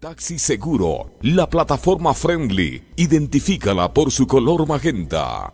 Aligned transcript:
Taxi 0.00 0.38
Seguro, 0.38 1.18
la 1.22 1.50
plataforma 1.50 2.14
friendly. 2.14 2.84
Identifícala 2.94 3.92
por 3.92 4.12
su 4.12 4.28
color 4.28 4.64
magenta. 4.64 5.52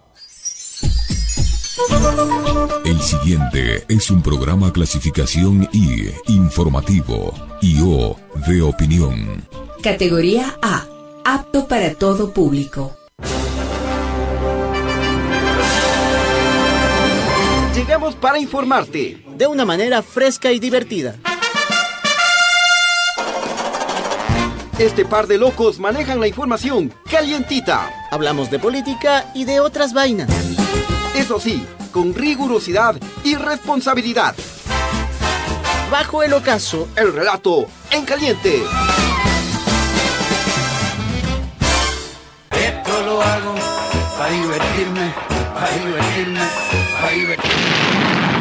El 2.84 3.00
siguiente 3.00 3.86
es 3.88 4.10
un 4.10 4.20
programa 4.20 4.70
clasificación 4.70 5.66
I, 5.72 6.10
informativo, 6.26 7.32
y 7.62 7.80
O, 7.80 8.18
de 8.46 8.60
opinión. 8.60 9.48
Categoría 9.82 10.58
A, 10.60 10.86
apto 11.24 11.66
para 11.66 11.94
todo 11.94 12.34
público. 12.34 12.94
Llegamos 17.74 18.14
para 18.14 18.38
informarte 18.38 19.24
de 19.38 19.46
una 19.46 19.64
manera 19.64 20.02
fresca 20.02 20.52
y 20.52 20.58
divertida. 20.58 21.18
Este 24.78 25.04
par 25.04 25.28
de 25.28 25.38
locos 25.38 25.78
manejan 25.78 26.18
la 26.18 26.26
información 26.26 26.92
calientita. 27.08 27.88
Hablamos 28.10 28.50
de 28.50 28.58
política 28.58 29.30
y 29.32 29.44
de 29.44 29.60
otras 29.60 29.92
vainas. 29.92 30.28
Eso 31.14 31.38
sí, 31.38 31.64
con 31.92 32.12
rigurosidad 32.12 32.96
y 33.22 33.36
responsabilidad. 33.36 34.34
Bajo 35.92 36.24
el 36.24 36.32
ocaso, 36.32 36.88
el 36.96 37.12
relato 37.12 37.68
en 37.92 38.04
caliente. 38.04 38.64
Esto 42.50 43.02
lo 43.06 43.22
hago 43.22 43.54
para 44.18 44.30
divertirme, 44.32 45.14
para 45.54 45.70
divertirme, 45.70 46.40
para 47.00 47.12
divertirme. 47.12 48.33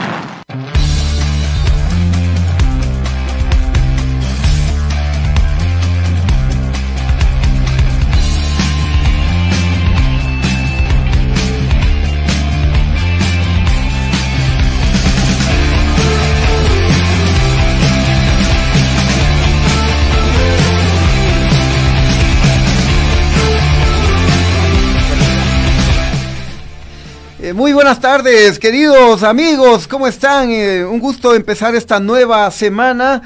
Muy 27.54 27.72
buenas 27.72 28.00
tardes, 28.00 28.58
queridos 28.58 29.22
amigos, 29.22 29.88
¿cómo 29.88 30.08
están? 30.08 30.50
Eh, 30.50 30.84
un 30.84 31.00
gusto 31.00 31.36
empezar 31.36 31.76
esta 31.76 32.00
nueva 32.00 32.50
semana. 32.50 33.22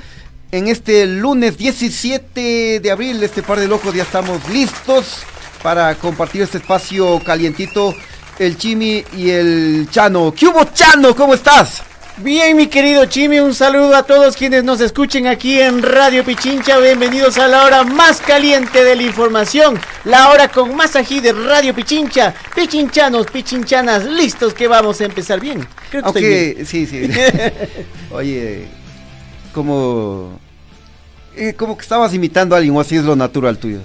En 0.51 0.67
este 0.67 1.05
lunes 1.05 1.57
17 1.57 2.79
de 2.81 2.91
abril, 2.91 3.23
este 3.23 3.41
par 3.41 3.59
de 3.59 3.67
locos 3.67 3.93
ya 3.93 4.03
estamos 4.03 4.47
listos 4.49 5.23
para 5.63 5.95
compartir 5.95 6.41
este 6.41 6.57
espacio 6.57 7.19
calientito. 7.23 7.95
El 8.37 8.57
Chimi 8.57 9.03
y 9.15 9.29
el 9.29 9.87
Chano. 9.89 10.33
¿Qué 10.35 10.47
hubo, 10.47 10.63
Chano? 10.65 11.15
¿Cómo 11.15 11.33
estás? 11.33 11.81
Bien, 12.19 12.57
mi 12.57 12.65
querido 12.65 13.05
Chimi, 13.05 13.39
un 13.39 13.53
saludo 13.53 13.95
a 13.95 14.01
todos 14.01 14.35
quienes 14.35 14.63
nos 14.63 14.81
escuchen 14.81 15.27
aquí 15.27 15.59
en 15.61 15.83
Radio 15.83 16.25
Pichincha. 16.25 16.79
Bienvenidos 16.79 17.37
a 17.37 17.47
la 17.47 17.63
hora 17.63 17.83
más 17.83 18.21
caliente 18.21 18.83
de 18.83 18.95
la 18.95 19.03
información, 19.03 19.79
la 20.03 20.29
hora 20.31 20.47
con 20.47 20.75
más 20.75 20.95
ají 20.95 21.19
de 21.19 21.31
Radio 21.31 21.75
Pichincha. 21.75 22.33
Pichinchanos, 22.55 23.27
pichinchanas, 23.27 24.03
listos 24.05 24.55
que 24.55 24.67
vamos 24.67 24.99
a 24.99 25.05
empezar 25.05 25.39
bien. 25.39 25.67
Creo 25.91 26.01
que 26.01 26.07
estoy 26.07 26.23
bien. 26.23 26.65
sí, 26.65 26.87
sí. 26.87 27.07
Oye, 28.11 28.65
como 29.53 30.39
eh, 31.37 31.53
como 31.53 31.77
que 31.77 31.83
estabas 31.83 32.13
imitando 32.13 32.55
a 32.55 32.57
alguien 32.57 32.75
o 32.75 32.79
así 32.79 32.95
es 32.95 33.03
lo 33.03 33.15
natural 33.15 33.57
tuyo. 33.57 33.79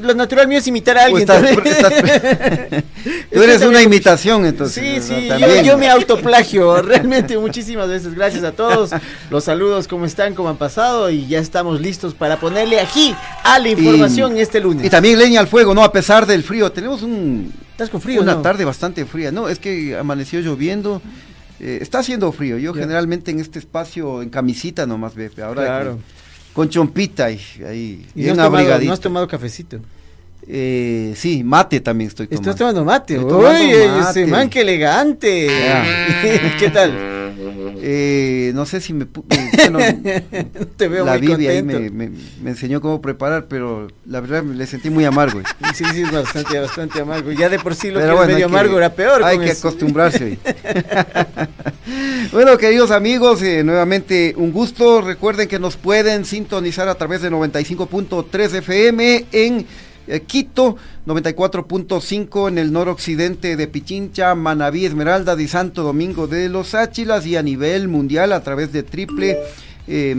Lo 0.00 0.14
natural 0.14 0.48
mío 0.48 0.58
es 0.58 0.66
imitar 0.66 0.96
a 0.96 1.04
alguien. 1.04 1.28
tú 3.32 3.42
eres 3.42 3.62
una 3.62 3.82
imitación, 3.82 4.46
entonces. 4.46 5.04
Sí, 5.04 5.14
sí, 5.14 5.28
yo, 5.28 5.62
yo, 5.62 5.76
me 5.76 5.90
autoplagio. 5.90 6.80
Realmente, 6.88 7.36
muchísimas 7.36 7.88
veces. 7.88 8.14
Gracias 8.14 8.44
a 8.44 8.52
todos. 8.52 8.90
Los 9.30 9.44
saludos, 9.44 9.86
¿cómo 9.86 10.06
están? 10.06 10.34
¿Cómo 10.34 10.48
han 10.48 10.56
pasado? 10.56 11.10
Y 11.10 11.26
ya 11.26 11.38
estamos 11.38 11.80
listos 11.80 12.14
para 12.14 12.40
ponerle 12.40 12.80
aquí 12.80 13.14
a 13.44 13.58
la 13.58 13.68
información 13.68 14.38
este 14.38 14.60
lunes. 14.60 14.86
Y 14.86 14.90
también 14.90 15.18
leña 15.18 15.40
al 15.40 15.48
fuego, 15.48 15.74
¿no? 15.74 15.84
A 15.84 15.92
pesar 15.92 16.26
del 16.26 16.42
frío. 16.42 16.72
Tenemos 16.72 17.02
un. 17.02 17.52
¿Estás 17.72 17.90
con 17.90 18.00
frío? 18.00 18.22
Una 18.22 18.40
tarde 18.40 18.64
bastante 18.64 19.04
fría. 19.04 19.30
No, 19.30 19.48
es 19.48 19.58
que 19.58 19.96
amaneció 19.96 20.40
lloviendo. 20.40 21.02
Eh, 21.60 21.78
está 21.82 21.98
haciendo 21.98 22.32
frío. 22.32 22.56
Yo 22.56 22.72
generalmente 22.72 23.30
en 23.30 23.40
este 23.40 23.58
espacio 23.58 24.22
en 24.22 24.30
camisita 24.30 24.86
nomás, 24.86 25.14
ve. 25.14 25.30
Ahora. 25.42 25.64
Claro 25.64 25.98
con 26.58 26.68
chompita 26.68 27.30
y 27.30 27.40
ahí. 27.64 28.04
¿Y 28.16 28.24
no, 28.24 28.32
has 28.32 28.38
tomado, 28.38 28.80
¿No 28.80 28.92
has 28.92 28.98
tomado 28.98 29.28
cafecito? 29.28 29.78
Eh, 30.44 31.12
sí, 31.14 31.44
mate 31.44 31.78
también 31.78 32.08
estoy 32.08 32.26
tomando. 32.26 32.50
¿Estás 32.50 32.58
tomando 32.58 32.84
mate? 32.84 33.16
Uy, 33.16 33.70
ese 34.00 34.26
man, 34.26 34.50
qué 34.50 34.62
elegante. 34.62 35.46
¿Qué 36.58 36.68
tal? 36.70 37.17
Eh, 37.80 38.52
no 38.54 38.66
sé 38.66 38.80
si 38.80 38.92
me... 38.92 39.06
Te 40.76 40.88
veo 40.88 41.04
la 41.04 41.12
muy 41.12 41.26
Vivi 41.26 41.46
ahí 41.46 41.62
me, 41.62 41.90
me, 41.90 42.10
enseñó 42.50 42.80
cómo 42.80 43.00
preparar, 43.00 43.46
pero 43.46 43.88
la 44.06 44.20
verdad 44.20 44.42
me 44.42 44.54
le 44.54 44.66
sentí 44.66 44.90
muy 44.90 45.04
amargo. 45.04 45.40
Sí, 45.74 45.84
sí, 45.92 46.02
es 46.02 46.10
bastante, 46.10 46.58
bastante 46.58 47.00
amargo. 47.00 47.30
Ya 47.30 47.48
de 47.48 47.58
por 47.58 47.74
sí 47.74 47.90
lo 47.90 48.00
que 48.00 48.06
es 48.06 48.26
medio 48.26 48.46
amargo 48.46 48.78
era 48.78 48.92
peor. 48.92 49.22
Hay 49.22 49.38
que 49.38 49.52
acostumbrarse. 49.52 50.38
bueno, 52.32 52.56
queridos 52.58 52.90
amigos, 52.90 53.42
eh, 53.42 53.62
nuevamente 53.62 54.34
un 54.36 54.50
gusto. 54.50 55.02
Recuerden 55.02 55.46
que 55.46 55.60
nos 55.60 55.76
pueden 55.76 56.24
sintonizar 56.24 56.88
a 56.88 56.96
través 56.96 57.22
de 57.22 57.30
95.3 57.30 58.54
FM 58.54 59.26
en 59.30 59.66
eh, 60.08 60.20
Quito, 60.20 60.76
94.5 61.06 62.48
en 62.48 62.58
el 62.58 62.72
noroccidente 62.72 63.56
de 63.56 63.66
Pichincha, 63.68 64.34
Manabí, 64.34 64.86
Esmeralda 64.86 65.36
de 65.36 65.46
Santo 65.46 65.82
Domingo 65.82 66.26
de 66.26 66.48
los 66.48 66.74
Áchilas 66.74 67.26
y 67.26 67.36
a 67.36 67.42
nivel 67.42 67.88
mundial 67.88 68.32
a 68.32 68.42
través 68.42 68.72
de 68.72 68.82
triple 68.82 69.38
eh, 69.86 70.14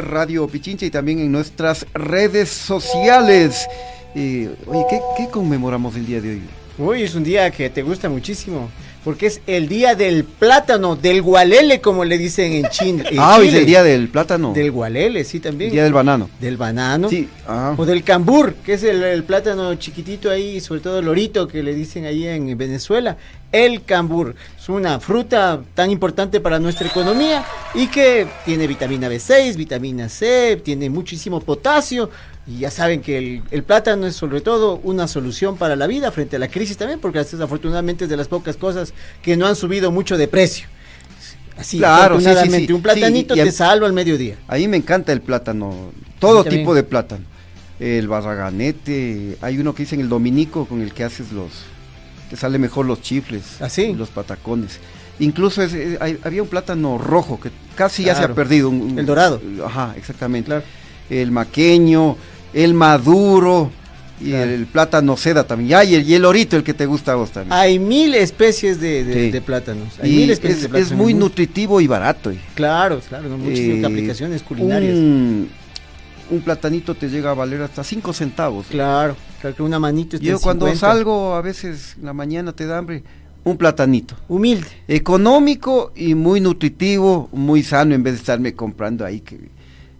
Radio 0.00 0.46
Pichincha 0.48 0.86
y 0.86 0.90
también 0.90 1.18
en 1.18 1.32
nuestras 1.32 1.86
redes 1.92 2.48
sociales. 2.48 3.66
Eh, 4.14 4.54
oye, 4.66 4.84
¿qué, 4.88 5.00
¿qué 5.16 5.28
conmemoramos 5.28 5.94
el 5.96 6.06
día 6.06 6.20
de 6.20 6.30
hoy? 6.30 6.42
Hoy 6.78 7.02
es 7.02 7.14
un 7.14 7.24
día 7.24 7.50
que 7.50 7.68
te 7.70 7.82
gusta 7.82 8.08
muchísimo 8.08 8.70
porque 9.06 9.26
es 9.26 9.40
el 9.46 9.68
día 9.68 9.94
del 9.94 10.24
plátano, 10.24 10.96
del 10.96 11.22
gualele, 11.22 11.80
como 11.80 12.04
le 12.04 12.18
dicen 12.18 12.52
en 12.54 12.68
China. 12.70 13.04
ah, 13.18 13.36
hoy 13.38 13.46
es 13.46 13.54
el 13.54 13.64
día 13.64 13.84
del 13.84 14.08
plátano. 14.08 14.52
Del 14.52 14.72
gualele, 14.72 15.22
sí, 15.22 15.38
también. 15.38 15.68
El 15.68 15.74
día 15.74 15.84
del 15.84 15.92
banano. 15.92 16.28
Del 16.40 16.56
banano. 16.56 17.08
Sí. 17.08 17.28
O 17.76 17.86
del 17.86 18.02
cambur, 18.02 18.54
que 18.54 18.72
es 18.72 18.82
el, 18.82 19.22
plátano 19.22 19.72
chiquitito 19.76 20.28
ahí, 20.28 20.60
sobre 20.60 20.80
todo 20.80 20.98
el 20.98 21.04
lorito 21.04 21.46
que 21.46 21.62
le 21.62 21.72
dicen 21.72 22.04
ahí 22.04 22.26
en 22.26 22.58
Venezuela. 22.58 23.16
El 23.52 23.84
cambur 23.84 24.34
es 24.58 24.68
una 24.68 24.98
fruta 24.98 25.62
tan 25.74 25.92
importante 25.92 26.40
para 26.40 26.58
nuestra 26.58 26.88
economía 26.88 27.44
y 27.74 27.86
que 27.86 28.26
tiene 28.44 28.66
vitamina 28.66 29.08
B6, 29.08 29.54
vitamina 29.54 30.08
C, 30.08 30.60
tiene 30.64 30.90
muchísimo 30.90 31.40
potasio, 31.40 32.10
y 32.46 32.60
ya 32.60 32.70
saben 32.70 33.00
que 33.00 33.42
el, 33.50 33.62
plátano 33.64 34.06
es 34.06 34.14
sobre 34.14 34.40
todo 34.40 34.80
una 34.84 35.08
solución 35.08 35.56
para 35.56 35.74
la 35.74 35.88
vida 35.88 36.12
frente 36.12 36.36
a 36.36 36.38
la 36.38 36.48
crisis 36.48 36.76
también, 36.76 37.00
porque 37.00 37.18
desafortunadamente 37.18 38.04
es 38.04 38.10
de 38.10 38.16
las 38.16 38.28
pocas 38.28 38.56
cosas 38.56 38.94
que 39.20 39.36
no 39.36 39.46
han 39.46 39.56
subido 39.56 39.90
mucho 39.90 40.16
de 40.16 40.28
precio. 40.28 40.68
Así, 41.56 41.78
claro, 41.78 42.20
sí, 42.20 42.72
un 42.72 42.82
platanito 42.82 43.34
te 43.34 43.50
salva 43.50 43.86
al 43.86 43.92
mediodía. 43.92 44.36
A 44.46 44.56
mí 44.56 44.68
me 44.68 44.76
encanta 44.76 45.12
el 45.12 45.22
plátano, 45.22 45.90
todo 46.20 46.44
tipo 46.44 46.74
de 46.74 46.84
plátano. 46.84 47.24
El 47.80 48.08
barraganete, 48.08 49.36
hay 49.40 49.58
uno 49.58 49.74
que 49.74 49.82
dicen 49.82 50.00
el 50.00 50.08
dominico 50.08 50.66
con 50.66 50.80
el 50.80 50.94
que 50.94 51.04
haces 51.04 51.32
los, 51.32 51.50
te 52.30 52.36
sale 52.36 52.58
mejor 52.58 52.86
los 52.86 53.02
chifles, 53.02 53.60
¿Así? 53.60 53.92
los 53.92 54.10
patacones. 54.10 54.78
Incluso 55.18 55.62
eh, 55.62 56.18
había 56.22 56.42
un 56.42 56.48
plátano 56.48 56.96
rojo 56.98 57.40
que 57.40 57.50
casi 57.74 58.04
ya 58.04 58.14
se 58.14 58.22
ha 58.22 58.34
perdido. 58.34 58.70
el 58.70 59.04
dorado. 59.04 59.40
Ajá, 59.64 59.94
exactamente. 59.96 60.62
El 61.08 61.30
maqueño, 61.30 62.16
el 62.52 62.74
maduro 62.74 63.70
y 64.20 64.32
el 64.32 64.66
plátano 64.66 65.16
seda 65.16 65.44
también. 65.44 65.88
y 65.88 65.94
el, 65.94 66.08
y 66.08 66.14
el 66.14 66.24
orito, 66.24 66.56
el 66.56 66.64
que 66.64 66.74
te 66.74 66.86
gusta 66.86 67.12
a 67.12 67.14
vos 67.16 67.30
también. 67.30 67.52
Hay 67.52 67.78
mil 67.78 68.14
especies 68.14 68.80
de, 68.80 69.42
plátanos. 69.44 69.98
Hay 70.00 70.12
y 70.12 70.16
mil 70.16 70.30
especies 70.30 70.56
es, 70.56 70.62
de 70.62 70.68
plátanos. 70.68 70.92
Es 70.92 70.96
muy 70.96 71.14
nutritivo 71.14 71.80
y 71.80 71.86
barato. 71.86 72.32
Claro, 72.54 73.00
claro, 73.08 73.28
muchísimas 73.36 73.78
eh, 73.78 73.86
aplicaciones 73.86 74.42
culinarias. 74.42 74.94
Un, 74.94 75.48
un, 76.30 76.40
platanito 76.40 76.94
te 76.94 77.08
llega 77.08 77.30
a 77.30 77.34
valer 77.34 77.62
hasta 77.62 77.84
5 77.84 78.12
centavos. 78.12 78.66
Claro, 78.68 79.16
claro 79.40 79.56
que 79.56 79.62
una 79.62 79.78
manito 79.78 80.16
Yo 80.16 80.40
cuando 80.40 80.74
salgo, 80.74 81.34
a 81.34 81.42
veces 81.42 81.96
en 81.98 82.06
la 82.06 82.12
mañana 82.12 82.52
te 82.52 82.66
da 82.66 82.78
hambre, 82.78 83.02
un 83.44 83.56
platanito. 83.56 84.16
Humilde. 84.26 84.66
Económico 84.88 85.92
y 85.94 86.16
muy 86.16 86.40
nutritivo, 86.40 87.28
muy 87.32 87.62
sano, 87.62 87.94
en 87.94 88.02
vez 88.02 88.14
de 88.14 88.18
estarme 88.18 88.54
comprando 88.54 89.04
ahí 89.04 89.20
que 89.20 89.38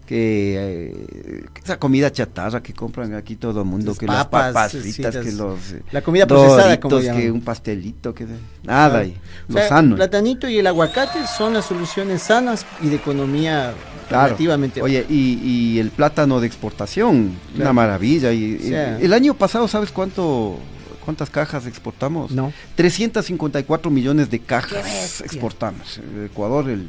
que 0.07 0.55
eh, 0.57 1.45
esa 1.63 1.79
comida 1.79 2.11
chatarra 2.13 2.63
que 2.63 2.73
compran 2.73 3.13
aquí 3.15 3.37
todo 3.37 3.61
el 3.63 3.67
mundo, 3.67 3.91
Las 3.91 3.99
que 3.99 4.07
las 4.07 4.17
papas, 4.25 4.53
papas 4.55 4.73
sí, 4.73 4.79
fritas, 4.93 5.15
las- 5.17 5.25
que 5.27 5.33
los 5.33 5.73
eh, 5.73 5.83
la 5.91 6.01
comida 6.03 6.27
procesada, 6.27 6.79
como 6.81 6.95
Doritos, 6.97 7.17
que 7.17 7.31
un 7.31 7.41
pastelito, 7.43 8.15
que 8.15 8.27
nada, 8.63 9.05
y 9.05 9.17
O 9.49 9.53
lo 9.53 9.59
sea, 9.59 9.69
sano. 9.69 9.97
platanito 9.97 10.49
y 10.49 10.59
el 10.59 10.67
aguacate 10.69 11.19
son 11.37 11.55
las 11.55 11.65
soluciones 11.67 12.23
sanas 12.23 12.65
y 12.81 12.89
de 12.89 12.97
economía 12.97 13.75
Claro. 14.09 14.27
relativamente. 14.29 14.81
Oye, 14.81 15.05
y, 15.09 15.41
y 15.43 15.79
el 15.81 15.91
plátano 15.91 16.39
de 16.41 16.47
exportación, 16.47 17.33
una 17.57 17.73
maravilla. 17.73 18.33
Y, 18.33 18.57
O 18.57 18.69
sea- 18.69 18.99
el 19.01 19.13
año 19.13 19.35
pasado, 19.35 19.67
¿sabes 19.67 19.91
cuánto 19.91 20.59
cuántas 21.05 21.29
cajas 21.31 21.67
exportamos? 21.67 22.31
No. 22.31 22.53
354 22.77 23.91
millones 23.91 24.31
de 24.31 24.39
cajas 24.41 25.21
exportamos. 25.21 25.99
El 25.99 26.27
Ecuador 26.27 26.69
el, 26.71 26.89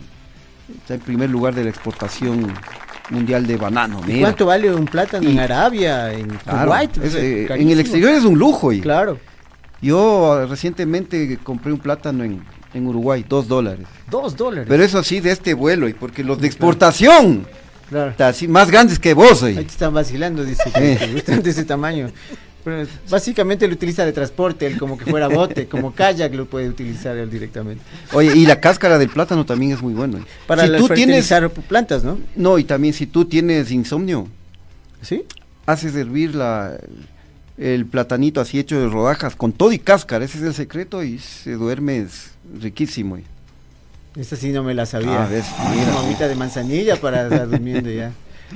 está 0.75 0.95
en 0.95 0.99
primer 1.01 1.29
lugar 1.29 1.53
de 1.55 1.63
la 1.63 1.69
exportación 1.69 2.53
mundial 3.09 3.47
de 3.47 3.55
banano. 3.57 4.01
¿Y 4.05 4.07
mira. 4.13 4.19
¿Cuánto 4.27 4.45
vale 4.47 4.73
un 4.73 4.85
plátano 4.85 5.27
Y- 5.27 5.31
en 5.31 5.39
Arabia, 5.39 6.11
en 6.13 6.27
Claro, 6.27 6.65
Kuwait? 6.65 6.97
es, 6.97 7.15
eh, 7.15 7.47
en 7.49 7.69
el 7.69 7.79
exterior 7.79 8.11
es 8.13 8.23
un 8.25 8.37
lujo. 8.37 8.71
Y 8.73 8.81
Claro, 8.81 9.17
Yo 9.81 10.41
eh, 10.41 10.45
recientemente 10.47 11.37
compré 11.43 11.71
un 11.71 11.77
plátano 11.79 12.23
en, 12.23 12.41
en 12.73 12.87
Uruguay, 12.87 13.23
dos 13.27 13.47
dólares. 13.47 13.85
dos 14.09 14.35
dólares. 14.35 14.65
Pero 14.67 14.83
eso 14.83 15.03
sí, 15.03 15.19
de 15.19 15.31
este 15.31 15.53
vuelo, 15.53 15.87
y 15.87 15.93
porque 15.93 16.23
los 16.23 16.41
de 16.41 16.47
exportación, 16.47 17.45
Claro. 17.89 18.09
está 18.11 18.27
así, 18.29 18.47
más 18.47 18.69
grandes 18.71 18.97
que 18.99 19.13
vos. 19.13 19.43
Ahí 19.43 19.53
te 19.55 19.61
están 19.61 19.93
vacilando, 19.93 20.43
dice 20.43 20.69
que 20.73 20.93
Eh. 20.93 20.95
te 20.99 21.13
gustan 21.13 21.43
de 21.43 21.49
ese 21.51 21.63
tamaño. 21.63 22.09
Básicamente 23.09 23.67
lo 23.67 23.73
utiliza 23.73 24.05
de 24.05 24.13
transporte, 24.13 24.65
él 24.65 24.77
como 24.77 24.97
que 24.97 25.05
fuera 25.05 25.27
bote, 25.27 25.67
como 25.67 25.93
kayak 25.93 26.33
lo 26.33 26.45
puede 26.45 26.69
utilizar 26.69 27.17
él 27.17 27.29
directamente. 27.29 27.83
Oye, 28.13 28.35
y 28.35 28.45
la 28.45 28.59
cáscara 28.59 28.97
del 28.97 29.09
plátano 29.09 29.45
también 29.45 29.71
es 29.71 29.81
muy 29.81 29.93
bueno. 29.93 30.19
Para 30.45 30.65
si 30.65 30.77
tú 30.77 30.89
tienes, 30.89 31.31
plantas, 31.67 32.03
¿no? 32.03 32.17
no, 32.35 32.57
y 32.57 32.63
también 32.63 32.93
si 32.93 33.05
tú 33.05 33.25
tienes 33.25 33.71
insomnio, 33.71 34.27
¿Sí? 35.01 35.23
haces 35.65 35.95
hervir 35.95 36.35
la, 36.35 36.77
el 37.57 37.85
platanito 37.85 38.41
así 38.41 38.59
hecho 38.59 38.79
de 38.79 38.87
rodajas 38.87 39.35
con 39.35 39.51
todo 39.51 39.71
y 39.71 39.79
cáscara, 39.79 40.25
ese 40.25 40.37
es 40.37 40.43
el 40.43 40.53
secreto 40.53 41.03
y 41.03 41.19
se 41.19 41.53
duerme 41.53 41.99
es 41.99 42.31
riquísimo. 42.59 43.17
Esta 44.15 44.35
sí 44.35 44.51
no 44.51 44.63
me 44.63 44.73
la 44.73 44.85
sabía. 44.85 45.23
Ah, 45.23 45.27
ves, 45.27 45.45
mira. 45.71 45.85
Como 45.85 45.99
agüita 45.99 46.27
de 46.27 46.35
manzanilla 46.35 46.99
para 46.99 47.23
estar 47.23 47.47
durmiendo 47.47 47.89
ya. 47.91 48.11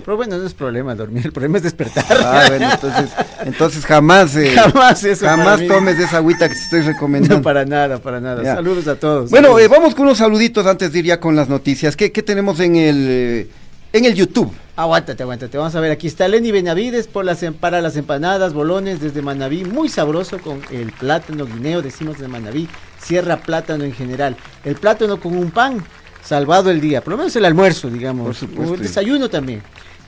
Pero 0.05 0.15
bueno, 0.17 0.37
no 0.37 0.45
es 0.45 0.53
problema 0.53 0.95
dormir, 0.95 1.25
el 1.25 1.31
problema 1.33 1.57
es 1.57 1.63
despertar. 1.63 2.05
Ah, 2.09 2.45
bueno, 2.47 2.69
entonces, 2.71 3.09
entonces 3.45 3.85
jamás, 3.85 4.35
eh, 4.37 4.51
Jamás 4.55 5.03
eso 5.03 5.25
jamás 5.25 5.65
tomes 5.67 5.99
esa 5.99 6.17
agüita 6.17 6.47
que 6.47 6.55
te 6.55 6.61
estoy 6.61 6.81
recomendando. 6.81 7.37
No, 7.37 7.41
para 7.41 7.65
nada, 7.65 7.97
para 7.99 8.19
nada. 8.21 8.41
Ya. 8.41 8.55
Saludos 8.55 8.87
a 8.87 8.95
todos. 8.95 9.29
Bueno, 9.29 9.59
eh, 9.59 9.67
vamos 9.67 9.93
con 9.93 10.05
unos 10.05 10.17
saluditos 10.19 10.65
antes 10.65 10.93
de 10.93 10.99
ir 10.99 11.05
ya 11.05 11.19
con 11.19 11.35
las 11.35 11.49
noticias. 11.49 11.95
¿Qué, 11.95 12.11
qué 12.11 12.23
tenemos 12.23 12.59
en 12.61 12.75
el, 12.77 13.05
eh, 13.09 13.47
en 13.93 14.05
el 14.05 14.15
YouTube? 14.15 14.51
Aguántate, 14.77 15.21
aguántate. 15.23 15.57
Vamos 15.57 15.75
a 15.75 15.79
ver, 15.81 15.91
aquí 15.91 16.07
está 16.07 16.27
Lenny 16.27 16.51
Benavides 16.51 17.07
por 17.07 17.25
las, 17.25 17.43
em- 17.43 17.53
para 17.53 17.81
las 17.81 17.97
empanadas, 17.97 18.53
bolones 18.53 19.01
desde 19.01 19.21
Manabí. 19.21 19.65
Muy 19.65 19.89
sabroso 19.89 20.39
con 20.39 20.61
el 20.71 20.91
plátano 20.93 21.45
guineo, 21.45 21.81
decimos 21.81 22.17
de 22.17 22.27
Manabí. 22.29 22.69
Sierra 22.99 23.37
plátano 23.37 23.83
en 23.83 23.93
general. 23.93 24.37
El 24.63 24.75
plátano 24.75 25.19
con 25.19 25.35
un 25.37 25.51
pan, 25.51 25.83
salvado 26.23 26.69
el 26.71 26.79
día. 26.81 27.01
Por 27.03 27.11
lo 27.11 27.17
menos 27.17 27.35
el 27.35 27.45
almuerzo, 27.45 27.89
digamos. 27.89 28.25
Por 28.25 28.35
supuesto. 28.35 28.71
O 28.73 28.75
el 28.75 28.81
desayuno 28.81 29.29
también. 29.29 29.61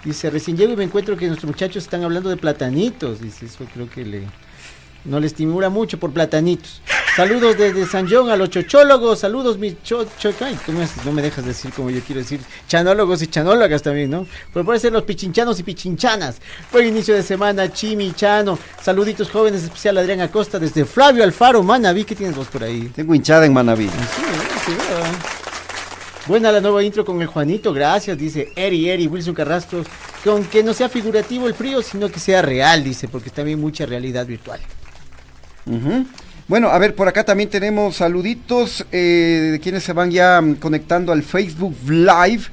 Dice, 0.03 0.29
recién 0.29 0.57
llego 0.57 0.73
y 0.73 0.75
me 0.75 0.83
encuentro 0.83 1.15
que 1.15 1.27
nuestros 1.27 1.49
muchachos 1.51 1.83
están 1.83 2.03
hablando 2.03 2.29
de 2.29 2.37
platanitos. 2.37 3.21
Dice, 3.21 3.45
eso 3.45 3.65
creo 3.73 3.89
que 3.89 4.03
le 4.05 4.23
no 5.05 5.19
le 5.19 5.27
estimula 5.27 5.69
mucho 5.69 5.99
por 5.99 6.11
platanitos. 6.11 6.81
Saludos 7.17 7.57
desde 7.57 7.85
San 7.85 8.07
John 8.09 8.29
a 8.29 8.37
los 8.37 8.49
chochólogos. 8.49 9.19
Saludos, 9.19 9.57
mis 9.57 9.75
cho, 9.83 10.05
cho- 10.17 10.31
ay, 10.39 10.57
¿cómo 10.65 10.81
es? 10.81 10.91
No 11.05 11.11
me 11.11 11.21
dejas 11.21 11.45
decir 11.45 11.71
como 11.73 11.89
yo 11.89 11.99
quiero 12.01 12.21
decir. 12.21 12.39
Chanólogos 12.69 13.21
y 13.21 13.27
chanólogas 13.27 13.81
también, 13.81 14.09
¿no? 14.09 14.25
Pero 14.53 14.65
puede 14.65 14.79
ser 14.79 14.93
los 14.93 15.03
pichinchanos 15.03 15.59
y 15.59 15.63
pichinchanas. 15.63 16.37
Buen 16.71 16.87
inicio 16.87 17.13
de 17.13 17.21
semana, 17.21 17.71
Chimichano. 17.71 18.57
Saluditos 18.81 19.29
jóvenes, 19.29 19.63
especial 19.63 19.97
Adrián 19.97 20.21
Acosta 20.21 20.57
desde 20.57 20.85
Flavio 20.85 21.23
Alfaro, 21.23 21.61
Manaví. 21.63 22.05
¿Qué 22.05 22.15
tienes 22.15 22.35
vos 22.35 22.47
por 22.47 22.63
ahí? 22.63 22.89
Tengo 22.95 23.13
hinchada 23.13 23.45
en 23.45 23.53
Manaví. 23.53 23.87
Sí, 23.87 23.91
sí, 24.65 24.71
¿verdad? 24.71 25.11
Buena 26.25 26.53
la 26.53 26.61
nueva 26.61 26.81
intro 26.81 27.03
con 27.03 27.21
el 27.21 27.27
Juanito, 27.27 27.73
gracias, 27.73 28.17
dice 28.17 28.53
Eri, 28.55 28.89
Eri, 28.89 29.07
Wilson 29.07 29.33
Carrastros, 29.33 29.87
con 30.23 30.45
que 30.45 30.63
no 30.63 30.73
sea 30.73 30.87
figurativo 30.87 31.49
el 31.49 31.53
frío, 31.53 31.81
sino 31.81 32.09
que 32.09 32.19
sea 32.19 32.41
real, 32.41 32.81
dice, 32.81 33.09
porque 33.09 33.29
bien 33.43 33.59
mucha 33.59 33.85
realidad 33.85 34.25
virtual. 34.25 34.61
Bueno, 36.47 36.69
a 36.69 36.77
ver, 36.77 36.95
por 36.95 37.09
acá 37.09 37.25
también 37.25 37.49
tenemos 37.49 37.97
saluditos 37.97 38.85
eh, 38.93 39.49
de 39.51 39.59
quienes 39.59 39.83
se 39.83 39.91
van 39.91 40.11
ya 40.11 40.39
mm, 40.39 40.55
conectando 40.55 41.11
al 41.11 41.23
Facebook 41.23 41.75
Live. 41.89 42.43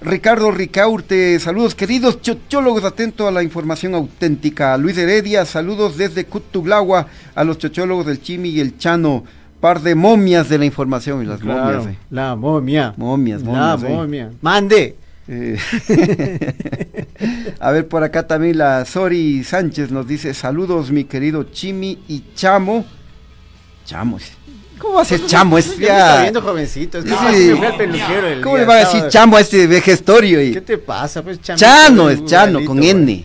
Ricardo 0.00 0.50
Ricaurte, 0.50 1.38
saludos 1.38 1.76
queridos 1.76 2.20
chochólogos, 2.20 2.82
atento 2.82 3.28
a 3.28 3.30
la 3.30 3.44
información 3.44 3.94
auténtica. 3.94 4.76
Luis 4.76 4.98
Heredia, 4.98 5.44
saludos 5.44 5.96
desde 5.96 6.24
Cutublagua 6.24 7.06
a 7.36 7.44
los 7.44 7.58
chochólogos 7.58 8.06
del 8.06 8.20
Chimi 8.20 8.48
y 8.48 8.58
el 8.58 8.78
Chano. 8.78 9.22
Par 9.62 9.80
de 9.80 9.94
momias 9.94 10.48
de 10.48 10.58
la 10.58 10.64
información 10.64 11.22
y 11.22 11.26
las 11.26 11.40
momias. 11.42 11.86
eh. 11.86 11.96
La 12.10 12.34
momia. 12.34 12.94
Momias, 12.96 13.42
La 13.42 13.76
momias. 13.76 13.82
eh. 13.84 13.88
momia. 13.94 14.30
Mande. 14.40 14.96
Eh, 15.28 15.56
a 17.60 17.70
ver, 17.70 17.86
por 17.86 18.02
acá 18.02 18.26
también 18.26 18.58
la 18.58 18.84
Sori 18.84 19.44
Sánchez 19.44 19.92
nos 19.92 20.06
dice, 20.08 20.34
saludos 20.34 20.90
mi 20.90 21.04
querido 21.04 21.44
Chimi 21.44 22.02
y 22.08 22.24
Chamo. 22.34 22.84
Chamo. 23.84 24.18
¿cómo 24.78 24.94
va 24.94 25.02
a 25.02 25.04
ser 25.04 25.24
Chamo? 25.26 25.56
Es 25.58 25.78
Ya 25.78 26.22
viendo 26.22 26.42
jovencito, 26.42 26.98
es 26.98 27.04
que 27.04 27.10
Sí. 27.10 27.54
peluquero 27.78 28.26
el 28.26 28.40
¿Cómo 28.42 28.56
día 28.56 28.64
le 28.64 28.68
va 28.68 28.74
a 28.74 28.78
decir. 28.80 29.04
Chamo 29.08 29.36
a 29.36 29.40
este 29.42 29.66
vejestorio? 29.68 30.38
¿Qué 30.52 30.60
te 30.60 30.76
pasa? 30.78 31.22
Pues 31.22 31.40
chamito, 31.40 31.64
Chano 31.64 32.10
es 32.10 32.24
Chano, 32.24 32.64
con 32.64 32.82
igualito, 32.82 32.98
N. 33.12 33.24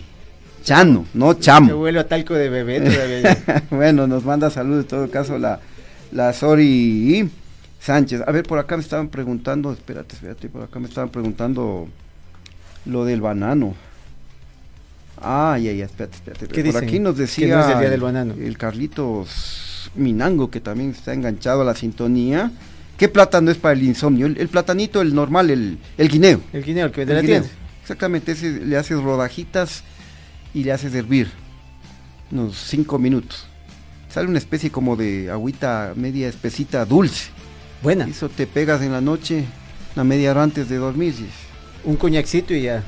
Chano, 0.63 1.05
no 1.15 1.33
Chamo. 1.33 1.73
huele 1.77 1.97
a 1.99 2.07
talco 2.07 2.35
de 2.35 2.49
bebé 2.49 2.79
todavía. 2.91 3.63
bueno, 3.71 4.05
nos 4.05 4.23
manda 4.23 4.51
saludos 4.51 4.83
en 4.83 4.87
todo 4.87 5.09
caso 5.09 5.39
la, 5.39 5.59
la 6.11 6.33
Sori 6.33 7.29
Sánchez. 7.79 8.21
A 8.25 8.31
ver, 8.31 8.43
por 8.43 8.59
acá 8.59 8.77
me 8.77 8.83
estaban 8.83 9.09
preguntando, 9.09 9.71
espérate, 9.71 10.15
espérate, 10.15 10.49
por 10.49 10.63
acá 10.63 10.79
me 10.79 10.87
estaban 10.87 11.09
preguntando 11.09 11.87
lo 12.85 13.05
del 13.05 13.21
banano. 13.21 13.75
Ah, 15.19 15.57
ya, 15.61 15.71
ya, 15.71 15.85
espérate, 15.85 16.15
espérate. 16.15 16.47
¿Qué 16.47 16.63
por 16.63 16.63
dicen? 16.63 16.83
aquí 16.83 16.99
nos 16.99 17.17
decía 17.17 17.47
no 17.47 17.61
es 17.61 17.69
el 17.69 17.79
día 17.79 17.89
del 17.89 18.01
banano. 18.01 18.33
el 18.33 18.57
Carlitos 18.57 19.91
Minango, 19.95 20.49
que 20.49 20.59
también 20.59 20.91
está 20.91 21.13
enganchado 21.13 21.61
a 21.61 21.65
la 21.65 21.75
sintonía. 21.75 22.51
¿Qué 22.97 23.07
plátano 23.07 23.51
es 23.51 23.57
para 23.57 23.73
el 23.73 23.83
insomnio? 23.83 24.25
El, 24.25 24.37
el 24.37 24.47
platanito, 24.47 25.01
el 25.01 25.13
normal, 25.13 25.49
el, 25.49 25.77
el 25.97 26.09
guineo. 26.09 26.41
El 26.51 26.63
guineo, 26.63 26.87
el 26.87 26.91
que 26.91 27.01
vende 27.01 27.13
la 27.13 27.21
guineo. 27.21 27.41
tienda. 27.41 27.57
Exactamente, 27.81 28.31
ese 28.33 28.59
le 28.65 28.75
haces 28.75 29.01
rodajitas 29.01 29.83
y 30.53 30.63
le 30.63 30.71
haces 30.71 30.93
hervir 30.93 31.29
unos 32.31 32.57
5 32.57 32.99
minutos. 32.99 33.47
Sale 34.09 34.27
una 34.27 34.37
especie 34.37 34.71
como 34.71 34.95
de 34.95 35.29
agüita 35.29 35.93
media 35.95 36.27
espesita 36.27 36.85
dulce. 36.85 37.29
Buena. 37.81 38.07
Eso 38.07 38.29
te 38.29 38.47
pegas 38.47 38.81
en 38.81 38.91
la 38.91 39.01
noche, 39.01 39.45
una 39.95 40.03
media 40.03 40.31
hora 40.31 40.43
antes 40.43 40.69
de 40.69 40.77
dormir. 40.77 41.13
Un 41.83 41.95
coñacito 41.95 42.53
y 42.53 42.63
ya. 42.63 42.83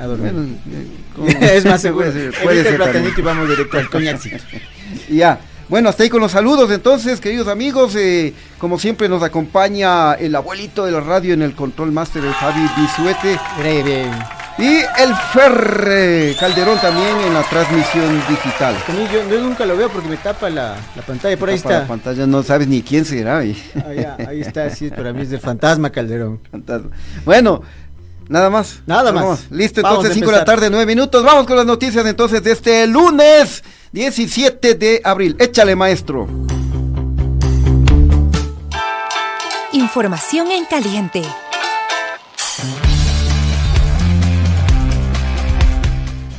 A 0.00 0.06
dormir. 0.06 0.32
Bueno, 0.32 1.38
eh, 1.40 1.56
es 1.56 1.64
más 1.64 1.80
seguro. 1.82 2.06
Puede 2.10 2.30
ser, 2.32 2.42
puede 2.42 2.64
ser 2.64 3.18
y 3.18 3.22
vamos 3.22 3.48
directo 3.48 3.78
al 3.78 3.88
coñacito. 3.90 4.42
Y 5.08 5.16
ya. 5.18 5.40
Bueno, 5.68 5.88
hasta 5.88 6.02
ahí 6.02 6.10
con 6.10 6.20
los 6.20 6.32
saludos 6.32 6.70
entonces, 6.70 7.20
queridos 7.20 7.48
amigos. 7.48 7.94
eh, 7.96 8.34
como 8.58 8.78
siempre 8.78 9.08
nos 9.08 9.22
acompaña 9.22 10.14
el 10.14 10.34
abuelito 10.34 10.84
de 10.84 10.92
la 10.92 11.00
radio 11.00 11.34
en 11.34 11.42
el 11.42 11.54
control 11.54 11.92
master, 11.92 12.24
el 12.24 12.32
Javi 12.32 12.60
Bisuete. 12.76 13.38
Bien, 13.62 13.84
bien. 13.84 14.41
Y 14.58 14.76
el 15.00 15.14
Ferre 15.32 16.36
Calderón 16.38 16.78
también 16.78 17.16
en 17.26 17.34
la 17.34 17.42
transmisión 17.42 18.22
digital. 18.28 18.76
A 18.86 18.92
mí 18.92 19.06
yo, 19.12 19.28
yo 19.28 19.40
nunca 19.40 19.64
lo 19.64 19.76
veo 19.76 19.88
porque 19.88 20.08
me 20.08 20.16
tapa 20.18 20.50
la, 20.50 20.76
la 20.94 21.02
pantalla. 21.02 21.36
Por 21.36 21.48
ahí 21.48 21.56
Tapa 21.58 21.68
La 21.70 21.76
está. 21.76 21.88
pantalla 21.88 22.26
no 22.26 22.42
sabes 22.42 22.68
ni 22.68 22.82
quién 22.82 23.04
será. 23.04 23.44
y- 23.44 23.60
Ah, 23.76 23.92
ya, 23.94 24.16
ahí 24.28 24.40
está, 24.42 24.68
sí, 24.70 24.90
para 24.90 25.12
mí 25.12 25.22
es 25.22 25.30
del 25.30 25.40
fantasma 25.40 25.90
Calderón. 25.90 26.40
fantasma. 26.50 26.90
Bueno, 27.24 27.62
nada 28.28 28.50
más. 28.50 28.82
Nada 28.86 29.10
más. 29.10 29.50
Listo, 29.50 29.80
Vamos 29.82 29.98
entonces 30.04 30.12
a 30.12 30.14
5 30.20 30.30
de 30.30 30.36
la 30.36 30.44
tarde, 30.44 30.68
9 30.70 30.86
minutos. 30.86 31.24
Vamos 31.24 31.46
con 31.46 31.56
las 31.56 31.66
noticias 31.66 32.04
entonces 32.06 32.42
de 32.44 32.52
este 32.52 32.86
lunes 32.86 33.64
17 33.92 34.74
de 34.74 35.00
abril. 35.02 35.34
Échale, 35.40 35.74
maestro. 35.74 36.28
Información 39.72 40.50
en 40.52 40.66
caliente. 40.66 41.22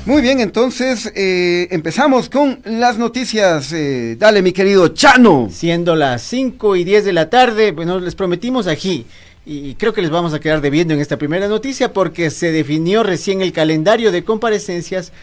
Muy 0.05 0.21
bien, 0.21 0.41
entonces 0.41 1.09
eh, 1.15 1.69
empezamos 1.71 2.29
con 2.29 2.59
las 2.65 2.97
noticias. 2.97 3.71
eh, 3.71 4.17
dale, 4.19 4.41
mi 4.41 4.51
querido 4.51 4.89
Chano. 4.89 5.47
Siendo 5.49 5.95
las 5.95 6.21
5 6.23 6.75
y 6.75 6.83
10 6.83 7.05
de 7.05 7.13
la 7.13 7.29
tarde, 7.29 7.71
bueno, 7.71 8.01
les 8.01 8.13
prometimos 8.13 8.67
aquí. 8.67 9.05
Y 9.45 9.75
creo 9.75 9.93
que 9.93 10.01
les 10.01 10.11
vamos 10.11 10.33
a 10.33 10.41
quedar 10.41 10.59
debiendo 10.59 10.93
en 10.93 10.99
esta 10.99 11.17
primera 11.17 11.47
noticia 11.47 11.93
porque 11.93 12.31
se 12.31 12.51
definió 12.51 13.03
recién 13.03 13.41
el 13.41 13.53
calendario 13.53 14.11
de 14.11 14.25
comparecencias 14.25 15.13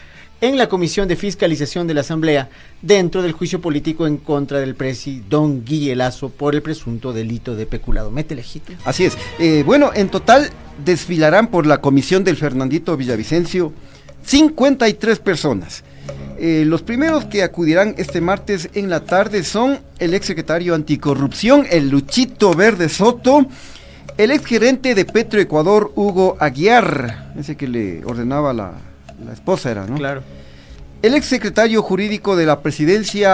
en 0.41 0.57
la 0.57 0.67
Comisión 0.67 1.07
de 1.07 1.15
Fiscalización 1.15 1.85
de 1.85 1.93
la 1.93 2.01
Asamblea 2.01 2.49
dentro 2.81 3.21
del 3.21 3.33
juicio 3.33 3.61
político 3.61 4.07
en 4.07 4.17
contra 4.17 4.59
del 4.59 4.73
presi 4.73 5.21
Don 5.29 5.63
Guille 5.63 5.95
Lazo 5.95 6.29
por 6.29 6.55
el 6.55 6.63
presunto 6.63 7.13
delito 7.13 7.55
de 7.55 7.67
peculado. 7.67 8.09
Mete 8.09 8.33
legítimo. 8.33 8.79
Así 8.83 9.05
es. 9.05 9.15
Eh, 9.37 9.61
bueno, 9.63 9.91
en 9.93 10.09
total 10.09 10.49
desfilarán 10.83 11.49
por 11.49 11.67
la 11.67 11.81
comisión 11.81 12.23
del 12.23 12.37
Fernandito 12.37 12.97
Villavicencio 12.97 13.71
53 14.23 15.19
personas. 15.19 15.83
Eh, 16.37 16.63
los 16.65 16.81
primeros 16.81 17.25
que 17.25 17.43
acudirán 17.43 17.93
este 17.97 18.19
martes 18.19 18.69
en 18.73 18.89
la 18.89 19.01
tarde 19.01 19.43
son 19.43 19.79
el 19.99 20.13
exsecretario 20.13 20.73
anticorrupción, 20.73 21.67
el 21.69 21.89
Luchito 21.89 22.53
Verde 22.55 22.89
Soto, 22.89 23.45
el 24.17 24.31
exgerente 24.31 24.95
de 24.95 25.05
Petro 25.05 25.39
Ecuador, 25.39 25.91
Hugo 25.95 26.37
Aguiar, 26.39 27.33
ese 27.37 27.55
que 27.55 27.67
le 27.67 28.03
ordenaba 28.05 28.53
la, 28.53 28.73
la 29.23 29.33
esposa 29.33 29.69
era, 29.69 29.85
¿no? 29.85 29.95
Claro. 29.95 30.23
El 31.01 31.15
exsecretario 31.15 31.81
jurídico 31.81 32.35
de 32.35 32.45
la 32.45 32.61
presidencia, 32.61 33.31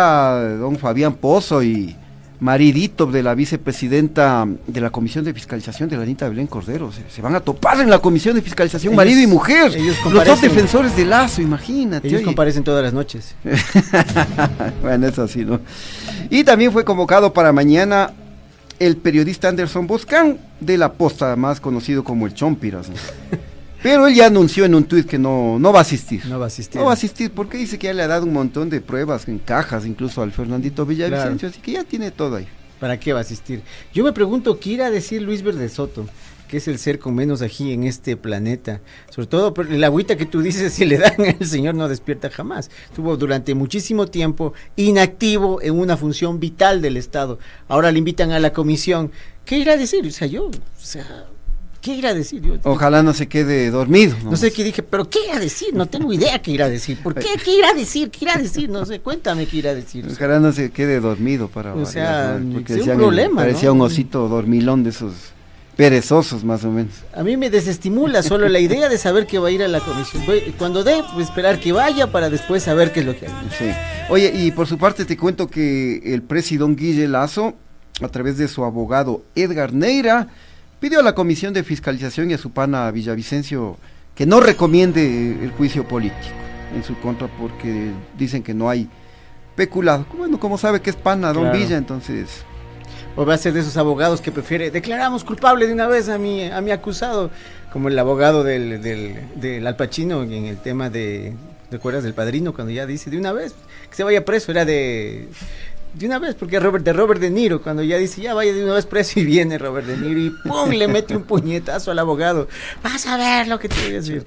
don 0.60 0.78
Fabián 0.78 1.16
Pozo, 1.16 1.64
y 1.64 1.96
maridito 2.40 3.08
de 3.08 3.24
la 3.24 3.34
vicepresidenta 3.34 4.48
de 4.68 4.82
la 4.82 4.90
Comisión 4.92 5.26
de 5.26 5.34
Fiscalización 5.34 5.90
de 5.90 5.98
la 5.98 6.04
Anita 6.04 6.30
Belén 6.30 6.46
Cordero. 6.48 6.92
Se, 6.92 7.02
se 7.10 7.22
van 7.22 7.34
a 7.36 7.40
topar 7.40 7.80
en 7.82 7.90
la 7.90 8.00
Comisión 8.00 8.36
de 8.36 8.42
Fiscalización, 8.42 8.94
Ellos- 8.94 8.98
marido 8.98 9.22
y 9.22 9.28
mujer. 9.28 9.76
ellos 9.76 9.96
Los 10.12 10.26
dos 10.26 10.42
defensores 10.42 10.96
de 10.96 11.06
Lazo, 11.06 11.42
imagínate. 11.42 12.08
Ellos 12.08 12.20
oye. 12.20 12.26
comparecen 12.26 12.64
todas 12.64 12.84
las 12.84 12.94
noches. 12.94 13.36
bueno, 14.82 15.08
eso 15.08 15.28
sí, 15.28 15.44
¿no? 15.46 15.60
Y 16.30 16.44
también 16.44 16.72
fue 16.72 16.84
convocado 16.86 17.34
para 17.34 17.52
mañana 17.52 18.12
el 18.80 18.98
periodista 18.98 19.50
Anderson 19.50 19.88
Boscan 19.88 20.38
de 20.60 20.78
La 20.78 20.94
Posta, 20.94 21.36
más 21.36 21.60
conocido 21.60 22.04
como 22.04 22.28
el 22.28 22.34
Chompiras. 22.34 22.90
¿no? 22.90 22.96
Pero 23.84 24.08
él 24.08 24.16
ya 24.16 24.28
anunció 24.28 24.66
en 24.66 24.76
un 24.76 24.86
tuit 24.86 25.08
que 25.08 25.18
no, 25.18 25.60
no 25.60 25.72
va 25.72 25.80
a 25.80 25.82
asistir. 25.84 26.26
No 26.26 26.40
va 26.40 26.46
a 26.46 26.48
asistir. 26.48 26.80
No 26.80 26.86
va 26.86 26.92
a 26.92 26.96
asistir 26.96 27.32
porque 27.32 27.58
dice 27.58 27.78
que 27.78 27.88
ya 27.88 27.94
le 27.94 28.04
ha 28.04 28.08
dado 28.08 28.26
un 28.26 28.34
montón 28.34 28.70
de 28.70 28.82
pruebas 28.82 29.28
en 29.28 29.40
cajas, 29.40 29.86
incluso 29.86 30.22
al 30.22 30.32
Fernandito 30.32 30.86
Villavicencio, 30.86 31.50
así 31.50 31.60
que 31.60 31.74
ya 31.74 31.84
tiene 31.84 32.12
todo 32.12 32.38
ahí. 32.38 32.48
¿Para 32.80 33.00
qué 33.00 33.14
va 33.14 33.20
a 33.20 33.22
asistir? 33.22 33.62
Yo 33.94 34.04
me 34.04 34.14
pregunto, 34.14 34.60
¿qué 34.60 34.72
irá 34.72 34.88
a 34.88 34.92
decir 34.92 35.22
Luis 35.22 35.42
Verde 35.42 35.68
Soto? 35.70 36.08
Que 36.48 36.58
es 36.58 36.68
el 36.68 36.78
ser 36.80 37.00
con 37.00 37.14
menos 37.16 37.42
ají 37.42 37.74
en 37.74 37.84
este 37.84 38.16
planeta. 38.16 38.82
Sobre 39.10 39.28
todo 39.28 39.54
el 39.62 39.84
agüita 39.84 40.16
que 40.16 40.26
tú 40.26 40.42
dices, 40.42 40.74
si 40.76 40.86
le 40.86 40.98
dan, 40.98 41.16
el 41.20 41.48
señor 41.48 41.76
no 41.76 41.90
despierta 41.90 42.30
jamás. 42.30 42.70
Estuvo 42.86 43.18
durante 43.18 43.56
muchísimo 43.56 44.08
tiempo 44.08 44.54
inactivo 44.76 45.62
en 45.62 45.78
una 45.78 45.98
función 45.98 46.40
vital 46.40 46.82
del 46.82 46.98
Estado. 46.98 47.40
Ahora 47.68 47.92
le 47.92 48.00
invitan 48.00 48.32
a 48.32 48.40
la 48.40 48.54
comisión. 48.54 49.12
¿Qué 49.44 49.58
irá 49.58 49.74
a 49.74 49.78
decir? 49.78 50.06
O 50.06 50.12
sea, 50.12 50.28
yo, 50.28 50.48
o 50.48 50.52
sea, 50.78 51.28
¿qué 51.88 51.96
irá 51.96 52.10
a 52.10 52.14
decir? 52.14 52.42
Yo, 52.42 52.56
Ojalá 52.64 53.02
no 53.02 53.14
se 53.14 53.28
quede 53.28 53.70
dormido. 53.72 54.16
no 54.24 54.36
sé 54.36 54.52
qué 54.52 54.64
dije, 54.64 54.84
pero 54.84 55.10
¿qué 55.10 55.20
irá 55.26 55.38
a 55.38 55.40
decir? 55.40 55.74
No 55.74 55.86
tengo 55.86 56.12
idea 56.12 56.40
qué 56.42 56.52
irá 56.52 56.66
a 56.66 56.70
decir. 56.70 56.98
¿Por 57.02 57.16
qué? 57.16 57.28
¿Qué 57.44 57.58
irá 57.58 57.70
a 57.70 57.74
decir? 57.74 58.10
¿Qué 58.12 58.26
irá 58.26 58.36
a 58.36 58.38
decir? 58.42 58.70
No 58.70 58.86
sé, 58.86 59.00
cuéntame 59.00 59.46
qué 59.46 59.58
irá 59.58 59.72
a 59.72 59.76
decir. 59.76 60.06
Ojalá 60.12 60.40
no 60.40 60.52
se 60.52 60.70
quede 60.72 61.00
dormido 61.00 61.48
para 61.48 61.74
O 61.74 61.86
sea, 61.86 62.34
variar, 62.34 62.54
porque 62.54 62.68
sí, 62.68 62.74
un 62.74 62.80
decían, 62.80 62.98
problema, 62.98 63.42
parecía 63.42 63.70
¿no? 63.70 63.76
un 63.76 63.82
osito 63.82 64.28
dormilón 64.28 64.84
de 64.84 64.90
esos 64.90 65.14
perezosos 65.78 66.44
más 66.44 66.64
o 66.66 66.72
menos. 66.72 66.94
A 67.14 67.24
mí 67.24 67.38
me 67.38 67.50
desestimula 67.50 68.24
solo 68.24 68.50
la 68.50 68.60
idea 68.60 68.90
de 68.90 68.98
saber 68.98 69.28
que 69.28 69.38
va 69.40 69.50
a 69.50 69.52
ir 69.52 69.62
a 69.64 69.68
la 69.68 69.80
comisión. 69.80 70.24
Cuando 70.58 70.84
dé, 70.84 71.04
pues 71.14 71.28
esperar 71.30 71.60
que 71.60 71.72
vaya 71.72 72.12
para 72.12 72.30
después 72.30 72.64
saber 72.64 72.92
qué 72.92 73.02
es 73.02 73.06
lo 73.06 73.16
que 73.18 73.28
hay. 73.28 73.34
Sí. 73.58 73.70
Oye, 74.10 74.32
y 74.36 74.52
por 74.52 74.68
su 74.68 74.78
parte 74.78 75.06
te 75.06 75.16
cuento 75.16 75.48
que 75.48 76.02
el 76.04 76.24
presidente 76.24 76.82
Guille 76.82 77.08
Lazo, 77.08 77.54
a 78.02 78.08
través 78.10 78.38
de 78.38 78.48
su 78.48 78.64
abogado 78.64 79.24
Edgar 79.36 79.72
Neira, 79.74 80.28
pidió 80.80 81.00
a 81.00 81.04
la 81.04 81.16
Comisión 81.16 81.54
de 81.54 81.64
Fiscalización 81.64 82.32
y 82.32 82.34
a 82.34 82.38
su 82.38 82.52
pana 82.52 82.90
Villavicencio 82.92 83.78
que 84.16 84.26
no 84.26 84.40
recomiende 84.40 85.44
el 85.44 85.52
juicio 85.52 85.88
político 85.88 86.36
en 86.76 86.84
su 86.84 86.98
contra 87.00 87.28
porque 87.28 87.92
dicen 88.18 88.44
que 88.44 88.54
no 88.54 88.70
hay 88.70 88.90
peculado. 89.56 90.06
Bueno, 90.18 90.40
como 90.40 90.58
sabe 90.58 90.82
que 90.82 90.90
es 90.90 90.96
pana 90.96 91.34
Don 91.34 91.44
Claro. 91.44 91.58
Villa, 91.58 91.78
entonces... 91.78 92.44
O 93.16 93.26
va 93.26 93.34
a 93.34 93.38
ser 93.38 93.54
de 93.54 93.62
esos 93.62 93.78
abogados 93.78 94.22
que 94.22 94.32
prefiere 94.32 94.70
declaramos 94.70 95.24
culpable 95.24 95.66
de 95.66 95.74
una 95.74 95.88
vez 95.88 96.08
a 96.08 96.20
mi, 96.20 96.44
a 96.44 96.62
mi 96.62 96.70
acusado, 96.70 97.32
como 97.74 97.90
el 97.90 97.98
abogado 97.98 98.44
del, 98.44 98.80
del, 98.80 99.16
del 99.36 99.66
Al 99.66 99.76
Pacino 99.76 100.22
en 100.22 100.46
el 100.46 100.58
tema 100.58 100.92
de, 100.92 101.36
¿recuerdas 101.72 102.04
del 102.04 102.14
padrino? 102.14 102.54
Cuando 102.54 102.72
ya 102.72 102.86
dice 102.86 103.10
de 103.10 103.18
una 103.18 103.32
vez 103.34 103.56
que 103.90 103.96
se 103.96 104.04
vaya 104.04 104.24
preso, 104.24 104.52
era 104.52 104.66
de, 104.66 105.30
de 105.94 106.06
una 106.06 106.20
vez, 106.20 106.36
porque 106.36 106.60
Robert, 106.60 106.84
de 106.84 106.94
Robert 106.94 107.20
De 107.20 107.30
Niro, 107.30 107.62
cuando 107.62 107.82
ya 107.82 107.98
dice 107.98 108.22
ya 108.22 108.34
vaya 108.34 108.54
de 108.54 108.64
una 108.64 108.74
vez 108.74 108.86
preso 108.86 109.20
y 109.20 109.26
viene 109.26 109.58
Robert 109.58 109.88
De 109.88 109.98
Niro 109.98 110.20
y 110.20 110.30
¡pum! 110.30 110.70
le 110.70 110.88
mete 110.88 111.16
un 111.16 111.24
puñetazo 111.24 111.92
al 111.92 112.00
abogado. 112.00 112.48
Vas 112.84 113.08
a 113.08 113.18
ver 113.18 113.48
lo 113.48 113.60
que 113.60 113.70
te 113.70 113.76
voy 113.76 113.92
a 113.92 113.96
decir. 113.96 114.26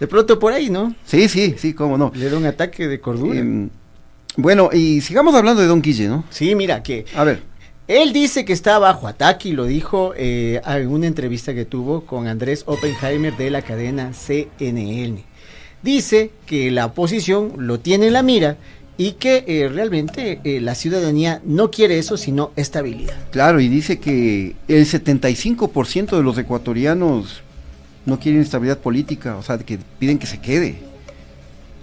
De 0.00 0.06
pronto 0.06 0.38
por 0.38 0.52
ahí, 0.52 0.70
¿no? 0.70 0.94
Sí, 1.04 1.28
sí, 1.28 1.54
sí, 1.58 1.74
cómo 1.74 1.98
no. 1.98 2.12
Le 2.14 2.30
da 2.30 2.36
un 2.36 2.46
ataque 2.46 2.88
de 2.88 3.00
cordura. 3.00 3.38
Em, 3.38 3.70
bueno, 4.36 4.70
y 4.72 5.00
sigamos 5.02 5.34
hablando 5.34 5.60
de 5.60 5.68
Don 5.68 5.82
Guille, 5.82 6.08
¿no? 6.08 6.24
sí, 6.30 6.54
mira, 6.54 6.82
que 6.82 7.04
A 7.14 7.24
ver, 7.24 7.42
Él 7.86 8.12
dice 8.14 8.46
que 8.46 8.54
está 8.54 8.78
bajo 8.78 9.06
ataque 9.06 9.50
y 9.50 9.52
lo 9.52 9.66
dijo 9.66 10.14
eh, 10.16 10.62
en 10.64 10.88
una 10.88 11.06
entrevista 11.06 11.52
que 11.52 11.66
tuvo 11.66 12.06
con 12.06 12.26
Andrés 12.26 12.62
Oppenheimer 12.66 13.36
de 13.36 13.50
la 13.50 13.60
cadena 13.62 14.12
CNN. 14.14 15.24
Dice 15.82 16.30
que 16.46 16.70
la 16.70 16.86
oposición 16.86 17.52
lo 17.58 17.80
tiene 17.80 18.06
en 18.06 18.12
la 18.12 18.22
mira 18.22 18.56
y 19.02 19.14
que 19.14 19.44
eh, 19.48 19.68
realmente 19.68 20.40
eh, 20.44 20.60
la 20.60 20.76
ciudadanía 20.76 21.42
no 21.44 21.72
quiere 21.72 21.98
eso, 21.98 22.16
sino 22.16 22.52
estabilidad. 22.54 23.16
claro, 23.32 23.58
y 23.58 23.68
dice 23.68 23.98
que 23.98 24.54
el 24.68 24.86
75% 24.86 26.16
de 26.16 26.22
los 26.22 26.38
ecuatorianos 26.38 27.42
no 28.06 28.20
quieren 28.20 28.42
estabilidad 28.42 28.78
política, 28.78 29.36
o 29.36 29.42
sea, 29.42 29.58
que 29.58 29.80
piden 29.98 30.20
que 30.20 30.28
se 30.28 30.40
quede, 30.40 30.76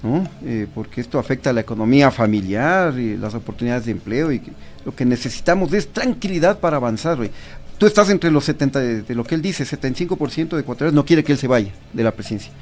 ¿no? 0.01 0.25
Eh, 0.45 0.67
porque 0.73 1.01
esto 1.01 1.19
afecta 1.19 1.49
a 1.49 1.53
la 1.53 1.59
economía 1.59 2.09
familiar 2.09 2.97
y 2.97 3.17
las 3.17 3.33
oportunidades 3.33 3.85
de 3.85 3.91
empleo 3.91 4.31
y 4.31 4.41
lo 4.85 4.95
que 4.95 5.03
necesitamos 5.03 5.73
es 5.73 5.89
tranquilidad 5.89 6.59
para 6.59 6.77
avanzar. 6.77 7.17
güey. 7.17 7.31
Tú 7.77 7.85
estás 7.85 8.09
entre 8.09 8.31
los 8.31 8.45
70, 8.45 8.79
de, 8.79 9.01
de 9.01 9.15
lo 9.15 9.25
que 9.25 9.35
él 9.35 9.41
dice, 9.41 9.65
75% 9.65 10.51
de 10.51 10.61
ecuatorianos 10.61 10.95
no 10.95 11.05
quiere 11.05 11.25
que 11.25 11.33
él 11.33 11.37
se 11.37 11.47
vaya 11.47 11.73
de 11.91 12.03
la 12.03 12.11
presidencia. 12.11 12.53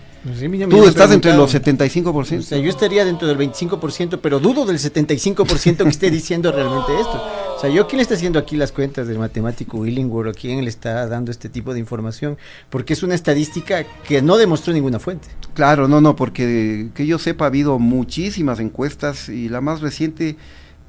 Tú 0.70 0.86
estás 0.86 1.12
entre 1.12 1.36
los 1.36 1.54
75%. 1.54 2.40
O 2.40 2.42
sea, 2.42 2.58
yo 2.58 2.70
estaría 2.70 3.06
dentro 3.06 3.28
del 3.28 3.38
25%, 3.38 4.20
pero 4.22 4.40
dudo 4.40 4.66
del 4.66 4.78
75% 4.78 5.84
que 5.84 5.90
esté 5.90 6.12
diciendo 6.12 6.52
realmente 6.52 7.00
esto. 7.00 7.22
O 7.56 7.60
sea, 7.60 7.70
yo 7.70 7.88
quién 7.88 7.98
le 7.98 8.04
está 8.04 8.16
haciendo 8.16 8.38
aquí 8.38 8.56
las 8.56 8.72
cuentas 8.72 9.08
del 9.08 9.20
matemático 9.20 9.78
Willingworth 9.78 10.30
o 10.30 10.40
quién 10.40 10.64
le 10.64 10.70
está 10.70 11.08
dando 11.08 11.32
este 11.32 11.50
tipo 11.50 11.74
de 11.74 11.80
información, 11.80 12.38
porque 12.70 12.94
es 12.94 13.04
una 13.04 13.16
estadística 13.16 13.84
que 14.08 14.22
no 14.22 14.38
demostró 14.38 14.74
ninguna 14.74 15.00
fuente. 15.00 15.28
Claro, 15.54 15.88
no, 15.88 16.02
no, 16.02 16.16
porque 16.16 16.90
que 16.94 17.06
yo 17.06 17.18
sepa 17.20 17.46
ha 17.46 17.48
habido 17.48 17.80
muchísimas 17.80 18.60
encuestas 18.60 19.30
y 19.30 19.50
la 19.50 19.62
más 19.62 19.82
reciente 19.82 20.36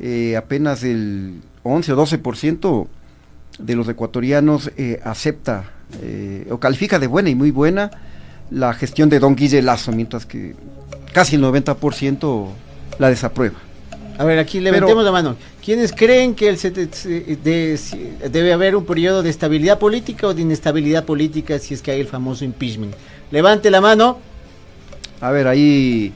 eh, 0.00 0.36
apenas 0.36 0.82
el 0.84 1.40
11 1.62 1.92
o 1.92 2.06
12% 2.06 2.86
de 3.58 3.74
los 3.74 3.88
ecuatorianos 3.88 4.70
eh, 4.76 5.00
acepta 5.02 5.72
eh, 6.02 6.46
o 6.50 6.58
califica 6.58 6.98
de 6.98 7.06
buena 7.06 7.30
y 7.30 7.34
muy 7.34 7.50
buena 7.50 7.90
la 8.50 8.72
gestión 8.74 9.08
de 9.08 9.18
don 9.18 9.34
Guille 9.36 9.62
Lazo, 9.62 9.92
mientras 9.92 10.24
que 10.26 10.54
casi 11.12 11.36
el 11.36 11.42
90% 11.42 12.48
la 12.98 13.08
desaprueba. 13.10 13.56
A 14.18 14.24
ver, 14.24 14.38
aquí 14.38 14.58
Pero- 14.58 14.72
levantemos 14.72 15.04
la 15.04 15.12
mano. 15.12 15.36
¿Quiénes 15.64 15.92
creen 15.92 16.34
que 16.34 16.48
el 16.48 16.56
de- 16.58 17.78
debe 18.32 18.52
haber 18.52 18.74
un 18.74 18.84
periodo 18.84 19.22
de 19.22 19.30
estabilidad 19.30 19.78
política 19.78 20.28
o 20.28 20.34
de 20.34 20.42
inestabilidad 20.42 21.04
política 21.04 21.58
si 21.58 21.74
es 21.74 21.82
que 21.82 21.90
hay 21.92 22.00
el 22.00 22.06
famoso 22.06 22.44
impeachment? 22.44 22.94
Levante 23.30 23.70
la 23.70 23.80
mano. 23.80 24.18
A 25.20 25.30
ver, 25.30 25.46
ahí 25.46 26.12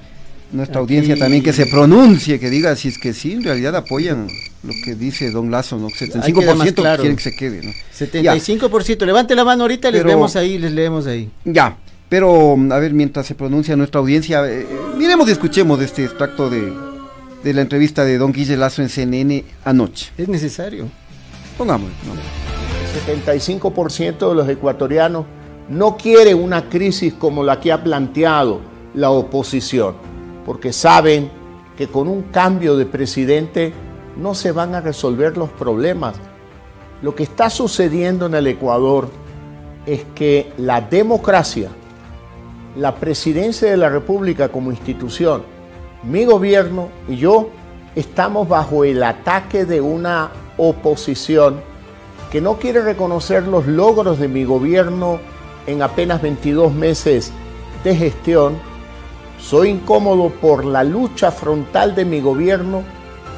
nuestra 0.53 0.77
Aquí- 0.81 0.81
audiencia 0.97 1.17
también 1.17 1.43
que 1.43 1.53
se 1.53 1.67
pronuncie, 1.67 2.41
que 2.41 2.51
diga 2.51 2.75
si 2.77 2.89
es 2.89 2.99
que 2.99 3.13
sí, 3.13 3.33
en 3.33 3.45
realidad 3.45 3.77
apoyan 3.77 4.27
lo 4.63 4.73
que 4.85 4.95
dice 4.95 5.31
don 5.31 5.51
Lazo, 5.51 5.77
¿no? 5.79 5.87
Ahí 5.89 6.33
queda 6.33 6.55
más 6.55 6.69
75% 6.69 6.83
claro. 6.83 7.03
quieren 7.03 7.17
que 7.17 7.23
se 7.23 7.37
quede, 7.37 7.63
¿no? 7.63 7.73
75%. 7.93 9.05
Levante 9.07 9.35
la 9.35 9.45
mano 9.45 9.65
ahorita, 9.65 9.91
les 9.91 10.01
Pero- 10.01 10.11
vemos 10.11 10.35
ahí, 10.37 10.59
les 10.59 10.73
leemos 10.73 11.07
ahí. 11.07 11.31
Ya, 11.45 11.77
pero 12.13 12.59
a 12.71 12.79
ver, 12.79 12.93
mientras 12.93 13.25
se 13.25 13.35
pronuncia 13.35 13.75
nuestra 13.75 13.99
audiencia, 13.99 14.47
eh, 14.47 14.67
miremos 14.99 15.27
y 15.31 15.33
escuchemos 15.33 15.79
de 15.79 15.87
este 15.87 16.05
extracto 16.05 16.51
de, 16.51 16.71
de 17.43 17.55
la 17.55 17.63
entrevista 17.63 18.05
de 18.05 18.19
don 18.19 18.35
Guille 18.35 18.59
Lazo 18.59 18.83
en 18.83 18.91
CNN 18.91 19.43
anoche. 19.65 20.13
Es 20.19 20.29
necesario. 20.29 20.89
Pongámoslo. 21.57 21.95
¿no? 22.05 23.11
El 23.11 23.25
75% 23.25 24.29
de 24.29 24.35
los 24.35 24.47
ecuatorianos 24.47 25.25
no 25.71 25.97
quiere 25.97 26.35
una 26.35 26.69
crisis 26.69 27.15
como 27.15 27.43
la 27.43 27.59
que 27.59 27.73
ha 27.73 27.83
planteado 27.83 28.61
la 28.93 29.09
oposición, 29.09 29.95
porque 30.45 30.71
saben 30.75 31.31
que 31.79 31.87
con 31.87 32.09
un 32.09 32.25
cambio 32.25 32.77
de 32.77 32.85
presidente 32.85 33.73
no 34.19 34.35
se 34.35 34.53
van 34.53 34.75
a 34.75 34.83
resolver 34.83 35.39
los 35.39 35.49
problemas. 35.49 36.17
Lo 37.01 37.15
que 37.15 37.23
está 37.23 37.49
sucediendo 37.49 38.27
en 38.27 38.35
el 38.35 38.49
Ecuador 38.49 39.09
es 39.87 40.05
que 40.15 40.53
la 40.59 40.83
democracia, 40.83 41.71
la 42.77 42.95
presidencia 42.95 43.71
de 43.71 43.77
la 43.77 43.89
República 43.89 44.49
como 44.49 44.71
institución, 44.71 45.43
mi 46.03 46.25
gobierno 46.25 46.89
y 47.09 47.17
yo 47.17 47.51
estamos 47.95 48.49
bajo 48.49 48.85
el 48.85 49.03
ataque 49.03 49.65
de 49.65 49.81
una 49.81 50.31
oposición 50.57 51.61
que 52.31 52.41
no 52.41 52.59
quiere 52.59 52.81
reconocer 52.81 53.47
los 53.47 53.67
logros 53.67 54.19
de 54.19 54.29
mi 54.29 54.45
gobierno 54.45 55.21
en 55.67 55.83
apenas 55.83 56.23
22 56.23 56.73
meses 56.73 57.33
de 57.85 57.95
gestión, 57.95 58.73
Soy 59.39 59.71
incómodo 59.71 60.31
por 60.31 60.65
la 60.65 60.85
lucha 60.85 61.33
frontal 61.33 61.97
de 61.97 62.05
mi 62.05 62.21
gobierno 62.21 62.85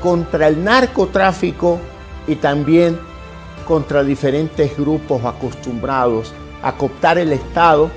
contra 0.03 0.49
el 0.49 0.63
narcotráfico 0.63 1.79
y 2.27 2.37
también 2.37 2.99
contra 3.67 4.05
diferentes 4.05 4.77
grupos 4.77 5.25
acostumbrados 5.25 6.35
a 6.63 6.73
cooptar 6.73 7.17
el 7.17 7.33
Estado 7.33 7.91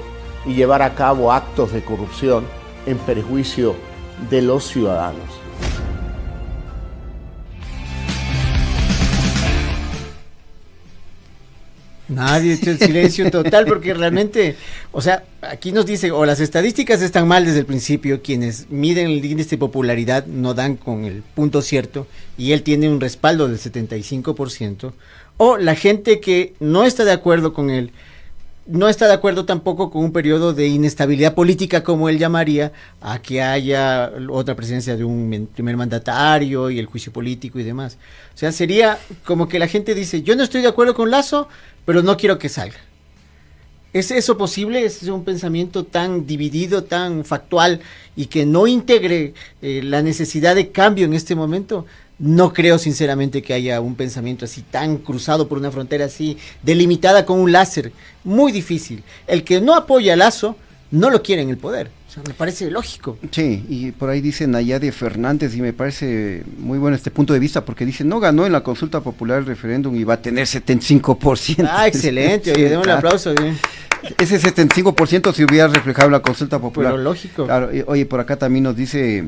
y 0.48 0.54
llevar 0.54 0.82
a 0.82 0.96
cabo 0.96 1.32
actos 1.32 1.74
de 1.74 1.84
corrupción 1.84 2.46
en 2.86 2.98
perjuicio 3.00 3.76
de 4.30 4.42
los 4.42 4.66
ciudadanos. 4.66 5.38
Nadie 12.10 12.54
echó 12.54 12.72
el 12.72 12.80
silencio 12.80 13.30
total 13.30 13.66
porque 13.66 13.94
realmente, 13.94 14.56
o 14.94 15.02
sea, 15.02 15.26
aquí 15.42 15.74
nos 15.74 15.86
dice, 15.86 16.12
o 16.12 16.26
las 16.26 16.40
estadísticas 16.40 17.02
están 17.02 17.28
mal 17.28 17.46
desde 17.46 17.60
el 17.60 17.66
principio, 17.66 18.22
quienes 18.22 18.70
miden 18.70 19.08
el 19.08 19.26
índice 19.26 19.52
de 19.52 19.58
popularidad 19.58 20.26
no 20.26 20.54
dan 20.54 20.78
con 20.78 21.04
el 21.04 21.22
punto 21.22 21.62
cierto 21.62 22.08
y 22.38 22.54
él 22.54 22.64
tiene 22.64 22.88
un 22.88 23.02
respaldo 23.02 23.50
del 23.50 23.60
75%, 23.60 24.94
o 25.36 25.58
la 25.58 25.76
gente 25.76 26.22
que 26.22 26.54
no 26.62 26.86
está 26.86 27.04
de 27.04 27.12
acuerdo 27.12 27.54
con 27.54 27.70
él 27.70 27.92
no 28.68 28.90
está 28.90 29.08
de 29.08 29.14
acuerdo 29.14 29.46
tampoco 29.46 29.90
con 29.90 30.04
un 30.04 30.12
periodo 30.12 30.54
de 30.54 30.68
inestabilidad 30.68 31.34
política, 31.34 31.84
como 31.84 32.10
él 32.10 32.18
llamaría, 32.18 32.74
a 33.02 33.22
que 33.22 33.42
haya 33.42 34.12
otra 34.30 34.56
presencia 34.56 34.96
de 34.96 35.04
un 35.04 35.50
primer 35.54 35.78
mandatario 35.78 36.70
y 36.70 36.80
el 36.80 36.86
juicio 36.86 37.12
político 37.12 37.60
y 37.60 37.64
demás. 37.64 37.98
O 38.36 38.38
sea, 38.38 38.52
sería 38.52 39.00
como 39.26 39.48
que 39.48 39.60
la 39.60 39.68
gente 39.68 39.96
dice, 39.96 40.22
yo 40.22 40.36
no 40.36 40.44
estoy 40.44 40.62
de 40.62 40.68
acuerdo 40.68 40.96
con 40.96 41.10
Lazo, 41.10 41.48
pero 41.86 42.04
no 42.04 42.18
quiero 42.18 42.38
que 42.38 42.50
salga. 42.50 42.78
¿Es 43.94 44.12
eso 44.12 44.38
posible? 44.38 44.86
¿Es 44.86 45.02
un 45.04 45.24
pensamiento 45.24 45.86
tan 45.86 46.28
dividido, 46.28 46.84
tan 46.84 47.24
factual 47.24 47.80
y 48.16 48.26
que 48.26 48.46
no 48.46 48.68
integre 48.68 49.34
eh, 49.62 49.82
la 49.84 50.02
necesidad 50.02 50.56
de 50.56 50.72
cambio 50.72 51.06
en 51.06 51.14
este 51.14 51.36
momento? 51.36 51.86
No 52.20 52.52
creo 52.52 52.80
sinceramente 52.80 53.44
que 53.44 53.54
haya 53.54 53.80
un 53.80 53.96
pensamiento 53.96 54.46
así 54.46 54.64
tan 54.64 54.98
cruzado 54.98 55.48
por 55.48 55.60
una 55.60 55.72
frontera 55.72 56.06
así 56.06 56.38
delimitada 56.64 57.26
con 57.26 57.40
un 57.40 57.52
láser. 57.52 57.92
Muy 58.24 58.52
difícil. 58.52 59.04
El 59.28 59.44
que 59.44 59.62
no 59.62 59.76
apoya 59.76 60.14
a 60.14 60.16
Lazo 60.16 60.56
no 60.90 61.10
lo 61.10 61.22
quiere 61.22 61.44
en 61.44 61.50
el 61.50 61.58
poder. 61.58 61.92
O 62.08 62.12
sea, 62.12 62.24
me 62.26 62.34
parece 62.34 62.72
lógico. 62.72 63.18
Sí, 63.32 63.66
y 63.70 63.92
por 63.92 64.10
ahí 64.10 64.22
dice 64.22 64.48
Nayade 64.48 64.92
Fernández 64.92 65.56
y 65.56 65.62
me 65.62 65.74
parece 65.74 66.44
muy 66.58 66.80
bueno 66.80 66.96
este 66.96 67.12
punto 67.12 67.34
de 67.34 67.40
vista 67.40 67.66
porque 67.66 67.86
dice, 67.86 68.04
no 68.04 68.20
ganó 68.20 68.46
en 68.46 68.54
la 68.54 68.62
consulta 68.62 69.02
popular 69.02 69.40
el 69.40 69.46
referéndum 69.46 69.96
y 69.96 70.04
va 70.04 70.16
a 70.16 70.22
tener 70.22 70.46
75%. 70.46 71.68
Ah, 71.70 71.88
excelente, 71.88 72.54
oye, 72.54 72.70
démosle 72.70 72.94
un 72.94 72.98
aplauso. 72.98 73.36
Bien. 73.36 73.58
Ese 74.18 74.40
75% 74.40 75.34
se 75.34 75.44
hubiera 75.44 75.68
reflejado 75.68 76.10
la 76.10 76.22
consulta 76.22 76.60
popular. 76.60 76.94
Pero 76.94 77.04
lógico. 77.04 77.46
Claro, 77.46 77.70
oye, 77.88 78.06
por 78.06 78.20
acá 78.20 78.38
también 78.38 78.64
nos 78.64 78.76
dice 78.76 79.26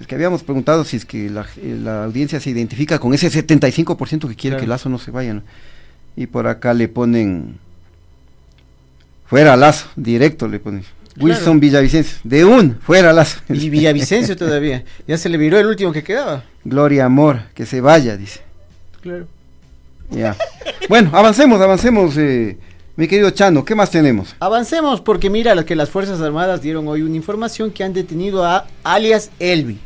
es 0.00 0.06
que 0.06 0.14
habíamos 0.14 0.42
preguntado 0.42 0.84
si 0.84 0.96
es 0.96 1.04
que 1.04 1.30
la, 1.30 2.04
audiencia 2.04 2.40
se 2.40 2.50
identifica 2.50 2.98
con 2.98 3.14
ese 3.14 3.30
75% 3.30 4.28
que 4.28 4.36
quiere 4.36 4.56
que 4.56 4.66
Lazo 4.66 4.88
no 4.88 4.98
se 4.98 5.10
vaya. 5.10 5.42
Y 6.16 6.26
por 6.26 6.46
acá 6.46 6.74
le 6.74 6.88
ponen 6.88 7.58
fuera 9.26 9.56
Lazo, 9.56 9.88
directo 9.96 10.48
le 10.48 10.58
ponen. 10.58 10.84
Wilson 11.18 11.60
Villavicencio, 11.60 12.18
de 12.24 12.44
un, 12.44 12.76
fuera 12.80 13.12
Lazo. 13.12 13.40
Y 13.48 13.70
Villavicencio 13.70 14.36
todavía, 14.36 14.84
ya 15.06 15.18
se 15.18 15.28
le 15.28 15.38
viró 15.38 15.58
el 15.58 15.66
último 15.66 15.92
que 15.92 16.02
quedaba. 16.02 16.44
Gloria 16.64 17.06
Amor, 17.06 17.42
que 17.54 17.66
se 17.66 17.80
vaya, 17.80 18.16
dice. 18.16 18.40
Claro. 19.00 19.26
Ya. 20.10 20.36
Bueno, 20.88 21.10
avancemos, 21.12 21.60
avancemos. 21.60 22.16
Eh, 22.16 22.58
mi 23.00 23.08
querido 23.08 23.30
Chano, 23.30 23.64
¿qué 23.64 23.74
más 23.74 23.90
tenemos? 23.90 24.36
Avancemos 24.40 25.00
porque 25.00 25.30
mira 25.30 25.64
que 25.64 25.74
las 25.74 25.88
Fuerzas 25.88 26.20
Armadas 26.20 26.60
dieron 26.60 26.86
hoy 26.86 27.00
una 27.00 27.16
información 27.16 27.70
que 27.70 27.82
han 27.82 27.94
detenido 27.94 28.44
a 28.44 28.66
alias 28.84 29.30
Elvi. 29.38 29.78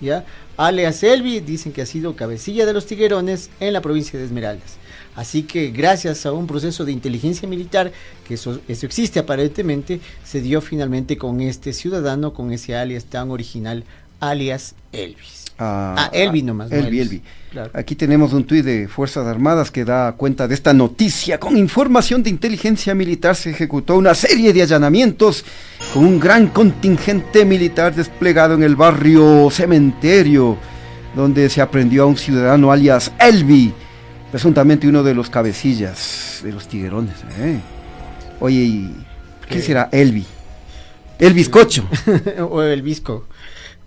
¿Ya? 0.00 0.24
Alias 0.56 1.04
Elvi 1.04 1.38
dicen 1.38 1.72
que 1.72 1.82
ha 1.82 1.86
sido 1.86 2.16
cabecilla 2.16 2.66
de 2.66 2.72
los 2.72 2.84
tiguerones 2.84 3.50
en 3.60 3.72
la 3.72 3.80
provincia 3.80 4.18
de 4.18 4.24
Esmeraldas. 4.24 4.74
Así 5.14 5.44
que 5.44 5.70
gracias 5.70 6.26
a 6.26 6.32
un 6.32 6.48
proceso 6.48 6.84
de 6.84 6.90
inteligencia 6.90 7.46
militar, 7.46 7.92
que 8.26 8.34
eso, 8.34 8.58
eso 8.66 8.86
existe 8.86 9.20
aparentemente, 9.20 10.00
se 10.24 10.40
dio 10.40 10.60
finalmente 10.60 11.16
con 11.16 11.40
este 11.40 11.72
ciudadano, 11.72 12.34
con 12.34 12.50
ese 12.50 12.74
alias 12.74 13.04
tan 13.04 13.30
original, 13.30 13.84
alias 14.18 14.74
Elvis. 14.90 15.37
Ah, 15.58 15.94
ah, 15.98 16.10
Elvi 16.12 16.42
nomás. 16.42 16.70
Elvi, 16.70 17.00
Elvi. 17.00 17.22
Aquí 17.72 17.96
tenemos 17.96 18.32
un 18.32 18.44
tuit 18.44 18.64
de 18.64 18.86
Fuerzas 18.86 19.26
Armadas 19.26 19.72
que 19.72 19.84
da 19.84 20.12
cuenta 20.12 20.46
de 20.46 20.54
esta 20.54 20.72
noticia. 20.72 21.40
Con 21.40 21.56
información 21.56 22.22
de 22.22 22.30
inteligencia 22.30 22.94
militar 22.94 23.34
se 23.34 23.50
ejecutó 23.50 23.96
una 23.96 24.14
serie 24.14 24.52
de 24.52 24.62
allanamientos 24.62 25.44
con 25.92 26.04
un 26.04 26.20
gran 26.20 26.48
contingente 26.48 27.44
militar 27.44 27.94
desplegado 27.94 28.54
en 28.54 28.62
el 28.62 28.76
barrio 28.76 29.50
Cementerio, 29.50 30.56
donde 31.16 31.48
se 31.48 31.60
aprendió 31.60 32.04
a 32.04 32.06
un 32.06 32.16
ciudadano 32.16 32.70
alias 32.70 33.10
Elvi, 33.18 33.72
presuntamente 34.30 34.86
uno 34.86 35.02
de 35.02 35.14
los 35.14 35.28
cabecillas 35.28 36.40
de 36.44 36.52
los 36.52 36.68
tiguerones. 36.68 37.14
¿eh? 37.40 37.58
Oye, 38.38 38.60
¿y 38.60 39.06
¿qué 39.48 39.60
será 39.60 39.88
Elvi? 39.90 40.24
El 41.18 41.32
bizcocho. 41.32 41.88
o 42.48 42.62
el 42.62 42.82
visco. 42.82 43.24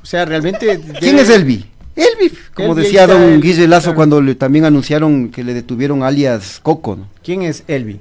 O 0.01 0.05
sea, 0.05 0.25
realmente... 0.25 0.79
¿Quién 0.99 1.19
es 1.19 1.29
Elvi? 1.29 1.65
Elvi, 1.95 2.31
como 2.53 2.73
decía 2.73 3.05
don 3.05 3.41
Guille 3.41 3.67
Lazo 3.67 3.93
cuando 3.93 4.21
le, 4.21 4.35
también 4.35 4.65
anunciaron 4.65 5.29
que 5.29 5.43
le 5.43 5.53
detuvieron 5.53 6.03
alias 6.03 6.59
Coco. 6.63 6.95
¿no? 6.95 7.07
¿Quién 7.23 7.43
es 7.43 7.63
Elvi? 7.67 7.99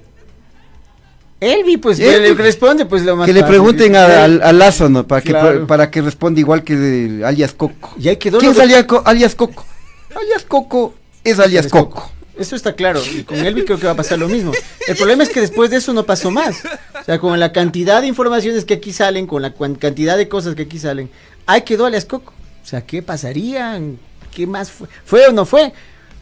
Elvi, 1.41 1.79
pues 1.79 1.99
le 1.99 2.35
responde 2.35 2.85
pues 2.85 3.03
lo 3.03 3.17
más 3.17 3.27
Que 3.27 3.33
le 3.33 3.43
pregunten 3.43 3.97
a, 3.97 4.53
Lazo, 4.53 4.89
¿no? 4.89 5.07
Para 5.07 5.23
que 5.23 5.33
para 5.67 5.91
que 5.91 6.03
responda 6.03 6.39
igual 6.39 6.63
que 6.63 7.23
alias 7.25 7.53
Coco. 7.53 7.95
¿Quién 7.97 8.19
es 8.53 8.59
alias, 8.59 8.87
alias, 9.05 9.35
Coco? 9.35 9.65
Alias 10.15 10.45
Coco 10.47 10.95
es 11.25 11.39
alias 11.39 11.69
Coco. 11.69 12.13
Eso 12.39 12.57
está 12.57 12.75
claro, 12.75 13.03
y 13.05 13.23
con 13.25 13.37
Elvi 13.37 13.65
creo 13.65 13.79
que 13.79 13.85
va 13.85 13.93
a 13.93 13.97
pasar 13.97 14.19
lo 14.19 14.27
mismo. 14.27 14.53
El 14.89 14.97
problema 14.97 15.23
es 15.23 15.29
que 15.29 15.43
después 15.43 15.69
de 15.71 15.77
eso 15.77 15.93
no 15.93 16.07
pasó 16.07 16.31
más. 16.31 16.63
O 16.99 17.05
sea, 17.05 17.19
con 17.19 17.39
la 17.39 17.53
cantidad 17.53 18.01
de 18.01 18.07
informaciones 18.07 18.65
que 18.65 18.75
aquí 18.75 18.95
salen, 18.95 19.27
con 19.27 19.43
la 19.43 19.53
cantidad 19.79 20.17
de 20.17 20.27
cosas 20.27 20.55
que 20.55 20.63
aquí 20.63 20.79
salen, 20.79 21.11
ahí 21.53 21.63
quedó 21.63 21.87
alias 21.87 22.05
Coco. 22.05 22.33
O 22.63 22.67
sea, 22.67 22.83
¿qué 22.83 23.03
pasaría? 23.03 23.81
¿Qué 24.35 24.47
más 24.47 24.71
fue? 24.71 24.89
¿Fue 25.05 25.27
o 25.27 25.33
no 25.33 25.45
fue? 25.45 25.73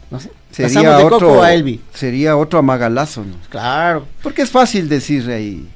No 0.09 0.19
sé. 0.19 0.31
Sería 0.51 0.97
de 0.97 1.03
otro, 1.03 1.19
Coco 1.19 1.43
a 1.43 1.53
Elvi. 1.53 1.79
Sería 1.93 2.35
otro 2.35 2.59
amagalazo, 2.59 3.23
¿no? 3.23 3.35
Claro. 3.49 4.07
Porque 4.23 4.41
es 4.41 4.49
fácil 4.49 4.89
decir 4.89 5.29
ahí. 5.29 5.67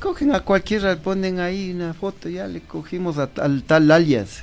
Cogen 0.00 0.34
a 0.34 0.40
cualquiera, 0.40 0.96
ponen 0.96 1.40
ahí 1.40 1.72
una 1.72 1.92
foto, 1.92 2.28
ya 2.28 2.46
le 2.46 2.60
cogimos 2.60 3.16
al 3.18 3.62
tal 3.64 3.90
alias. 3.90 4.42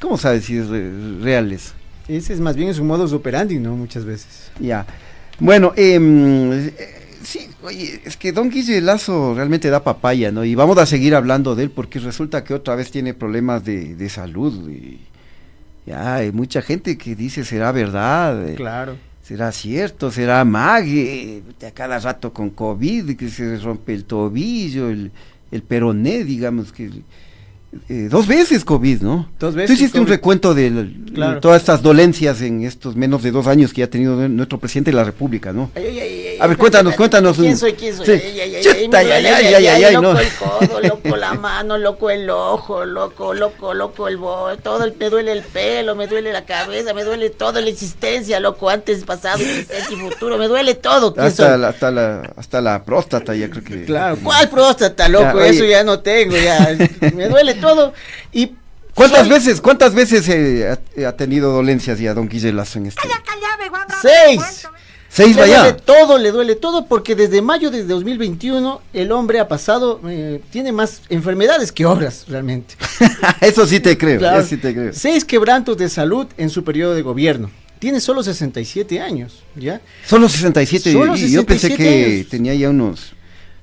¿Cómo 0.00 0.18
sabes 0.18 0.46
si 0.46 0.56
es 0.56 0.68
real 1.20 1.52
eso? 1.52 1.72
Ese 2.08 2.32
es 2.32 2.40
más 2.40 2.56
bien 2.56 2.74
su 2.74 2.84
modus 2.84 3.12
operandi, 3.12 3.58
¿no? 3.58 3.76
Muchas 3.76 4.04
veces. 4.04 4.50
Ya. 4.58 4.86
Bueno, 5.38 5.72
eh, 5.76 6.95
Sí, 7.26 7.48
oye, 7.64 8.00
es 8.04 8.16
que 8.16 8.30
Don 8.30 8.50
Guille 8.50 8.80
Lazo 8.80 9.34
realmente 9.34 9.68
da 9.68 9.82
papaya, 9.82 10.30
¿no? 10.30 10.44
Y 10.44 10.54
vamos 10.54 10.78
a 10.78 10.86
seguir 10.86 11.12
hablando 11.12 11.56
de 11.56 11.64
él 11.64 11.70
porque 11.70 11.98
resulta 11.98 12.44
que 12.44 12.54
otra 12.54 12.76
vez 12.76 12.92
tiene 12.92 13.14
problemas 13.14 13.64
de, 13.64 14.08
salud. 14.08 14.70
Y 14.70 15.00
ya 15.86 16.14
hay 16.14 16.30
mucha 16.30 16.62
gente 16.62 16.96
que 16.96 17.16
dice 17.16 17.44
será 17.44 17.72
verdad. 17.72 18.48
Eh, 18.48 18.54
claro. 18.54 18.96
Será 19.24 19.50
cierto, 19.50 20.12
será 20.12 20.44
mague, 20.44 21.42
a 21.66 21.72
cada 21.72 21.98
rato 21.98 22.32
con 22.32 22.50
COVID, 22.50 23.16
que 23.16 23.28
se 23.28 23.58
rompe 23.58 23.92
el 23.92 24.04
tobillo, 24.04 24.88
el, 24.88 25.10
el 25.50 25.62
peroné, 25.64 26.22
digamos, 26.22 26.70
que 26.70 26.90
eh, 27.88 28.08
dos 28.10 28.26
veces 28.26 28.64
COVID, 28.64 29.02
¿no? 29.02 29.28
Dos 29.38 29.54
veces. 29.54 29.68
Tú 29.68 29.72
hiciste 29.74 30.00
un 30.00 30.06
recuento 30.06 30.54
de, 30.54 30.90
todas 31.40 31.60
estas 31.60 31.82
dolencias 31.82 32.42
en 32.42 32.64
estos 32.64 32.96
menos 32.96 33.22
de 33.22 33.30
dos 33.30 33.46
años 33.46 33.72
que 33.72 33.82
ha 33.82 33.90
tenido 33.90 34.28
nuestro 34.28 34.58
presidente 34.58 34.90
de 34.90 34.96
la 34.96 35.04
República, 35.04 35.52
¿no? 35.52 35.70
a 36.38 36.46
ver, 36.46 36.56
cuéntanos, 36.56 36.94
cuéntanos. 36.94 37.36
¿Quién 37.36 37.56
soy? 37.56 37.72
¿Quién 37.74 37.96
soy? 37.96 38.06
Loco 39.92 40.18
el 40.18 40.28
codo, 40.32 40.80
loco 40.80 41.16
la 41.16 41.34
mano, 41.34 41.78
loco 41.78 42.10
el 42.10 42.28
ojo, 42.28 42.84
loco, 42.84 43.34
loco, 43.34 43.74
loco 43.74 44.08
el 44.08 44.16
bo, 44.16 44.56
todo 44.62 44.84
el, 44.84 44.94
me 44.96 45.10
duele 45.10 45.32
el 45.32 45.42
pelo, 45.42 45.94
me 45.94 46.06
duele 46.06 46.32
la 46.32 46.44
cabeza, 46.44 46.92
me 46.94 47.04
duele 47.04 47.30
toda 47.30 47.60
la 47.60 47.68
existencia, 47.68 48.40
loco, 48.40 48.68
antes, 48.68 49.04
pasado, 49.04 49.38
presente 49.38 49.94
y 49.94 49.96
futuro, 49.96 50.38
me 50.38 50.48
duele 50.48 50.74
todo. 50.74 51.14
Hasta 51.16 51.56
la, 51.56 51.68
hasta 51.68 51.90
la, 51.90 52.32
hasta 52.36 52.60
la 52.60 52.84
próstata, 52.84 53.34
ya 53.34 53.48
creo 53.50 53.64
que. 53.64 53.84
Claro, 53.84 54.18
¿cuál 54.22 54.48
próstata, 54.48 55.08
loco? 55.08 55.40
Eso 55.40 55.64
ya 55.64 55.84
no 55.84 56.00
tengo, 56.00 56.36
ya. 56.36 56.76
Me 57.14 57.28
duele 57.28 57.54
todo. 57.54 57.65
Y 58.32 58.52
¿Cuántas 58.96 59.28
veces, 59.28 59.60
cuántas 59.60 59.94
veces 59.94 60.28
ha, 61.04 61.12
tenido 61.12 61.52
dolencias 61.52 61.98
ya 61.98 62.14
Don 62.14 62.28
Guille 62.28 62.50
Lazo 62.52 62.78
en 62.78 62.86
este? 62.86 63.02
Seis. 64.00 64.66
Seis 65.08 65.36
le 65.36 65.46
duele 65.46 65.72
todo, 65.74 66.18
le 66.18 66.30
duele 66.30 66.56
todo, 66.56 66.86
porque 66.86 67.14
desde 67.14 67.40
mayo 67.40 67.70
de 67.70 67.84
2021 67.84 68.82
el 68.92 69.12
hombre 69.12 69.40
ha 69.40 69.48
pasado, 69.48 70.00
eh, 70.08 70.42
tiene 70.50 70.72
más 70.72 71.02
enfermedades 71.08 71.72
que 71.72 71.86
obras, 71.86 72.24
realmente. 72.28 72.74
eso 73.40 73.66
sí 73.66 73.80
te 73.80 73.96
creo, 73.96 74.20
eso 74.20 74.48
sí 74.48 74.56
te 74.56 74.74
creo. 74.74 74.92
Seis 74.92 75.24
quebrantos 75.24 75.78
de 75.78 75.88
salud 75.88 76.26
en 76.36 76.50
su 76.50 76.64
periodo 76.64 76.94
de 76.94 77.02
gobierno. 77.02 77.50
Tiene 77.78 78.00
solo 78.00 78.22
67 78.22 79.00
años, 79.00 79.42
¿ya? 79.54 79.80
Solo 80.06 80.28
67, 80.28 80.90
y 81.16 81.30
yo 81.30 81.44
pensé 81.44 81.74
que 81.74 82.26
tenía 82.28 82.54
ya 82.54 82.70
unos 82.70 83.15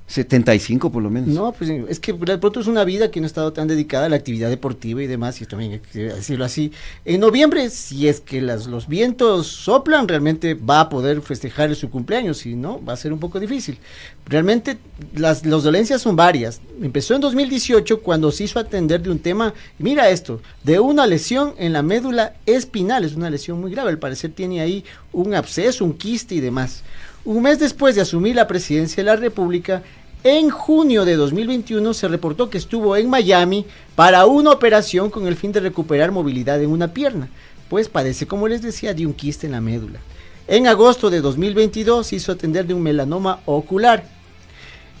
75 0.06 0.92
por 0.92 1.02
lo 1.02 1.10
menos. 1.10 1.30
No, 1.30 1.52
pues 1.52 1.70
es 1.70 1.98
que 1.98 2.12
de 2.12 2.38
pronto 2.38 2.60
es 2.60 2.66
una 2.66 2.84
vida 2.84 3.10
que 3.10 3.20
no 3.20 3.24
ha 3.24 3.26
estado 3.26 3.52
tan 3.54 3.68
dedicada 3.68 4.06
a 4.06 4.08
la 4.10 4.16
actividad 4.16 4.50
deportiva 4.50 5.02
y 5.02 5.06
demás, 5.06 5.40
y 5.40 5.46
también 5.46 5.72
hay 5.72 5.78
que 5.78 5.98
decirlo 5.98 6.44
así. 6.44 6.72
En 7.06 7.20
noviembre, 7.20 7.70
si 7.70 8.06
es 8.06 8.20
que 8.20 8.42
las, 8.42 8.66
los 8.66 8.86
vientos 8.86 9.46
soplan, 9.46 10.06
realmente 10.06 10.54
va 10.54 10.80
a 10.80 10.88
poder 10.90 11.22
festejar 11.22 11.74
su 11.74 11.88
cumpleaños, 11.88 12.38
si 12.38 12.54
no, 12.54 12.84
va 12.84 12.92
a 12.92 12.96
ser 12.96 13.14
un 13.14 13.18
poco 13.18 13.40
difícil. 13.40 13.78
Realmente 14.26 14.76
las, 15.14 15.46
las 15.46 15.62
dolencias 15.62 16.02
son 16.02 16.16
varias. 16.16 16.60
Empezó 16.82 17.14
en 17.14 17.22
2018 17.22 18.00
cuando 18.00 18.30
se 18.30 18.44
hizo 18.44 18.58
atender 18.58 19.02
de 19.02 19.10
un 19.10 19.18
tema, 19.18 19.54
mira 19.78 20.10
esto, 20.10 20.42
de 20.64 20.80
una 20.80 21.06
lesión 21.06 21.54
en 21.56 21.72
la 21.72 21.82
médula 21.82 22.34
espinal, 22.44 23.04
es 23.04 23.14
una 23.14 23.30
lesión 23.30 23.58
muy 23.58 23.70
grave, 23.70 23.88
al 23.88 23.98
parecer 23.98 24.32
tiene 24.32 24.60
ahí 24.60 24.84
un 25.12 25.34
absceso, 25.34 25.84
un 25.84 25.94
quiste 25.94 26.34
y 26.34 26.40
demás. 26.40 26.82
Un 27.26 27.40
mes 27.40 27.58
después 27.58 27.94
de 27.94 28.02
asumir 28.02 28.36
la 28.36 28.46
presidencia 28.46 29.02
de 29.02 29.08
la 29.08 29.16
República, 29.16 29.82
en 30.24 30.50
junio 30.50 31.06
de 31.06 31.16
2021 31.16 31.94
se 31.94 32.06
reportó 32.06 32.50
que 32.50 32.58
estuvo 32.58 32.96
en 32.96 33.08
Miami 33.08 33.64
para 33.94 34.26
una 34.26 34.50
operación 34.50 35.08
con 35.08 35.26
el 35.26 35.34
fin 35.34 35.50
de 35.50 35.60
recuperar 35.60 36.12
movilidad 36.12 36.62
en 36.62 36.68
una 36.68 36.92
pierna, 36.92 37.30
pues 37.70 37.88
padece, 37.88 38.26
como 38.26 38.46
les 38.46 38.60
decía, 38.60 38.92
de 38.92 39.06
un 39.06 39.14
quiste 39.14 39.46
en 39.46 39.52
la 39.52 39.62
médula. 39.62 40.00
En 40.48 40.66
agosto 40.66 41.08
de 41.08 41.22
2022 41.22 42.06
se 42.06 42.16
hizo 42.16 42.30
atender 42.30 42.66
de 42.66 42.74
un 42.74 42.82
melanoma 42.82 43.40
ocular. 43.46 44.04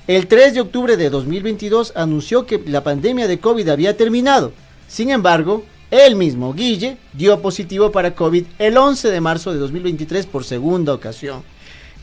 El 0.06 0.26
3 0.26 0.54
de 0.54 0.60
octubre 0.62 0.96
de 0.96 1.10
2022 1.10 1.92
anunció 1.94 2.46
que 2.46 2.62
la 2.66 2.82
pandemia 2.82 3.28
de 3.28 3.38
COVID 3.38 3.68
había 3.68 3.98
terminado. 3.98 4.52
Sin 4.88 5.10
embargo, 5.10 5.62
él 5.90 6.16
mismo, 6.16 6.54
Guille, 6.54 6.96
dio 7.12 7.42
positivo 7.42 7.92
para 7.92 8.14
COVID 8.14 8.46
el 8.58 8.78
11 8.78 9.10
de 9.10 9.20
marzo 9.20 9.52
de 9.52 9.58
2023 9.58 10.24
por 10.24 10.44
segunda 10.44 10.94
ocasión. 10.94 11.42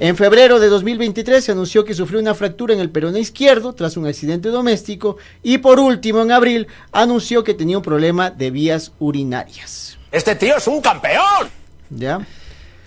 En 0.03 0.17
febrero 0.17 0.59
de 0.59 0.67
2023 0.67 1.43
se 1.43 1.51
anunció 1.51 1.85
que 1.85 1.93
sufrió 1.93 2.19
una 2.19 2.33
fractura 2.33 2.73
en 2.73 2.79
el 2.79 2.89
peroné 2.89 3.19
izquierdo 3.19 3.73
tras 3.73 3.97
un 3.97 4.07
accidente 4.07 4.49
doméstico 4.49 5.17
y 5.43 5.59
por 5.59 5.79
último 5.79 6.23
en 6.23 6.31
abril 6.31 6.67
anunció 6.91 7.43
que 7.43 7.53
tenía 7.53 7.77
un 7.77 7.83
problema 7.83 8.31
de 8.31 8.49
vías 8.49 8.93
urinarias. 8.97 9.99
Este 10.11 10.33
tío 10.33 10.57
es 10.57 10.65
un 10.65 10.81
campeón. 10.81 11.49
¿Ya? 11.91 12.19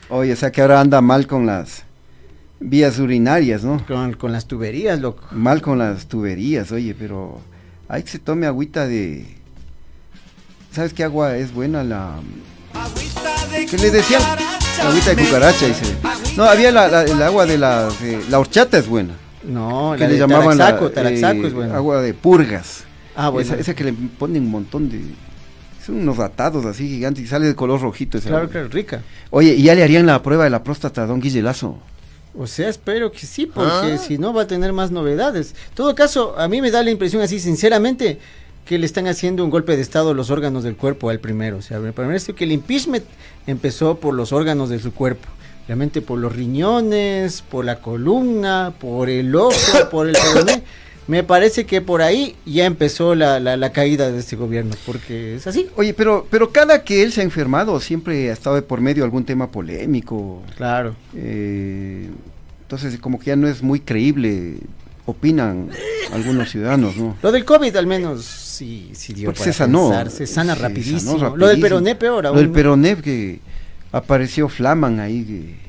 Oye, 0.08 0.32
o 0.32 0.36
sea 0.36 0.50
que 0.50 0.60
ahora 0.60 0.80
anda 0.80 1.00
mal 1.00 1.28
con 1.28 1.46
las 1.46 1.84
vías 2.58 2.98
urinarias, 2.98 3.62
¿no? 3.62 3.86
Con, 3.86 4.14
con 4.14 4.32
las 4.32 4.46
tuberías, 4.46 4.98
loco. 4.98 5.22
Mal 5.30 5.62
con 5.62 5.78
las 5.78 6.08
tuberías, 6.08 6.72
oye, 6.72 6.96
pero 6.98 7.40
hay 7.86 8.02
que 8.02 8.10
se 8.10 8.18
tome 8.18 8.48
agüita 8.48 8.88
de... 8.88 9.24
¿Sabes 10.72 10.92
qué 10.92 11.04
agua 11.04 11.36
es 11.36 11.54
buena? 11.54 11.84
La... 11.84 12.18
¿Qué 13.70 13.78
le 13.78 13.92
decían? 13.92 14.20
La 14.78 14.88
agüita 14.88 15.14
de 15.14 15.24
cucaracha, 15.24 15.66
dice. 15.66 15.84
No, 16.36 16.44
había 16.44 16.70
la, 16.72 16.88
la- 16.88 17.02
el 17.04 17.22
agua 17.22 17.46
de 17.46 17.58
la... 17.58 17.88
de- 17.88 18.22
la 18.28 18.38
horchata 18.38 18.78
es 18.78 18.86
buena. 18.88 19.14
No, 19.44 19.92
que 19.96 20.00
la 20.00 20.06
le 20.08 20.14
de 20.14 20.18
llamaban 20.20 20.56
la, 20.58 20.78
Taraxaco, 20.90 21.42
eh, 21.44 21.46
es 21.46 21.52
bueno. 21.54 21.74
agua 21.74 22.00
de 22.02 22.14
purgas. 22.14 22.84
Ah, 23.14 23.28
bueno. 23.28 23.46
Esa, 23.48 23.60
esa 23.60 23.74
que 23.74 23.84
le 23.84 23.92
ponen 23.92 24.42
un 24.44 24.50
montón 24.50 24.88
de... 24.90 25.00
Son 25.84 25.96
unos 25.96 26.18
atados 26.18 26.64
así 26.64 26.88
gigantes 26.88 27.22
y 27.24 27.26
sale 27.26 27.46
de 27.46 27.54
color 27.54 27.80
rojito. 27.80 28.16
esa 28.18 28.28
Claro, 28.28 28.44
agua. 28.44 28.52
claro, 28.52 28.68
rica. 28.68 29.02
Oye, 29.30 29.54
¿y 29.54 29.62
ya 29.64 29.74
le 29.74 29.82
harían 29.82 30.06
la 30.06 30.22
prueba 30.22 30.44
de 30.44 30.50
la 30.50 30.64
próstata 30.64 31.02
a 31.02 31.06
don 31.06 31.20
Guille 31.20 31.42
Lazo? 31.42 31.78
O 32.36 32.46
sea, 32.46 32.68
espero 32.68 33.12
que 33.12 33.26
sí, 33.26 33.46
porque 33.46 33.98
si 33.98 34.18
no 34.18 34.32
va 34.32 34.42
a 34.42 34.46
tener 34.46 34.72
más 34.72 34.90
novedades. 34.90 35.54
En 35.68 35.74
todo 35.76 35.94
caso, 35.94 36.34
a 36.38 36.48
mí 36.48 36.60
me 36.60 36.70
da 36.70 36.82
la 36.82 36.90
impresión 36.90 37.22
así, 37.22 37.38
sinceramente, 37.38 38.18
que 38.64 38.78
le 38.78 38.86
están 38.86 39.06
haciendo 39.06 39.44
un 39.44 39.50
golpe 39.50 39.76
de 39.76 39.82
estado 39.82 40.10
a 40.10 40.14
los 40.14 40.30
órganos 40.30 40.64
del 40.64 40.76
cuerpo 40.76 41.10
al 41.10 41.20
primero. 41.20 41.58
O 41.58 41.62
sea, 41.62 41.80
me 41.80 41.92
parece 41.92 42.32
que 42.32 42.44
el 42.44 42.52
impeachment 42.52 43.04
empezó 43.46 43.98
por 43.98 44.14
los 44.14 44.32
órganos 44.32 44.70
de 44.70 44.78
su 44.78 44.92
cuerpo. 44.92 45.28
Realmente 45.66 46.02
por 46.02 46.18
los 46.18 46.34
riñones, 46.34 47.42
por 47.42 47.64
la 47.64 47.80
columna, 47.80 48.74
por 48.78 49.08
el 49.08 49.34
ojo, 49.34 49.54
por 49.90 50.08
el 50.08 50.14
peroné. 50.14 50.62
Me 51.06 51.22
parece 51.22 51.66
que 51.66 51.82
por 51.82 52.00
ahí 52.00 52.34
ya 52.46 52.64
empezó 52.64 53.14
la, 53.14 53.38
la, 53.38 53.58
la 53.58 53.72
caída 53.72 54.10
de 54.10 54.18
este 54.18 54.36
gobierno, 54.36 54.74
porque 54.86 55.36
es 55.36 55.46
así. 55.46 55.68
Oye, 55.76 55.92
pero, 55.92 56.26
pero 56.30 56.50
cada 56.50 56.82
que 56.82 57.02
él 57.02 57.12
se 57.12 57.20
ha 57.20 57.24
enfermado 57.24 57.78
siempre 57.80 58.30
ha 58.30 58.32
estado 58.32 58.56
de 58.56 58.62
por 58.62 58.80
medio 58.80 59.04
algún 59.04 59.24
tema 59.26 59.50
polémico. 59.50 60.42
Claro. 60.56 60.96
Eh, 61.14 62.08
entonces, 62.62 62.98
como 62.98 63.18
que 63.18 63.26
ya 63.26 63.36
no 63.36 63.46
es 63.46 63.62
muy 63.62 63.80
creíble, 63.80 64.56
opinan 65.04 65.68
algunos 66.10 66.50
ciudadanos, 66.50 66.96
¿no? 66.96 67.16
Lo 67.22 67.32
del 67.32 67.44
COVID 67.44 67.76
al 67.76 67.86
menos 67.86 68.43
sí, 68.54 68.90
sí 68.94 69.12
dio 69.12 69.26
Porque 69.26 69.40
para 69.40 69.52
se 69.52 69.58
sanó. 69.58 69.88
pensar, 69.88 70.10
se 70.10 70.26
sana 70.26 70.54
Se 70.54 70.62
rapidísimo. 70.62 71.18
sanó 71.18 71.36
Lo 71.36 71.46
del 71.48 71.60
peroné 71.60 71.94
peor 71.94 72.22
Lo 72.24 72.28
aún. 72.30 72.38
del 72.38 72.48
¿no? 72.48 72.52
peroné 72.52 72.96
que 72.96 73.40
apareció 73.92 74.48
Flaman 74.48 75.00
ahí, 75.00 75.24
que- 75.24 75.64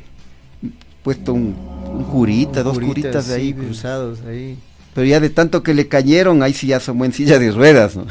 puesto 1.03 1.33
un, 1.33 1.55
un 1.93 2.03
curita, 2.05 2.63
dos 2.63 2.79
curitas 2.79 3.27
de 3.27 3.35
sí, 3.35 3.41
ahí. 3.41 3.53
cruzados 3.53 4.19
ahí. 4.27 4.57
Pero 4.93 5.05
ya 5.05 5.19
de 5.19 5.29
tanto 5.29 5.61
que 5.61 5.73
le 5.73 5.87
cayeron, 5.87 6.41
ahí 6.41 6.53
sí 6.53 6.67
ya 6.67 6.79
son 6.79 7.03
en 7.03 7.13
silla 7.13 7.37
de 7.37 7.51
ruedas, 7.51 7.95
¿no? 7.95 8.05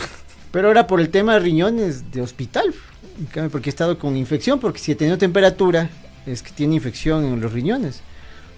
Pero 0.53 0.69
ahora 0.69 0.87
por 0.87 1.01
el 1.01 1.09
tema 1.09 1.33
de 1.35 1.41
riñones 1.41 2.13
de 2.13 2.21
hospital, 2.21 2.73
porque 3.51 3.69
he 3.69 3.73
estado 3.73 3.99
con 3.99 4.17
infección, 4.17 4.61
porque 4.61 4.79
si 4.79 4.93
he 4.93 4.95
tenido 4.95 5.19
temperatura, 5.19 5.91
es 6.27 6.43
que 6.43 6.53
tiene 6.53 6.77
infección 6.77 7.25
en 7.25 7.41
los 7.41 7.53
riñones. 7.53 8.01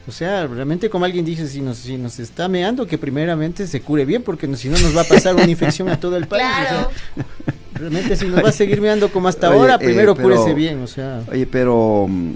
O 0.08 0.12
sea, 0.12 0.46
realmente 0.46 0.88
como 0.88 1.04
alguien 1.04 1.24
dice, 1.24 1.48
si 1.48 1.60
nos, 1.60 1.78
si 1.78 1.96
nos 1.96 2.18
está 2.20 2.48
meando, 2.48 2.86
que 2.86 2.96
primeramente 2.96 3.66
se 3.66 3.80
cure 3.80 4.04
bien, 4.04 4.22
porque 4.22 4.46
si 4.56 4.68
no 4.68 4.78
nos 4.78 4.96
va 4.96 5.00
a 5.00 5.04
pasar 5.04 5.34
una 5.34 5.50
infección 5.50 5.88
a 5.88 5.98
todo 5.98 6.16
el 6.16 6.28
país. 6.28 6.44
o 6.44 6.68
sea, 6.68 6.88
realmente 7.74 8.16
si 8.16 8.26
nos 8.28 8.44
va 8.44 8.50
a 8.50 8.52
seguir 8.52 8.80
meando 8.80 9.10
como 9.10 9.26
hasta 9.26 9.50
Oye, 9.50 9.58
ahora, 9.58 9.74
eh, 9.74 9.78
primero 9.84 10.14
pero- 10.14 10.28
cúrese 10.28 10.54
bien, 10.54 10.80
o 10.82 10.86
sea. 10.86 11.22
Oye, 11.30 11.46
pero 11.46 12.06
mm, 12.08 12.34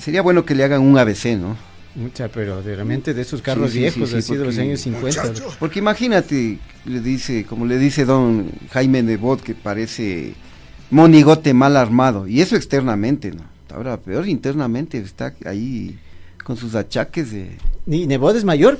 sería 0.00 0.22
bueno 0.22 0.44
que 0.44 0.54
le 0.56 0.64
hagan 0.64 0.80
un 0.82 0.98
ABC, 0.98 1.36
¿no? 1.36 1.56
Mucha, 1.94 2.26
pero 2.26 2.60
de, 2.60 2.74
realmente 2.74 3.14
de 3.14 3.22
esos 3.22 3.40
carros 3.40 3.68
Sí, 3.70 3.74
sí, 3.74 3.78
viejos, 3.78 4.08
sí, 4.08 4.14
sí, 4.14 4.18
así 4.18 4.36
de 4.36 4.44
los 4.44 4.58
años 4.58 4.80
50. 4.80 5.32
Porque 5.60 5.78
imagínate, 5.78 6.58
le 6.86 7.00
dice, 7.00 7.44
como 7.44 7.66
le 7.66 7.78
dice 7.78 8.04
don 8.04 8.50
Jaime 8.72 9.00
Nebot, 9.04 9.40
que 9.40 9.54
parece 9.54 10.34
monigote 10.90 11.54
mal 11.54 11.76
armado, 11.76 12.26
y 12.26 12.40
eso 12.40 12.56
externamente, 12.56 13.30
¿no? 13.30 13.44
Ahora, 13.72 13.96
peor 13.96 14.28
internamente, 14.28 14.98
está 14.98 15.34
ahí 15.44 15.96
con 16.44 16.56
sus 16.56 16.74
achaques 16.76 17.32
de, 17.32 17.56
Ni 17.86 18.06
Nebot 18.06 18.36
es 18.36 18.44
mayor. 18.44 18.78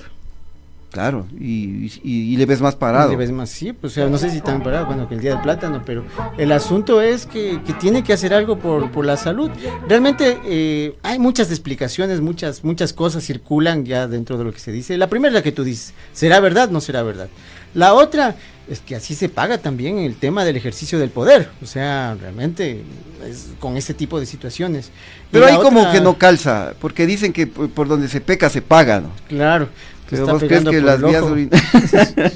claro, 0.93 1.27
y, 1.41 1.87
y- 2.05 2.33
y 2.33 2.37
le 2.37 2.47
ves 2.47 2.61
más 2.61 2.77
parado. 2.77 3.11
Le 3.11 3.17
ves 3.17 3.33
más, 3.33 3.51
sí, 3.51 3.73
pues, 3.73 3.93
o 3.93 3.97
sea, 3.97 4.07
no 4.09 4.17
sé 4.17 4.31
si 4.31 4.41
tan 4.41 4.63
parado, 4.63 4.87
bueno, 4.87 5.09
que 5.09 5.17
el 5.17 5.21
día 5.21 5.33
del 5.33 5.41
plátano, 5.43 5.83
pero 5.85 6.05
el 6.39 6.53
asunto 6.53 7.01
es 7.03 7.27
que, 7.27 7.61
que 7.67 7.73
tiene 7.73 8.05
que 8.05 8.13
hacer 8.13 8.33
algo 8.33 8.59
por, 8.61 8.93
por 8.93 9.05
la 9.05 9.17
salud. 9.17 9.51
Realmente 9.89 10.39
eh, 10.45 10.97
hay 11.03 11.19
muchas 11.19 11.51
explicaciones, 11.51 12.21
muchas, 12.21 12.63
muchas 12.63 12.93
cosas 12.93 13.25
circulan 13.25 13.85
ya 13.85 14.07
dentro 14.07 14.39
de 14.39 14.45
lo 14.45 14.53
que 14.53 14.61
se 14.61 14.71
dice. 14.71 14.97
La 14.97 15.09
primera 15.09 15.31
es 15.31 15.35
la 15.35 15.43
que 15.43 15.51
tú 15.53 15.65
dices, 15.65 15.95
¿será 16.13 16.39
verdad? 16.39 16.69
No 16.71 16.81
será 16.81 17.03
verdad. 17.03 17.29
La 17.75 17.95
otra 17.95 18.37
es 18.69 18.81
que 18.81 18.97
así 18.97 19.15
se 19.15 19.29
paga 19.29 19.59
también 19.59 19.99
el 19.99 20.17
tema 20.17 20.45
del 20.45 20.57
ejercicio 20.57 20.99
del 20.99 21.11
poder, 21.11 21.51
o 21.63 21.67
sea, 21.67 22.17
realmente 22.21 22.83
es 23.25 23.49
con 23.61 23.77
este 23.77 23.95
tipo 23.95 24.19
de 24.21 24.27
situaciones. 24.27 24.91
Pero 25.31 25.47
ahí 25.47 25.57
como 25.57 25.91
que 25.93 26.01
no 26.01 26.19
calza, 26.19 26.75
porque 26.81 27.07
dicen 27.07 27.33
que 27.33 27.47
por, 27.47 27.71
por 27.71 27.89
donde 27.89 28.09
se 28.09 28.21
peca 28.21 28.49
se 28.49 28.63
paga, 28.63 29.01
¿no? 29.01 29.11
Claro. 29.29 29.69
Pero 30.09 30.27
vos 30.27 30.43
crees 30.43 30.65
que 30.65 30.81
las 30.81 31.03
vías. 31.03 31.25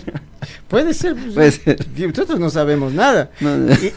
Puede 0.68 0.94
ser. 0.94 1.14
pues, 1.14 1.34
Puede 1.34 1.52
ser. 1.52 1.86
y 1.96 2.06
Nosotros 2.06 2.40
no 2.40 2.50
sabemos 2.50 2.92
nada. 2.92 3.30
No. 3.40 3.72
Y, 3.72 3.92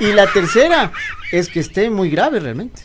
y 0.00 0.12
la 0.12 0.26
tercera 0.32 0.92
es 1.32 1.48
que 1.48 1.60
esté 1.60 1.90
muy 1.90 2.10
grave 2.10 2.40
realmente. 2.40 2.82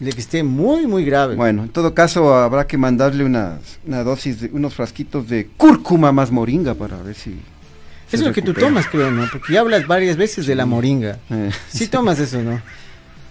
De 0.00 0.12
que 0.12 0.20
esté 0.20 0.44
muy, 0.44 0.86
muy 0.86 1.04
grave. 1.04 1.34
Bueno, 1.34 1.64
en 1.64 1.70
todo 1.70 1.92
caso 1.92 2.32
habrá 2.32 2.66
que 2.66 2.78
mandarle 2.78 3.24
unas, 3.24 3.78
una 3.84 4.04
dosis, 4.04 4.40
de, 4.42 4.50
unos 4.52 4.74
frasquitos 4.74 5.28
de 5.28 5.48
cúrcuma 5.56 6.12
más 6.12 6.30
moringa 6.30 6.74
para 6.74 7.02
ver 7.02 7.16
si... 7.16 7.40
se 8.08 8.16
es 8.16 8.22
lo 8.22 8.32
que 8.32 8.42
tú 8.42 8.54
tomas, 8.54 8.86
creo, 8.86 9.10
¿no? 9.10 9.26
Porque 9.30 9.52
ya 9.52 9.60
hablas 9.60 9.86
varias 9.86 10.16
veces 10.16 10.46
de 10.46 10.54
la 10.54 10.66
moringa. 10.66 11.18
Eh, 11.30 11.50
Sí 11.68 11.88
tomas 11.88 12.18
eso, 12.18 12.42
¿no? 12.42 12.60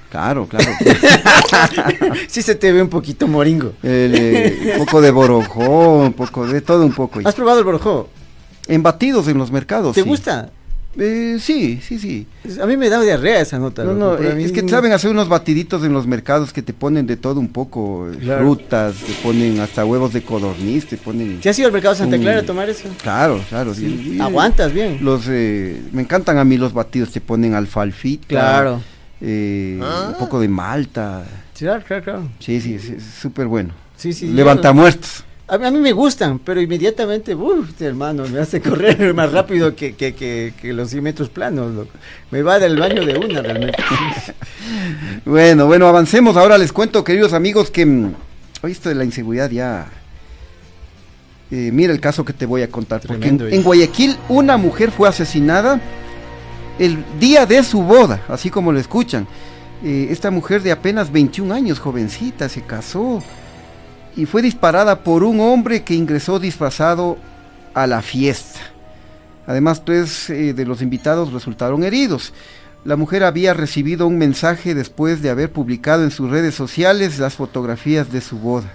Claro, 0.09 0.47
claro. 0.47 0.71
Sí 2.27 2.41
se 2.41 2.55
te 2.55 2.71
ve 2.71 2.81
un 2.81 2.89
poquito 2.89 3.27
moringo. 3.27 3.73
El, 3.83 4.15
eh, 4.15 4.73
un 4.79 4.85
poco 4.85 5.01
de 5.01 5.11
borojó, 5.11 5.99
un 5.99 6.13
poco 6.13 6.47
de 6.47 6.61
todo 6.61 6.85
un 6.85 6.93
poco. 6.93 7.19
¿Has 7.25 7.35
probado 7.35 7.59
el 7.59 7.65
borojó? 7.65 8.09
En 8.67 8.83
batidos 8.83 9.27
en 9.27 9.37
los 9.37 9.51
mercados. 9.51 9.95
¿Te 9.95 10.03
sí. 10.03 10.07
gusta? 10.07 10.49
Eh, 10.99 11.37
sí, 11.39 11.79
sí, 11.81 11.99
sí. 11.99 12.25
A 12.61 12.65
mí 12.65 12.75
me 12.75 12.89
da 12.89 12.99
diarrea 13.01 13.41
esa 13.41 13.59
nota. 13.59 13.83
No, 13.83 14.17
eh, 14.17 14.33
mí 14.35 14.43
es 14.43 14.51
que 14.51 14.67
saben 14.67 14.91
hacer 14.93 15.11
unos 15.11 15.29
batiditos 15.29 15.83
en 15.83 15.93
los 15.93 16.07
mercados 16.07 16.51
que 16.51 16.61
te 16.63 16.73
ponen 16.73 17.05
de 17.05 17.17
todo 17.17 17.39
un 17.39 17.49
poco. 17.49 18.09
eh, 18.11 18.17
Claro. 18.17 18.41
Frutas, 18.45 18.95
te 18.95 19.13
ponen 19.23 19.59
hasta 19.59 19.85
huevos 19.85 20.11
de 20.13 20.23
codorniz, 20.23 20.87
te 20.87 20.97
ponen... 20.97 21.39
¿Sí 21.41 21.49
has 21.49 21.59
ido 21.59 21.67
al 21.67 21.73
mercado 21.73 21.93
Santa. 21.95 22.17
Clara 22.17 22.39
a 22.39 22.43
tomar 22.43 22.69
eso? 22.69 22.89
Claro, 23.01 23.39
claro. 23.47 23.73
sí, 23.75 24.01
sí. 24.13 24.19
Aguantas 24.19 24.73
bien. 24.73 24.97
Los, 25.01 25.25
eh, 25.29 25.81
me 25.91 26.01
encantan 26.01 26.37
a 26.39 26.43
mí 26.43 26.57
los 26.57 26.73
batidos, 26.73 27.11
te 27.11 27.21
ponen 27.21 27.53
alfalfita. 27.53 28.25
Claro. 28.27 28.81
eh, 29.21 29.79
Un 30.09 30.15
poco 30.17 30.39
de 30.39 30.47
malta. 30.47 31.23
Claro, 31.57 31.83
claro, 31.87 32.03
claro. 32.03 32.29
Sí, 32.39 32.59
sí, 32.61 32.73
es 32.75 32.89
es 32.89 33.03
súper 33.03 33.47
bueno. 33.47 33.69
Sí, 33.95 34.13
sí. 34.13 34.27
Levanta 34.27 34.73
muertos. 34.73 35.23
A, 35.49 35.57
mí- 35.57 35.65
a 35.65 35.71
mí 35.71 35.79
me 35.79 35.93
gustan, 35.93 36.39
pero 36.39 36.59
inmediatamente, 36.61 37.33
uff, 37.33 37.81
hermano, 37.81 38.25
me 38.27 38.39
hace 38.39 38.59
correr 38.61 39.13
más 39.15 39.31
rápido 39.31 39.75
que, 39.75 39.95
que, 39.95 40.13
que, 40.13 40.53
que 40.61 40.73
los 40.73 40.89
100 40.89 41.03
metros 41.03 41.29
planos, 41.29 41.73
loco. 41.73 41.91
Me 42.31 42.41
va 42.41 42.59
del 42.59 42.77
baño 42.77 43.05
de 43.05 43.17
una, 43.17 43.41
realmente. 43.41 43.81
Bueno, 45.25 45.65
bueno, 45.67 45.87
avancemos. 45.87 46.35
Ahora 46.37 46.57
les 46.57 46.71
cuento, 46.73 47.03
queridos 47.03 47.33
amigos, 47.33 47.71
que 47.71 47.85
mm, 47.85 48.13
hoy 48.63 48.71
esto 48.71 48.89
de 48.89 48.95
la 48.95 49.03
inseguridad 49.05 49.49
ya 49.49 49.87
Eh, 51.49 51.69
mira 51.71 51.93
el 51.93 52.01
caso 52.01 52.25
que 52.25 52.33
te 52.33 52.45
voy 52.45 52.61
a 52.61 52.69
contar. 52.69 52.99
Porque 53.01 53.13
en, 53.29 53.37
Tremendo, 53.37 53.47
eh. 53.47 53.55
en 53.55 53.63
Guayaquil 53.63 54.17
una 54.27 54.57
mujer 54.57 54.91
fue 54.91 55.07
asesinada 55.07 55.79
el 56.77 57.03
día 57.19 57.45
de 57.45 57.63
su 57.63 57.81
boda, 57.83 58.21
así 58.27 58.49
como 58.49 58.71
lo 58.73 58.79
escuchan. 58.79 59.25
Eh, 59.83 60.07
esta 60.09 60.29
mujer 60.31 60.61
de 60.61 60.71
apenas 60.73 61.09
21 61.11 61.53
años, 61.53 61.79
jovencita, 61.79 62.49
se 62.49 62.61
casó 62.63 63.23
y 64.17 64.25
fue 64.25 64.41
disparada 64.41 65.03
por 65.03 65.23
un 65.23 65.39
hombre 65.39 65.83
que 65.83 65.93
ingresó 65.93 66.39
disfrazado 66.39 67.17
a 67.73 67.87
la 67.87 68.01
fiesta. 68.01 68.59
Además, 69.45 69.85
tres 69.85 70.29
eh, 70.29 70.53
de 70.53 70.65
los 70.65 70.81
invitados 70.81 71.31
resultaron 71.31 71.83
heridos. 71.83 72.33
La 72.83 72.95
mujer 72.95 73.23
había 73.23 73.53
recibido 73.53 74.07
un 74.07 74.17
mensaje 74.17 74.73
después 74.73 75.21
de 75.21 75.29
haber 75.29 75.51
publicado 75.51 76.03
en 76.03 76.11
sus 76.11 76.29
redes 76.29 76.55
sociales 76.55 77.19
las 77.19 77.35
fotografías 77.35 78.11
de 78.11 78.21
su 78.21 78.39
boda. 78.39 78.73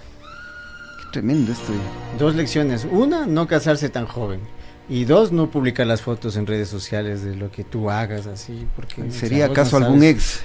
Qué 0.99 1.05
tremendo 1.13 1.53
esto. 1.53 1.73
eh. 1.73 1.77
Dos 2.19 2.35
lecciones. 2.35 2.87
Una, 2.91 3.27
no 3.27 3.47
casarse 3.47 3.89
tan 3.89 4.07
joven. 4.07 4.41
Y 4.89 5.05
dos, 5.05 5.33
no 5.33 5.51
publicar 5.51 5.87
las 5.87 6.03
fotos 6.03 6.37
en 6.37 6.47
redes 6.47 6.69
sociales 6.69 7.23
de 7.23 7.35
lo 7.37 7.51
que 7.51 7.65
tú 7.65 7.91
hagas 7.91 8.27
así. 8.27 8.67
Porque, 8.77 9.11
¿Sería 9.11 9.47
acaso 9.47 9.79
no 9.81 9.87
algún 9.87 10.03
ex? 10.03 10.41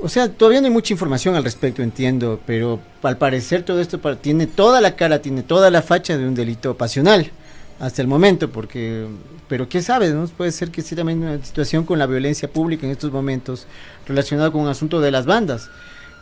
O 0.00 0.08
sea, 0.08 0.28
todavía 0.28 0.60
no 0.60 0.66
hay 0.66 0.72
mucha 0.72 0.92
información 0.92 1.34
al 1.34 1.44
respecto, 1.44 1.82
entiendo, 1.82 2.40
pero 2.46 2.80
al 3.02 3.16
parecer 3.16 3.62
todo 3.62 3.80
esto 3.80 3.98
tiene 4.16 4.46
toda 4.46 4.80
la 4.80 4.96
cara, 4.96 5.20
tiene 5.20 5.42
toda 5.42 5.70
la 5.70 5.82
facha 5.82 6.18
de 6.18 6.26
un 6.26 6.34
delito 6.34 6.76
pasional 6.76 7.30
hasta 7.80 8.02
el 8.02 8.08
momento, 8.08 8.50
porque, 8.50 9.06
pero 9.48 9.68
qué 9.68 9.82
sabes, 9.82 10.12
¿no? 10.12 10.26
Puede 10.28 10.52
ser 10.52 10.70
que 10.70 10.82
sí 10.82 10.94
también 10.94 11.22
una 11.22 11.42
situación 11.44 11.84
con 11.84 11.98
la 11.98 12.06
violencia 12.06 12.48
pública 12.48 12.86
en 12.86 12.92
estos 12.92 13.12
momentos 13.12 13.66
relacionada 14.06 14.50
con 14.50 14.60
un 14.60 14.68
asunto 14.68 15.00
de 15.00 15.10
las 15.10 15.26
bandas. 15.26 15.70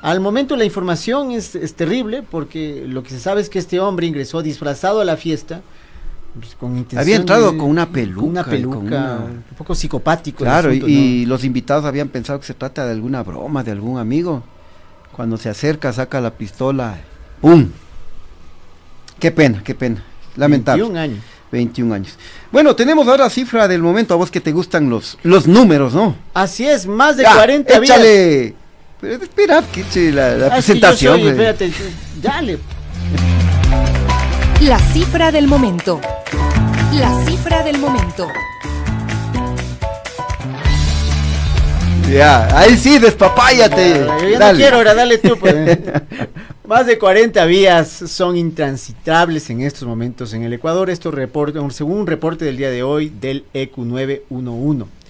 Al 0.01 0.21
momento 0.21 0.57
la 0.57 0.65
información 0.65 1.31
es 1.31 1.75
terrible 1.75 2.23
porque 2.23 2.85
lo 2.87 3.03
que 3.03 3.11
se 3.11 3.21
sabe 3.21 3.41
es 3.41 3.49
que 3.49 3.59
este 3.59 3.81
hombre 3.81 4.07
ingresó 4.07 4.43
disfrazado 4.43 5.01
a 5.01 5.05
la 5.05 5.17
fiesta. 5.17 5.63
Pues, 6.38 6.55
con 6.59 6.87
Había 6.97 7.16
entrado 7.16 7.53
de- 7.53 7.59
con 7.59 7.68
una 7.68 7.88
peluca 7.90 8.27
Una 8.27 8.42
con 8.45 8.51
peluca, 8.51 8.79
una- 8.79 9.14
un 9.25 9.45
poco 9.57 9.75
psicopático. 9.75 10.38
Claro, 10.45 10.73
y, 10.73 11.27
los 11.27 11.45
invitados 11.45 11.85
habían 11.85 12.09
pensado 12.09 12.40
que 12.40 12.47
se 12.47 12.55
trata 12.55 12.87
de 12.87 12.92
alguna 12.92 13.23
broma, 13.23 13.62
de 13.62 13.71
algún 13.73 13.99
amigo. 13.99 14.42
Cuando 15.12 15.37
se 15.37 15.49
acerca, 15.51 15.92
saca 15.92 16.21
la 16.21 16.31
pistola. 16.33 16.97
¡Pum! 17.40 17.68
Qué 19.18 19.31
pena, 19.31 19.62
qué 19.62 19.75
pena. 19.75 20.03
Lamentable. 20.37 20.83
21 20.83 21.01
años. 21.01 21.18
21 21.53 21.95
años. 21.95 22.16
Bueno, 22.51 22.75
tenemos 22.75 23.07
ahora 23.09 23.29
cifra 23.29 23.68
del 23.68 23.83
momento, 23.83 24.14
a 24.14 24.16
vos 24.16 24.31
que 24.31 24.40
te 24.40 24.53
gustan 24.53 24.88
los, 24.88 25.18
los 25.23 25.47
números, 25.47 25.92
¿no? 25.92 26.16
Así 26.33 26.66
es, 26.66 26.87
más 26.87 27.16
de 27.18 27.25
Ya, 27.25 27.35
40 27.35 27.79
vías. 27.79 27.97
échale. 27.99 28.55
Pero 29.01 29.23
espera, 29.23 29.62
que 29.71 30.12
la, 30.12 30.37
la 30.37 30.47
Ah, 30.47 30.59
es 30.59 30.64
que 30.66 30.75
yo 30.75 30.81
presentación. 30.81 31.18
soy- 31.18 31.27
eh. 31.27 31.31
espérate, 31.31 31.73
dale. 32.23 32.59
La 34.62 34.79
cifra 34.79 35.33
del 35.33 35.48
momento. 35.48 36.01
La 36.92 37.25
cifra 37.25 37.64
del 37.64 37.79
momento. 37.79 38.29
Ya, 42.09 42.57
ahí 42.57 42.77
sí, 42.77 43.01
despapáyate. 43.01 44.07
Yo 44.22 44.29
ya 44.29 44.53
no 44.53 44.57
quiero, 44.57 44.77
ahora 44.77 44.94
dale 44.94 45.18
tú. 45.18 45.37
pues. 45.37 45.79
Más 46.68 46.87
de 46.87 46.96
40 46.96 47.44
vías 47.46 47.88
son 47.88 48.37
intransitables 48.37 49.51
en 49.51 49.62
estos 49.62 49.88
momentos 49.88 50.33
en 50.33 50.44
el 50.44 50.53
Ecuador. 50.53 50.90
Esto 50.90 51.11
reporta, 51.11 51.59
según 51.70 51.98
un 51.98 52.07
reporte 52.07 52.44
del 52.44 52.57
día 52.57 52.70
de 52.70 52.85
hoy 52.85 53.09
del 53.09 53.44
E 53.53 53.62
EQ 53.62 53.79
911. 53.79 55.02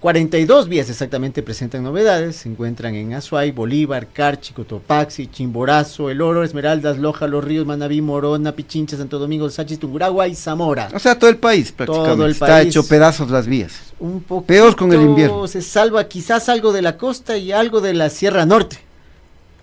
42 0.00 0.68
vías 0.68 0.88
exactamente 0.88 1.42
presentan 1.42 1.82
novedades. 1.82 2.36
Se 2.36 2.48
encuentran 2.48 2.94
en 2.94 3.14
Azuay, 3.14 3.50
Bolívar, 3.50 4.06
Carchi, 4.06 4.52
Cotopaxi, 4.52 5.26
Chimborazo, 5.26 6.08
El 6.08 6.20
Oro, 6.22 6.44
Esmeraldas, 6.44 6.98
Loja, 6.98 7.26
Los 7.26 7.42
Ríos, 7.44 7.66
Manabí, 7.66 8.00
Morona, 8.00 8.52
Pichincha, 8.52 8.96
Santo 8.96 9.18
Domingo, 9.18 9.50
Sánchez, 9.50 9.80
Tunguragua 9.80 10.28
y 10.28 10.36
Zamora. 10.36 10.88
O 10.94 11.00
sea, 11.00 11.18
todo 11.18 11.28
el 11.30 11.38
país 11.38 11.72
prácticamente. 11.72 12.14
Todo 12.16 12.26
el 12.26 12.32
Está 12.32 12.46
país. 12.46 12.68
hecho 12.68 12.86
pedazos 12.86 13.28
las 13.30 13.48
vías. 13.48 13.72
un 13.98 14.22
poco 14.22 14.46
Peor 14.46 14.76
con 14.76 14.92
el 14.92 15.00
invierno. 15.00 15.48
se 15.48 15.62
salva 15.62 16.04
quizás 16.04 16.48
algo 16.48 16.72
de 16.72 16.82
la 16.82 16.96
costa 16.96 17.36
y 17.36 17.50
algo 17.50 17.80
de 17.80 17.94
la 17.94 18.08
Sierra 18.08 18.46
Norte 18.46 18.78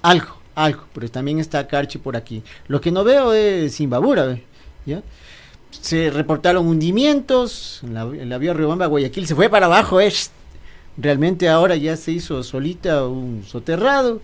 algo 0.01 0.35
algo 0.55 0.83
pero 0.93 1.09
también 1.09 1.39
está 1.39 1.65
Carchi 1.67 1.97
por 1.97 2.15
aquí 2.17 2.43
lo 2.67 2.79
que 2.81 2.91
no 2.91 3.03
veo 3.05 3.33
es 3.33 3.75
Zimbabura 3.75 4.37
ya 4.85 5.01
se 5.81 6.09
reportaron 6.09 6.67
hundimientos 6.67 7.81
en 7.83 8.29
la, 8.29 8.38
vía 8.38 8.53
Riobamba 8.53 8.85
Guayaquil 8.88 9.27
se 9.27 9.35
fue 9.35 9.49
para 9.49 9.65
abajo 9.65 9.99
eh. 9.99 10.11
realmente 10.97 11.49
ahora 11.49 11.75
ya 11.75 11.95
se 11.97 12.11
hizo 12.11 12.43
solita 12.43 13.07
un 13.07 13.43
soterrado 13.45 14.21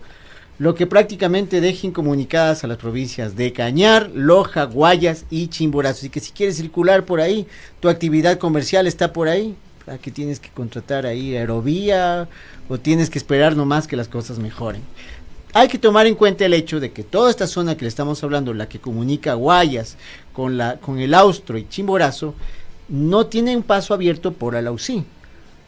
lo 0.58 0.74
que 0.74 0.86
prácticamente 0.86 1.60
deja 1.60 1.88
incomunicadas 1.88 2.62
a 2.62 2.68
las 2.68 2.76
provincias 2.76 3.34
de 3.34 3.52
Cañar, 3.52 4.10
Loja, 4.14 4.62
Guayas 4.64 5.24
y 5.28 5.48
Chimborazo. 5.48 5.98
Así 5.98 6.08
que 6.08 6.20
si 6.20 6.30
quieres 6.30 6.56
circular 6.56 7.04
por 7.04 7.20
ahí, 7.20 7.48
tu 7.80 7.88
actividad 7.88 8.38
comercial 8.38 8.86
está 8.86 9.12
por 9.12 9.26
ahí, 9.26 9.56
¿para 9.84 9.98
qué 9.98 10.12
tienes 10.12 10.38
que 10.38 10.50
contratar 10.50 11.04
ahí 11.04 11.36
aerovía 11.36 12.28
o 12.68 12.78
tienes 12.78 13.10
que 13.10 13.18
esperar 13.18 13.56
nomás 13.56 13.88
que 13.88 13.96
las 13.96 14.06
cosas 14.06 14.38
mejoren? 14.38 14.82
Hay 15.54 15.68
que 15.68 15.78
tomar 15.78 16.06
en 16.06 16.14
cuenta 16.14 16.46
el 16.46 16.54
hecho 16.54 16.80
de 16.80 16.92
que 16.92 17.02
toda 17.02 17.28
esta 17.28 17.46
zona 17.46 17.76
que 17.76 17.82
le 17.82 17.88
estamos 17.88 18.22
hablando, 18.24 18.54
la 18.54 18.68
que 18.68 18.78
comunica 18.78 19.34
Guayas 19.34 19.96
con, 20.32 20.56
la, 20.56 20.78
con 20.78 20.98
el 20.98 21.14
Austro 21.14 21.58
y 21.58 21.68
Chimborazo, 21.68 22.34
no 22.88 23.26
tiene 23.26 23.56
un 23.56 23.62
paso 23.62 23.94
abierto 23.94 24.32
por 24.32 24.56
Alausí. 24.56 25.04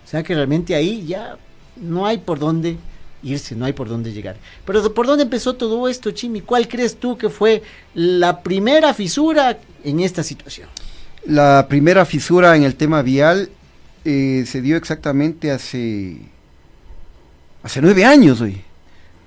O 0.04 0.08
sea 0.08 0.22
que 0.22 0.34
realmente 0.34 0.74
ahí 0.74 1.06
ya 1.06 1.36
no 1.76 2.06
hay 2.06 2.18
por 2.18 2.38
dónde 2.38 2.76
irse, 3.22 3.54
no 3.56 3.64
hay 3.64 3.72
por 3.72 3.88
dónde 3.88 4.12
llegar. 4.12 4.36
Pero 4.66 4.82
¿de- 4.82 4.90
¿por 4.90 5.06
dónde 5.06 5.22
empezó 5.24 5.54
todo 5.54 5.88
esto, 5.88 6.10
Chimi? 6.10 6.42
¿Cuál 6.42 6.68
crees 6.68 6.96
tú 6.96 7.16
que 7.16 7.30
fue 7.30 7.62
la 7.94 8.42
primera 8.42 8.92
fisura 8.92 9.58
en 9.82 10.00
esta 10.00 10.22
situación? 10.22 10.68
La 11.24 11.66
primera 11.68 12.04
fisura 12.04 12.54
en 12.54 12.64
el 12.64 12.74
tema 12.74 13.00
vial 13.00 13.48
eh, 14.04 14.44
se 14.46 14.60
dio 14.60 14.76
exactamente 14.76 15.50
hace 15.50 16.18
hace 17.62 17.80
nueve 17.80 18.04
años 18.04 18.42
hoy. 18.42 18.60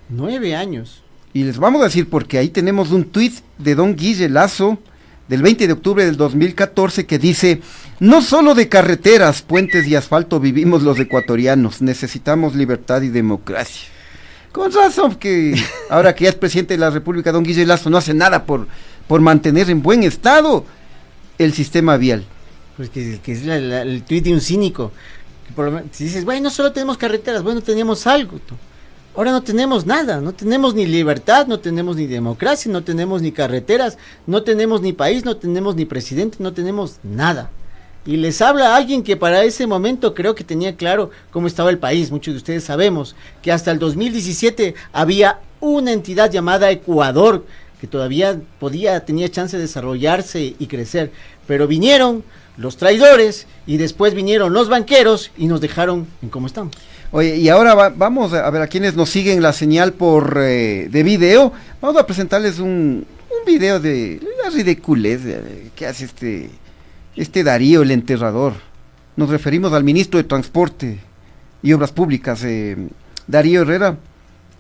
Nueve 0.10 0.56
años. 0.56 1.02
Y 1.34 1.44
les 1.44 1.58
vamos 1.58 1.82
a 1.82 1.86
decir 1.86 2.08
porque 2.10 2.38
ahí 2.38 2.50
tenemos 2.50 2.92
un 2.92 3.04
tuit 3.06 3.34
de 3.58 3.74
don 3.76 3.96
Guille 3.96 4.30
Lazo 4.30 4.78
del 5.28 5.42
20 5.42 5.68
de 5.68 5.74
octubre 5.74 6.06
del 6.06 6.16
2014 6.18 7.06
que 7.06 7.20
dice, 7.20 7.62
no 8.00 8.22
solo 8.22 8.56
de 8.56 8.70
carreteras, 8.70 9.42
puentes 9.42 9.88
y 9.88 9.96
asfalto 9.96 10.40
vivimos 10.40 10.84
los 10.84 11.00
ecuatorianos, 11.00 11.82
necesitamos 11.82 12.56
libertad 12.56 13.02
y 13.02 13.10
democracia. 13.10 13.88
Con 14.52 14.72
razón 14.72 15.16
que 15.16 15.56
ahora 15.90 16.16
que 16.16 16.24
ya 16.24 16.30
es 16.30 16.36
presidente 16.36 16.74
de 16.76 16.80
la 16.80 16.90
República, 16.90 17.32
don 17.32 17.44
Guille 17.44 17.66
Lazo 17.66 17.90
no 17.90 17.98
hace 17.98 18.14
nada 18.14 18.46
por, 18.46 18.68
por 19.08 19.22
mantener 19.22 19.70
en 19.70 19.82
buen 19.82 20.04
estado 20.04 20.66
el 21.38 21.54
sistema 21.54 21.98
vial. 21.98 22.26
Pues 22.78 22.90
que, 22.90 23.20
que 23.22 23.32
es 23.34 23.44
la- 23.46 23.60
la- 23.60 23.82
el 23.82 24.04
tuit 24.04 24.24
de 24.24 24.34
un 24.34 24.42
cínico. 24.42 24.92
Por 25.56 25.66
lo 25.66 25.72
menos, 25.72 25.90
si 25.92 26.04
dices, 26.06 26.26
bueno, 26.26 26.50
solo 26.50 26.72
tenemos 26.72 26.98
carreteras, 26.98 27.42
bueno, 27.44 27.62
teníamos 27.62 28.06
algo. 28.08 28.40
tú. 28.40 28.56
Ahora 29.18 29.32
no 29.32 29.42
tenemos 29.42 29.88
nada, 29.88 30.22
no 30.22 30.32
tenemos 30.32 30.76
ni 30.76 30.86
libertad, 30.86 31.48
no 31.48 31.60
tenemos 31.60 31.96
ni 31.96 32.06
democracia, 32.06 32.72
no 32.72 32.84
tenemos 32.84 33.24
ni 33.24 33.32
carreteras, 33.32 33.98
no 34.28 34.44
tenemos 34.44 34.82
ni 34.82 34.94
país, 34.94 35.26
no 35.26 35.38
tenemos 35.38 35.76
ni 35.76 35.86
presidente, 35.86 36.38
no 36.40 36.54
tenemos 36.54 36.98
nada. 37.02 37.50
Y 38.06 38.18
les 38.18 38.44
habla 38.44 38.76
alguien 38.76 39.02
que 39.02 39.18
para 39.18 39.44
ese 39.44 39.66
momento 39.66 40.14
creo 40.14 40.36
que 40.36 40.44
tenía 40.44 40.76
claro 40.76 41.10
cómo 41.32 41.48
estaba 41.48 41.72
el 41.72 41.80
país. 41.80 42.12
Muchos 42.12 42.36
de 42.36 42.38
ustedes 42.38 42.66
sabemos 42.66 43.16
que 43.42 43.52
hasta 43.52 43.72
el 43.72 43.80
2017 43.80 44.76
había 44.94 45.40
una 45.62 45.94
entidad 45.94 46.30
llamada 46.30 46.70
Ecuador 46.70 47.44
que 47.82 47.88
todavía 47.88 48.40
podía, 48.60 49.04
tenía 49.04 49.30
chance 49.30 49.58
de 49.58 49.64
desarrollarse 49.64 50.56
y 50.60 50.68
crecer. 50.68 51.12
Pero 51.48 51.68
vinieron 51.68 52.24
los 52.56 52.78
traidores 52.78 53.48
y 53.66 53.78
después 53.78 54.14
vinieron 54.14 54.54
los 54.54 54.70
banqueros 54.70 55.32
y 55.40 55.48
nos 55.48 55.60
dejaron 55.60 56.06
en 56.22 56.30
cómo 56.30 56.46
estamos. 56.46 56.76
Oye, 57.12 57.38
y 57.38 57.50
ahora 57.50 57.74
va- 57.74 57.90
vamos 57.90 58.34
a 58.34 58.50
ver 58.50 58.62
a 58.62 58.68
quienes 58.68 58.96
nos 58.96 59.10
siguen 59.10 59.42
la 59.42 59.54
señal 59.54 59.94
por 59.94 60.38
eh, 60.42 60.88
de 60.92 61.04
video. 61.04 61.54
Vamos 61.82 62.00
a 62.02 62.06
presentarles 62.06 62.60
un, 62.60 63.06
un 63.30 63.46
video 63.46 63.80
de 63.80 64.20
la 64.44 64.50
ridiculez 64.50 65.22
eh, 65.26 65.70
que 65.76 65.88
hace 65.88 66.06
este, 66.06 66.50
este 67.16 67.44
Darío, 67.44 67.82
el 67.82 67.92
enterrador. 67.92 68.54
Nos 69.16 69.30
referimos 69.30 69.72
al 69.74 69.84
ministro 69.86 70.18
de 70.18 70.26
Transporte 70.26 71.00
y 71.64 71.74
Obras 71.74 71.92
Públicas, 71.92 72.44
eh, 72.44 72.76
Darío 73.26 73.62
Herrera, 73.62 73.98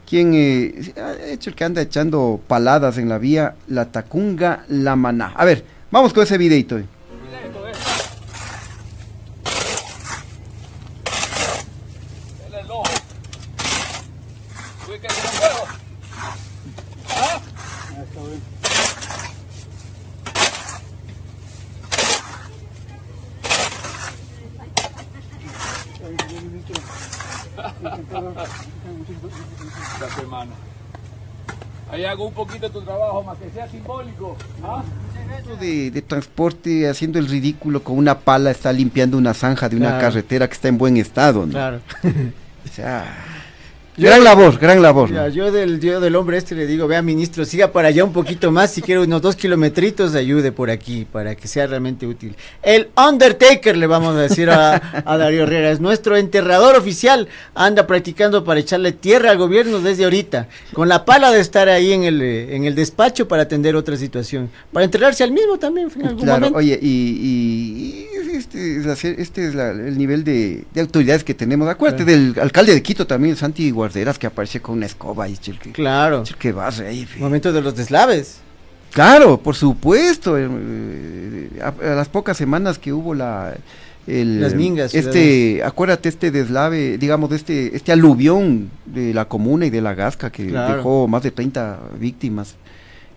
quien 0.09 0.31
eh, 0.33 0.93
ha 0.97 1.25
hecho 1.25 1.49
el 1.49 1.55
que 1.55 1.65
anda 1.65 1.81
echando 1.81 2.39
paladas 2.47 2.97
en 2.97 3.09
la 3.09 3.17
vía 3.17 3.55
La 3.67 3.91
Tacunga, 3.91 4.63
La 4.69 4.95
Maná. 4.95 5.33
A 5.35 5.43
ver, 5.43 5.65
vamos 5.91 6.13
con 6.13 6.23
ese 6.23 6.37
videito. 6.37 6.77
eh. 6.77 6.85
Ahí 31.97 32.05
hago 32.05 32.27
un 32.27 32.33
poquito 32.33 32.69
tu 32.69 32.79
trabajo, 32.83 33.23
más 33.23 33.39
que 33.39 33.49
sea 33.49 33.67
simbólico. 33.67 34.37
¿ah? 34.63 34.83
De, 35.59 35.89
de 35.89 36.01
transporte 36.03 36.87
haciendo 36.87 37.17
el 37.17 37.27
ridículo 37.27 37.83
con 37.83 37.97
una 37.97 38.19
pala 38.19 38.51
está 38.51 38.71
limpiando 38.71 39.17
una 39.17 39.33
zanja 39.33 39.67
de 39.67 39.77
una 39.77 39.87
Claro. 39.87 40.01
carretera 40.01 40.47
que 40.47 40.53
está 40.53 40.67
en 40.67 40.77
buen 40.77 40.97
estado, 40.97 41.45
¿no? 41.47 41.51
Claro. 41.53 41.79
O 42.03 42.69
sea, 42.71 43.03
gran 43.97 44.23
labor, 44.23 44.57
gran 44.59 44.81
labor. 44.81 45.09
Yo 45.31 45.51
del 45.51 45.79
yo 45.79 45.99
del 45.99 46.15
hombre 46.15 46.37
este 46.37 46.53
le 46.55 46.67
digo, 46.67 46.87
vea 46.87 47.01
ministro, 47.01 47.45
siga 47.45 47.71
para 47.71 47.87
allá 47.89 48.03
un 48.03 48.13
poquito 48.13 48.51
más, 48.51 48.71
si 48.71 48.81
quiere 48.81 49.01
unos 49.01 49.21
dos 49.21 49.35
kilometritos, 49.35 50.13
ayude 50.15 50.51
por 50.51 50.69
aquí, 50.69 51.05
para 51.11 51.35
que 51.35 51.47
sea 51.47 51.65
realmente 51.67 52.05
útil. 52.05 52.35
El 52.61 52.89
Undertaker, 52.95 53.75
le 53.75 53.87
vamos 53.87 54.15
a 54.15 54.19
decir 54.21 54.49
a, 54.49 54.75
a 55.05 55.17
Darío 55.17 55.43
Herrera, 55.43 55.71
es 55.71 55.79
nuestro 55.79 56.15
enterrador 56.17 56.75
oficial, 56.75 57.27
anda 57.55 57.87
practicando 57.87 58.43
para 58.43 58.59
echarle 58.59 58.91
tierra 58.91 59.31
al 59.31 59.37
gobierno 59.37 59.79
desde 59.79 60.03
ahorita, 60.03 60.47
con 60.73 60.87
la 60.87 61.03
pala 61.05 61.31
de 61.31 61.39
estar 61.39 61.67
ahí 61.69 61.91
en 61.93 62.03
el, 62.03 62.21
eh, 62.21 62.55
en 62.55 62.65
el 62.65 62.75
despacho 62.75 63.27
para 63.27 63.43
atender 63.43 63.75
otra 63.75 63.97
situación, 63.97 64.49
para 64.71 64.85
enterrarse 64.85 65.23
al 65.23 65.31
mismo 65.31 65.57
también 65.57 65.89
en 65.95 66.07
algún 66.07 66.23
Claro, 66.23 66.39
momento. 66.39 66.57
oye, 66.59 66.77
y, 66.81 66.87
y- 66.87 68.07
y 68.33 68.37
este 68.37 68.77
es, 68.77 68.85
la- 68.85 68.93
este 68.93 69.47
es 69.47 69.55
la- 69.55 69.71
el 69.71 69.97
nivel 69.97 70.23
de, 70.23 70.63
de 70.73 70.81
autoridades 70.81 71.23
que 71.23 71.33
tenemos. 71.33 71.67
Acuérdate 71.67 72.05
del 72.05 72.35
alcalde 72.39 72.73
de 72.73 72.81
Quito 72.83 73.07
también, 73.07 73.35
Santi 73.35 73.71
Guarderas, 73.87 74.19
que 74.19 74.27
aparece 74.27 74.61
con 74.61 74.75
una 74.77 74.85
escoba 74.85 75.27
y 75.29 75.37
el 75.47 75.59
que, 75.59 75.71
Claro, 75.71 76.23
el 76.27 76.35
que 76.35 76.51
ahí. 76.81 77.05
fe. 77.05 77.19
momento 77.19 77.53
de 77.53 77.61
los 77.61 77.75
deslaves. 77.75 78.39
Claro, 78.91 79.37
por 79.37 79.55
supuesto. 79.55 80.37
eh, 80.37 81.49
a, 81.63 81.67
a 81.91 81.95
las 81.95 82.09
pocas 82.09 82.35
semanas 82.37 82.77
que 82.79 82.91
hubo 82.93 83.13
la 83.13 83.55
el, 84.07 84.39
Las 84.41 84.53
mingas, 84.55 84.93
Este, 84.95 85.61
acuérdate 85.63 86.07
este 86.09 86.31
deslave, 86.31 86.97
digamos, 86.97 87.29
de 87.29 87.35
este 87.35 87.75
este 87.75 87.91
aluvión 87.91 88.69
de 88.85 89.13
la 89.13 89.25
comuna 89.25 89.65
y 89.65 89.69
de 89.69 89.81
la 89.81 89.93
Gasca 89.95 90.31
que 90.31 90.47
Claro. 90.47 90.77
dejó 90.77 91.07
más 91.09 91.23
de 91.23 91.31
30 91.31 91.79
víctimas 91.99 92.55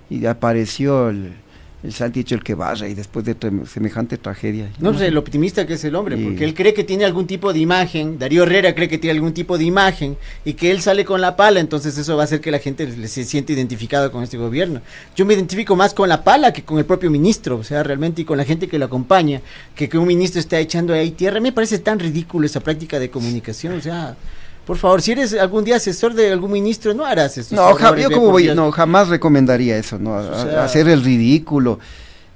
y 0.09 0.27
apareció 0.27 1.09
el, 1.11 1.33
el 1.83 1.93
Santi 1.95 2.21
hecho 2.21 2.35
el 2.35 2.43
que 2.43 2.55
vaya 2.55 2.87
y 2.89 2.95
después 2.95 3.25
de 3.25 3.35
semejante 3.67 4.19
tragedia. 4.19 4.69
No, 4.81 4.91
pues 4.93 5.03
el 5.03 5.17
optimista 5.17 5.67
que 5.67 5.75
es 5.75 5.85
el 5.85 5.95
hombre, 5.95 6.19
Y- 6.21 6.25
porque 6.25 6.45
él 6.45 6.55
cree 6.55 6.75
que 6.75 6.85
tiene 6.85 7.05
algún 7.05 7.27
tipo 7.27 7.53
de 7.53 7.59
imagen, 7.59 8.19
Darío 8.19 8.43
Herrera 8.43 8.75
cree 8.75 8.89
que 8.89 8.99
tiene 8.99 9.17
algún 9.17 9.33
tipo 9.33 9.57
de 9.57 9.65
imagen 9.65 10.17
y 10.45 10.53
que 10.55 10.71
él 10.71 10.83
sale 10.83 11.05
con 11.07 11.21
la 11.23 11.37
pala, 11.37 11.59
entonces 11.61 11.97
eso 11.97 12.17
va 12.17 12.23
a 12.23 12.25
hacer 12.25 12.41
que 12.43 12.51
la 12.51 12.59
gente 12.59 13.09
se 13.09 13.25
siente 13.25 13.53
identificada 13.55 14.11
con 14.11 14.23
este 14.23 14.37
gobierno. 14.37 14.83
Yo 15.17 15.25
me 15.25 15.35
identifico 15.35 15.75
más 15.75 15.95
con 15.95 16.09
la 16.09 16.23
pala 16.23 16.53
que 16.53 16.63
con 16.65 16.79
el 16.79 16.85
propio 16.85 17.11
ministro, 17.11 17.57
o 17.57 17.65
sea, 17.65 17.83
realmente 17.83 18.23
y 18.23 18.25
con 18.27 18.37
la 18.37 18.45
gente 18.45 18.69
que 18.69 18.79
lo 18.79 18.85
acompaña, 18.85 19.41
que 19.75 19.89
que 19.89 19.97
un 19.97 20.07
ministro 20.07 20.39
está 20.41 20.59
echando 20.59 20.93
ahí 20.93 21.13
tierra, 21.13 21.41
me 21.41 21.53
parece 21.53 21.79
tan 21.79 21.99
ridículo 21.99 22.45
esa 22.47 22.61
práctica 22.61 22.99
de 22.99 23.09
comunicación, 23.11 23.75
o 23.75 23.81
sea, 23.81 24.17
por 24.71 24.77
favor, 24.79 25.03
si 25.03 25.11
eres 25.11 25.35
algún 25.35 25.65
día 25.65 25.75
asesor 25.75 26.15
de 26.15 26.31
algún 26.31 26.53
ministro, 26.53 26.95
no 26.95 27.05
harás 27.05 27.37
eso. 27.37 27.57
No, 27.57 27.75
ja- 27.75 27.97
yo 27.97 28.09
como 28.09 28.31
voy, 28.31 28.55
no, 28.55 28.71
jamás 28.71 29.09
recomendaría 29.09 29.77
eso, 29.77 29.99
¿no? 29.99 30.15
A- 30.15 30.21
O 30.21 30.43
sea- 30.49 30.63
hacer 30.65 30.87
el 30.89 31.03
ridículo. 31.03 31.81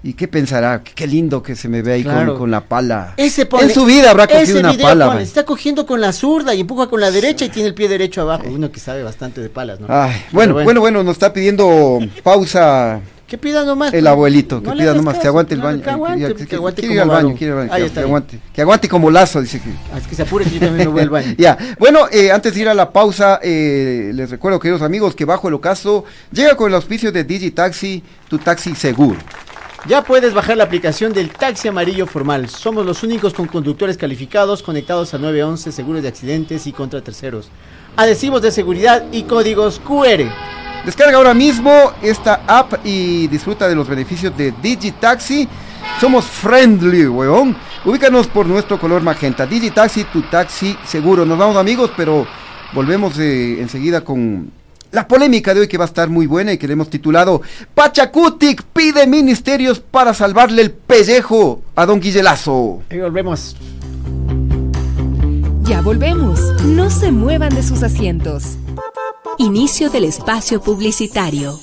¿Y 0.03 0.15
qué 0.15 0.27
pensará? 0.27 0.83
Qué, 0.83 1.07
lindo 1.07 1.45
que 1.45 1.55
se 1.55 1.69
me 1.69 1.81
ve 1.81 1.93
ahí 1.93 2.03
con- 2.03 2.13
Claro. 2.13 2.37
con, 2.37 2.51
la 2.51 2.63
pala. 2.63 3.15
Ese 3.19 3.47
pone- 3.47 3.63
en 3.67 3.71
su 3.73 3.85
vida 3.85 4.11
habrá 4.11 4.27
cogido 4.27 4.59
una 4.59 4.73
pala. 4.77 5.07
pone, 5.13 5.23
está 5.23 5.45
cogiendo 5.45 5.87
con 5.87 6.01
la 6.01 6.13
zurda 6.13 6.53
y 6.57 6.61
empuja 6.63 6.89
con 6.89 7.01
la 7.01 7.13
derecha 7.13 7.45
y 7.45 7.51
tiene 7.51 7.69
el 7.69 7.75
pie 7.75 7.87
derecho 7.89 8.23
abajo. 8.23 8.43
Uno 8.49 8.73
que 8.73 8.81
sabe 8.81 9.05
bastante 9.05 9.41
de 9.41 9.49
palas, 9.49 9.79
¿no? 9.79 9.87
Ay, 9.89 10.21
bueno, 10.33 10.55
bueno, 10.55 10.81
bueno, 10.81 11.05
nos 11.05 11.13
está 11.13 11.33
pidiendo 11.33 12.01
pausa 12.25 13.01
Que 13.27 13.39
pida 13.39 13.65
nomás. 13.65 13.93
el 13.95 14.01
pues. 14.01 14.11
abuelito, 14.11 14.63
que 14.63 14.69
No 14.69 14.77
pida 14.77 14.95
nomás, 14.95 15.15
que 15.15 15.19
caso, 15.19 15.29
aguante 15.29 15.55
el 15.55 15.61
baño. 15.63 15.83
Que 15.83 15.91
aguante, 15.91 16.35
que, 16.35 16.47
que- 16.47 16.57
aguante 16.57 16.83
al 16.83 16.99
como 16.99 17.13
baño, 17.13 17.35
quiere 17.37 17.53
al 17.53 17.69
baño, 17.69 17.85
que, 17.87 17.91
que 17.93 18.01
aguante, 18.01 18.41
que 18.53 18.63
aguante 18.63 18.89
como 18.89 19.11
lazo, 19.11 19.41
dice 19.41 19.61
que. 19.61 19.71
Ah, 19.93 19.99
es 19.99 20.07
que 20.07 20.15
se 20.15 20.23
apure 20.23 20.45
que 20.45 20.51
yo 20.51 20.61
también 20.61 20.89
me 20.89 20.93
voy 20.93 21.03
al 21.03 21.11
baño. 21.11 21.35
Ya, 21.39 21.57
bueno, 21.79 22.07
eh, 22.13 22.31
antes 22.31 22.55
de 22.55 22.61
ir 22.61 22.69
a 22.69 22.75
la 22.75 22.93
pausa, 22.93 23.41
eh, 23.43 24.11
les 24.15 24.31
recuerdo, 24.31 24.61
queridos 24.61 24.83
amigos, 24.83 25.15
que 25.15 25.25
bajo 25.25 25.49
el 25.49 25.55
ocaso 25.55 26.05
llega 26.33 26.55
con 26.57 26.69
el 26.69 26.75
auspicio 26.75 27.11
de 27.13 27.25
Digitaxi, 27.25 28.03
tu 28.29 28.39
taxi 28.39 28.75
seguro. 28.75 29.19
Ya 29.87 30.03
puedes 30.03 30.33
bajar 30.33 30.57
la 30.57 30.65
aplicación 30.65 31.13
del 31.13 31.29
taxi 31.31 31.69
amarillo 31.69 32.07
formal. 32.07 32.49
Somos 32.49 32.87
los 32.87 33.03
únicos 33.03 33.35
con 33.35 33.47
conductores 33.47 33.99
calificados 33.99 34.63
conectados 34.63 35.13
a 35.13 35.19
911, 35.19 35.73
seguros 35.73 36.03
de 36.03 36.09
accidentes 36.09 36.67
y 36.67 36.73
contra 36.73 37.03
terceros. 37.03 37.51
Adhesivos 37.97 38.41
de 38.41 38.51
seguridad 38.51 39.05
y 39.13 39.25
códigos 39.25 39.81
QR. 39.81 40.25
Descarga 40.85 41.17
ahora 41.17 41.33
mismo 41.33 41.93
esta 42.03 42.43
app 42.47 42.75
y 42.85 43.27
disfruta 43.29 43.67
de 43.67 43.75
los 43.75 43.89
beneficios 43.89 44.37
de 44.37 44.53
Digitaxi. 44.63 45.49
Somos 45.99 46.27
friendly, 46.27 47.07
weón. 47.07 47.57
Ubícanos 47.87 48.27
por 48.27 48.47
nuestro 48.47 48.79
color 48.79 49.03
magenta. 49.03 49.47
Digitaxi, 49.47 50.05
tu 50.05 50.23
taxi 50.23 50.77
seguro. 50.85 51.25
Nos 51.25 51.39
vamos 51.39 51.57
amigos, 51.57 51.91
pero 51.97 52.27
volvemos 52.75 53.19
eh, 53.19 53.63
enseguida 53.63 54.03
con 54.03 54.51
la 54.91 55.09
polémica 55.09 55.55
de 55.55 55.61
hoy 55.61 55.69
que 55.69 55.79
va 55.79 55.85
a 55.85 55.87
estar 55.87 56.11
muy 56.11 56.27
buena 56.27 56.53
y 56.53 56.59
que 56.59 56.67
le 56.67 56.75
hemos 56.75 56.89
titulado 56.89 57.41
Pachacutic 57.75 58.63
pide 58.63 59.07
ministerios 59.07 59.81
para 59.81 60.13
salvarle 60.13 60.63
el 60.63 60.71
pellejo 60.71 61.63
a 61.75 61.87
don 61.87 61.99
Guillelazo. 61.99 62.83
Y 62.91 62.99
volvemos. 62.99 63.57
Ya 65.63 65.81
volvemos. 65.81 66.41
No 66.63 66.91
se 66.91 67.11
muevan 67.11 67.55
de 67.55 67.63
sus 67.63 67.83
asientos. 67.83 68.59
Inicio 69.39 69.91
del 69.91 70.05
espacio 70.05 70.61
publicitario. 70.61 71.59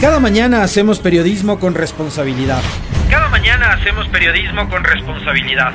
Cada 0.00 0.18
mañana 0.18 0.62
hacemos 0.62 1.00
periodismo 1.00 1.60
con 1.60 1.74
responsabilidad. 1.74 2.62
Cada 3.10 3.28
mañana 3.28 3.74
hacemos 3.74 4.08
periodismo 4.08 4.70
con 4.70 4.84
responsabilidad. 4.84 5.72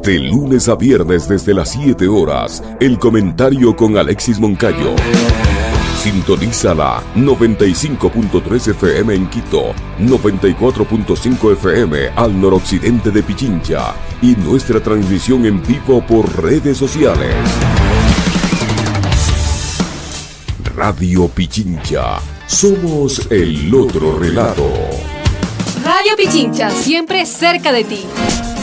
De 0.00 0.18
lunes 0.20 0.68
a 0.68 0.76
viernes 0.76 1.26
desde 1.28 1.54
las 1.54 1.72
7 1.72 2.06
horas, 2.06 2.62
el 2.78 3.00
comentario 3.00 3.74
con 3.74 3.98
Alexis 3.98 4.38
Moncayo. 4.38 4.94
Sintonízala 6.02 7.00
95.3 7.14 8.70
FM 8.70 9.14
en 9.14 9.30
Quito, 9.30 9.72
94.5 10.00 11.52
FM 11.52 12.08
al 12.16 12.40
noroccidente 12.40 13.12
de 13.12 13.22
Pichincha 13.22 13.94
y 14.20 14.34
nuestra 14.34 14.80
transmisión 14.80 15.46
en 15.46 15.62
vivo 15.62 16.04
por 16.04 16.42
redes 16.42 16.76
sociales. 16.76 17.32
Radio 20.74 21.28
Pichincha, 21.28 22.18
somos 22.48 23.30
el 23.30 23.72
otro 23.72 24.18
relato. 24.18 24.72
Radio 25.84 26.16
Pichincha, 26.16 26.70
siempre 26.70 27.24
cerca 27.26 27.70
de 27.70 27.84
ti. 27.84 28.00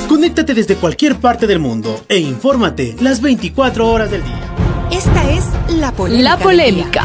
Conéctate 0.09 0.53
desde 0.53 0.75
cualquier 0.75 1.15
parte 1.15 1.47
del 1.47 1.59
mundo 1.59 2.03
e 2.09 2.17
infórmate 2.17 2.97
las 2.99 3.21
24 3.21 3.87
horas 3.87 4.11
del 4.11 4.25
día. 4.25 4.58
Esta 4.91 5.29
es 5.29 5.45
la 5.77 5.91
polémica. 5.91 6.29
La 6.29 6.37
polémica. 6.37 7.03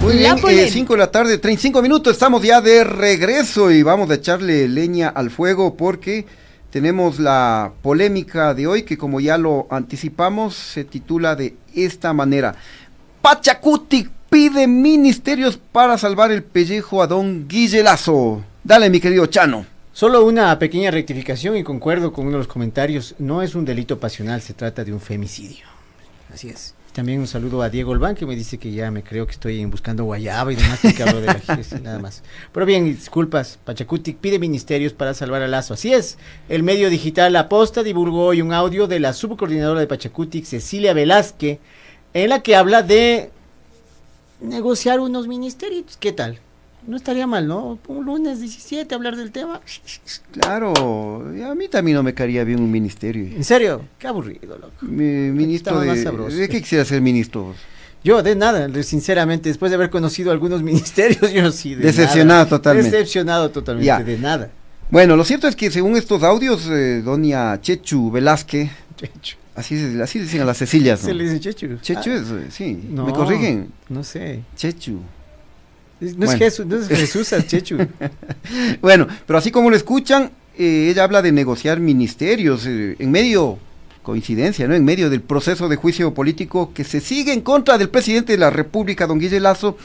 Muy 0.00 0.16
bien, 0.54 0.70
5 0.70 0.94
de 0.94 0.98
la 0.98 1.10
tarde, 1.10 1.36
35 1.36 1.82
minutos, 1.82 2.14
estamos 2.14 2.42
ya 2.42 2.62
de 2.62 2.82
regreso 2.82 3.70
y 3.70 3.82
vamos 3.82 4.08
a 4.10 4.14
echarle 4.14 4.66
leña 4.68 5.08
al 5.10 5.28
fuego 5.28 5.76
porque 5.76 6.24
tenemos 6.70 7.18
la 7.18 7.72
polémica 7.82 8.54
de 8.54 8.66
hoy 8.66 8.84
que 8.84 8.96
como 8.96 9.20
ya 9.20 9.36
lo 9.36 9.66
anticipamos 9.70 10.54
se 10.54 10.84
titula 10.84 11.36
de 11.36 11.56
esta 11.74 12.14
manera. 12.14 12.54
Pachacuti 13.20 14.08
pide 14.30 14.66
ministerios 14.66 15.58
para 15.72 15.98
salvar 15.98 16.32
el 16.32 16.42
pellejo 16.42 17.02
a 17.02 17.06
don 17.06 17.46
Guillelazo. 17.46 18.42
Dale 18.68 18.90
mi 18.90 19.00
querido 19.00 19.24
Chano. 19.24 19.64
Solo 19.94 20.26
una 20.26 20.58
pequeña 20.58 20.90
rectificación 20.90 21.56
y 21.56 21.64
concuerdo 21.64 22.12
con 22.12 22.26
uno 22.26 22.32
de 22.32 22.40
los 22.40 22.48
comentarios. 22.48 23.14
No 23.18 23.40
es 23.40 23.54
un 23.54 23.64
delito 23.64 23.98
pasional, 23.98 24.42
se 24.42 24.52
trata 24.52 24.84
de 24.84 24.92
un 24.92 25.00
femicidio. 25.00 25.64
Así 26.30 26.50
es. 26.50 26.74
También 26.92 27.18
un 27.18 27.26
saludo 27.26 27.62
a 27.62 27.70
Diego 27.70 27.92
Olván 27.92 28.14
que 28.14 28.26
me 28.26 28.36
dice 28.36 28.58
que 28.58 28.70
ya 28.70 28.90
me 28.90 29.02
creo 29.02 29.24
que 29.24 29.32
estoy 29.32 29.64
buscando 29.64 30.04
guayaba 30.04 30.52
y 30.52 30.56
demás 30.56 30.80
que 30.82 31.02
hablo 31.02 31.22
de 31.22 31.28
la 31.28 31.40
nada 31.80 31.98
más. 31.98 32.22
Pero 32.52 32.66
bien, 32.66 32.84
disculpas, 32.84 33.58
Pachacuti 33.64 34.12
pide 34.12 34.38
ministerios 34.38 34.92
para 34.92 35.14
salvar 35.14 35.40
a 35.40 35.48
Lazo. 35.48 35.72
Así 35.72 35.94
es, 35.94 36.18
el 36.50 36.62
medio 36.62 36.90
digital 36.90 37.32
La 37.32 37.48
Posta 37.48 37.82
divulgó 37.82 38.26
hoy 38.26 38.42
un 38.42 38.52
audio 38.52 38.86
de 38.86 39.00
la 39.00 39.14
subcoordinadora 39.14 39.80
de 39.80 39.86
Pachacuti, 39.86 40.44
Cecilia 40.44 40.92
Velázquez, 40.92 41.58
en 42.12 42.28
la 42.28 42.42
que 42.42 42.54
habla 42.54 42.82
de 42.82 43.30
negociar 44.42 45.00
unos 45.00 45.26
ministerios. 45.26 45.96
¿Qué 45.98 46.12
tal? 46.12 46.40
No 46.88 46.96
estaría 46.96 47.26
mal, 47.26 47.46
¿no? 47.46 47.78
Un 47.86 48.06
lunes 48.06 48.40
17 48.40 48.94
hablar 48.94 49.14
del 49.14 49.30
tema. 49.30 49.60
Claro, 50.32 50.72
a 50.72 51.54
mí 51.54 51.68
también 51.68 51.96
no 51.96 52.02
me 52.02 52.14
caería 52.14 52.44
bien 52.44 52.60
un 52.60 52.70
ministerio. 52.70 53.24
¿En 53.24 53.44
serio? 53.44 53.82
Qué 53.98 54.06
aburrido, 54.06 54.56
loco. 54.56 54.72
Mi, 54.80 55.30
ministro 55.30 55.80
de, 55.80 55.94
¿De 55.94 56.48
qué 56.48 56.62
quisiera 56.62 56.86
ser 56.86 57.02
ministro? 57.02 57.54
Yo, 58.02 58.22
de 58.22 58.34
nada, 58.34 58.70
sinceramente, 58.82 59.50
después 59.50 59.70
de 59.70 59.74
haber 59.74 59.90
conocido 59.90 60.32
algunos 60.32 60.62
ministerios, 60.70 61.30
yo 61.30 61.52
sí. 61.52 61.74
De 61.74 61.84
Decepcionado 61.84 62.46
totalmente. 62.46 62.90
Decepcionado 62.90 63.50
totalmente, 63.50 64.04
de 64.04 64.16
nada. 64.16 64.50
Bueno, 64.88 65.14
lo 65.14 65.26
cierto 65.26 65.46
es 65.46 65.54
que 65.54 65.70
según 65.70 65.94
estos 65.94 66.22
audios, 66.22 66.66
eh, 66.70 67.02
doña 67.04 67.60
Chechu 67.60 68.10
Velázquez, 68.10 68.70
Chechu. 68.96 69.36
Así, 69.54 70.00
así 70.00 70.20
dicen 70.20 70.40
a 70.40 70.46
las 70.46 70.56
Cecilias. 70.56 71.00
¿Se 71.00 71.12
le 71.12 71.24
dice 71.24 71.38
Chechu? 71.38 71.76
Chechu 71.82 72.12
es, 72.12 72.54
sí. 72.54 72.80
¿Me 72.88 73.12
corrigen? 73.12 73.72
No 73.90 74.02
sé. 74.02 74.40
Chechu. 74.56 75.02
No, 76.00 76.30
es 76.30 76.38
Jesús, 76.38 76.66
no 76.66 76.76
es 76.76 76.88
Jesús, 76.88 77.32
es 77.32 77.46
Chechu. 77.46 77.78
bueno, 78.80 79.06
pero 79.26 79.38
así 79.38 79.50
como 79.50 79.70
lo 79.70 79.76
escuchan, 79.76 80.30
eh, 80.56 80.88
ella 80.90 81.04
habla 81.04 81.22
de 81.22 81.32
negociar 81.32 81.80
ministerios 81.80 82.66
eh, 82.66 82.96
en 82.98 83.10
medio, 83.10 83.58
coincidencia, 84.02 84.66
¿no? 84.68 84.74
En 84.74 84.84
medio 84.84 85.10
del 85.10 85.20
proceso 85.20 85.68
de 85.68 85.76
juicio 85.76 86.14
político 86.14 86.72
que 86.72 86.84
se 86.84 87.00
sigue 87.00 87.32
en 87.32 87.40
contra 87.40 87.78
del 87.78 87.90
presidente 87.90 88.32
de 88.32 88.38
la 88.38 88.50
República, 88.50 89.06
don 89.06 89.18
Guille 89.18 89.40
Lazo, 89.40 89.76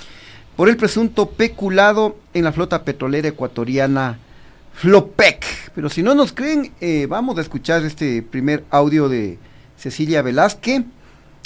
por 0.56 0.70
el 0.70 0.78
presunto 0.78 1.30
peculado 1.30 2.18
en 2.34 2.44
la 2.44 2.54
flota 2.54 2.84
petrolera 2.84 3.28
ecuatoriana 3.28 4.20
Flopec. 4.74 5.72
Pero 5.74 5.90
si 5.90 6.04
no 6.04 6.14
nos 6.16 6.32
creen, 6.32 6.72
eh, 6.80 7.08
vamos 7.10 7.38
a 7.38 7.42
escuchar 7.42 7.84
este 7.84 8.22
primer 8.22 8.64
audio 8.70 9.10
de 9.10 9.38
Cecilia 9.78 10.22
Velázquez, 10.22 10.84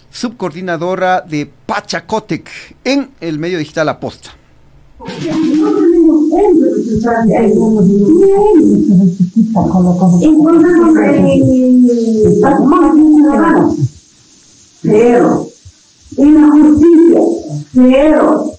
subcoordinadora 0.10 1.22
de 1.22 1.50
Pachacotec 1.66 2.50
en 2.84 3.12
el 3.20 3.40
medio 3.40 3.58
digital 3.58 3.90
Aposta. 3.90 4.32
Cero. 14.82 15.48
En 16.18 16.34
la 16.34 16.50
justicia, 16.50 17.22
cero. 17.74 18.52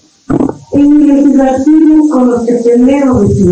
En 0.71 1.09
el 1.09 2.09
con 2.09 2.29
los 2.29 2.45
que 2.45 2.53
tenemos 2.53 3.35
de 3.35 3.43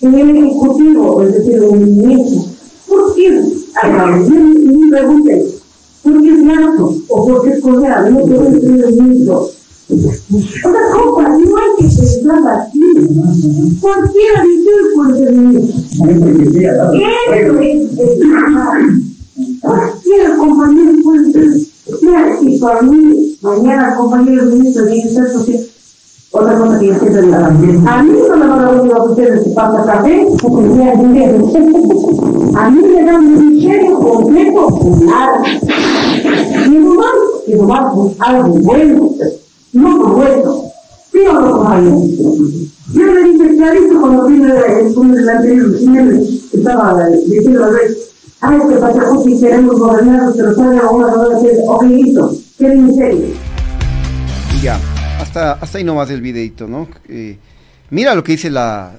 En 0.00 0.14
el 0.14 0.36
ejecutivo, 0.36 1.22
es 1.22 1.34
decir, 1.34 1.62
el 1.62 1.80
ministro. 1.80 2.44
¿Por 2.88 3.14
qué? 3.14 3.42
Pregunten, 4.90 5.42
¿por 6.02 6.22
qué 6.22 6.30
es 6.30 6.46
gato 6.46 6.94
o 7.08 7.26
por 7.26 7.42
qué 7.42 7.50
es 7.50 7.60
coreano? 7.60 8.10
No 8.10 9.59
Otra 9.90 10.82
cosa, 10.92 11.28
no 11.28 11.56
hay 11.56 11.70
que 11.78 11.84
pensar 11.84 12.42
así. 12.48 12.80
Cualquiera 13.80 14.42
dice 14.44 14.70
puede 14.94 15.12
ser 15.18 15.32
ministro. 15.32 15.80
Eso 21.84 22.46
es 22.46 22.60
para 22.60 22.82
mí, 22.82 23.36
mañana 23.42 23.96
compañero 23.96 24.44
ministro 24.44 24.84
de 24.84 25.32
social. 25.32 25.60
Otra 26.32 26.56
cosa 26.58 26.78
que 26.78 26.86
yo 26.86 26.94
a 26.94 28.02
mí 28.02 28.12
no 28.28 28.36
me 28.36 28.46
van 28.46 28.60
a 28.60 28.70
venir 28.70 28.92
a 28.92 29.02
ustedes 29.02 29.42
que 29.42 29.50
pasa 29.50 29.84
café, 29.84 30.28
porque 30.40 30.62
dinero. 30.62 31.50
A 32.54 32.70
mí 32.70 32.80
me 32.82 33.16
un 33.16 33.50
ministerio 33.50 33.98
completo 33.98 34.78
nada. 35.00 35.42
Y 37.46 37.54
bueno, 38.60 39.10
no 39.72 39.98
por 39.98 40.14
bueno. 40.16 40.64
Dígalo 41.12 41.58
con 41.58 41.72
alguien. 41.72 42.70
Yo 42.92 43.04
le 43.04 43.24
dije 43.24 43.56
clarito 43.56 44.00
cuando 44.00 44.26
vine 44.26 44.52
el 44.52 45.28
anterior, 45.28 45.74
estaba 46.52 47.08
diciendo 47.08 47.60
la 47.60 47.68
vez, 47.68 48.12
ay, 48.40 48.58
que 48.68 48.76
Pachacuti 48.76 49.40
queremos 49.40 49.78
gobernar, 49.78 50.32
pero 50.36 50.54
sale 50.54 50.78
a 50.78 50.88
una 50.88 51.06
hora 51.06 51.38
de 51.40 51.62
ok, 51.66 51.82
listo, 51.84 52.32
¿qué 52.58 52.68
ministerio? 52.68 53.26
Ya 54.62 54.78
hasta, 55.20 55.52
hasta 55.52 55.78
ahí 55.78 55.84
nomás 55.84 56.10
el 56.10 56.20
videito, 56.20 56.66
¿no? 56.66 56.88
Eh, 57.08 57.38
mira 57.90 58.14
lo 58.14 58.24
que 58.24 58.32
dice 58.32 58.50
la 58.50 58.92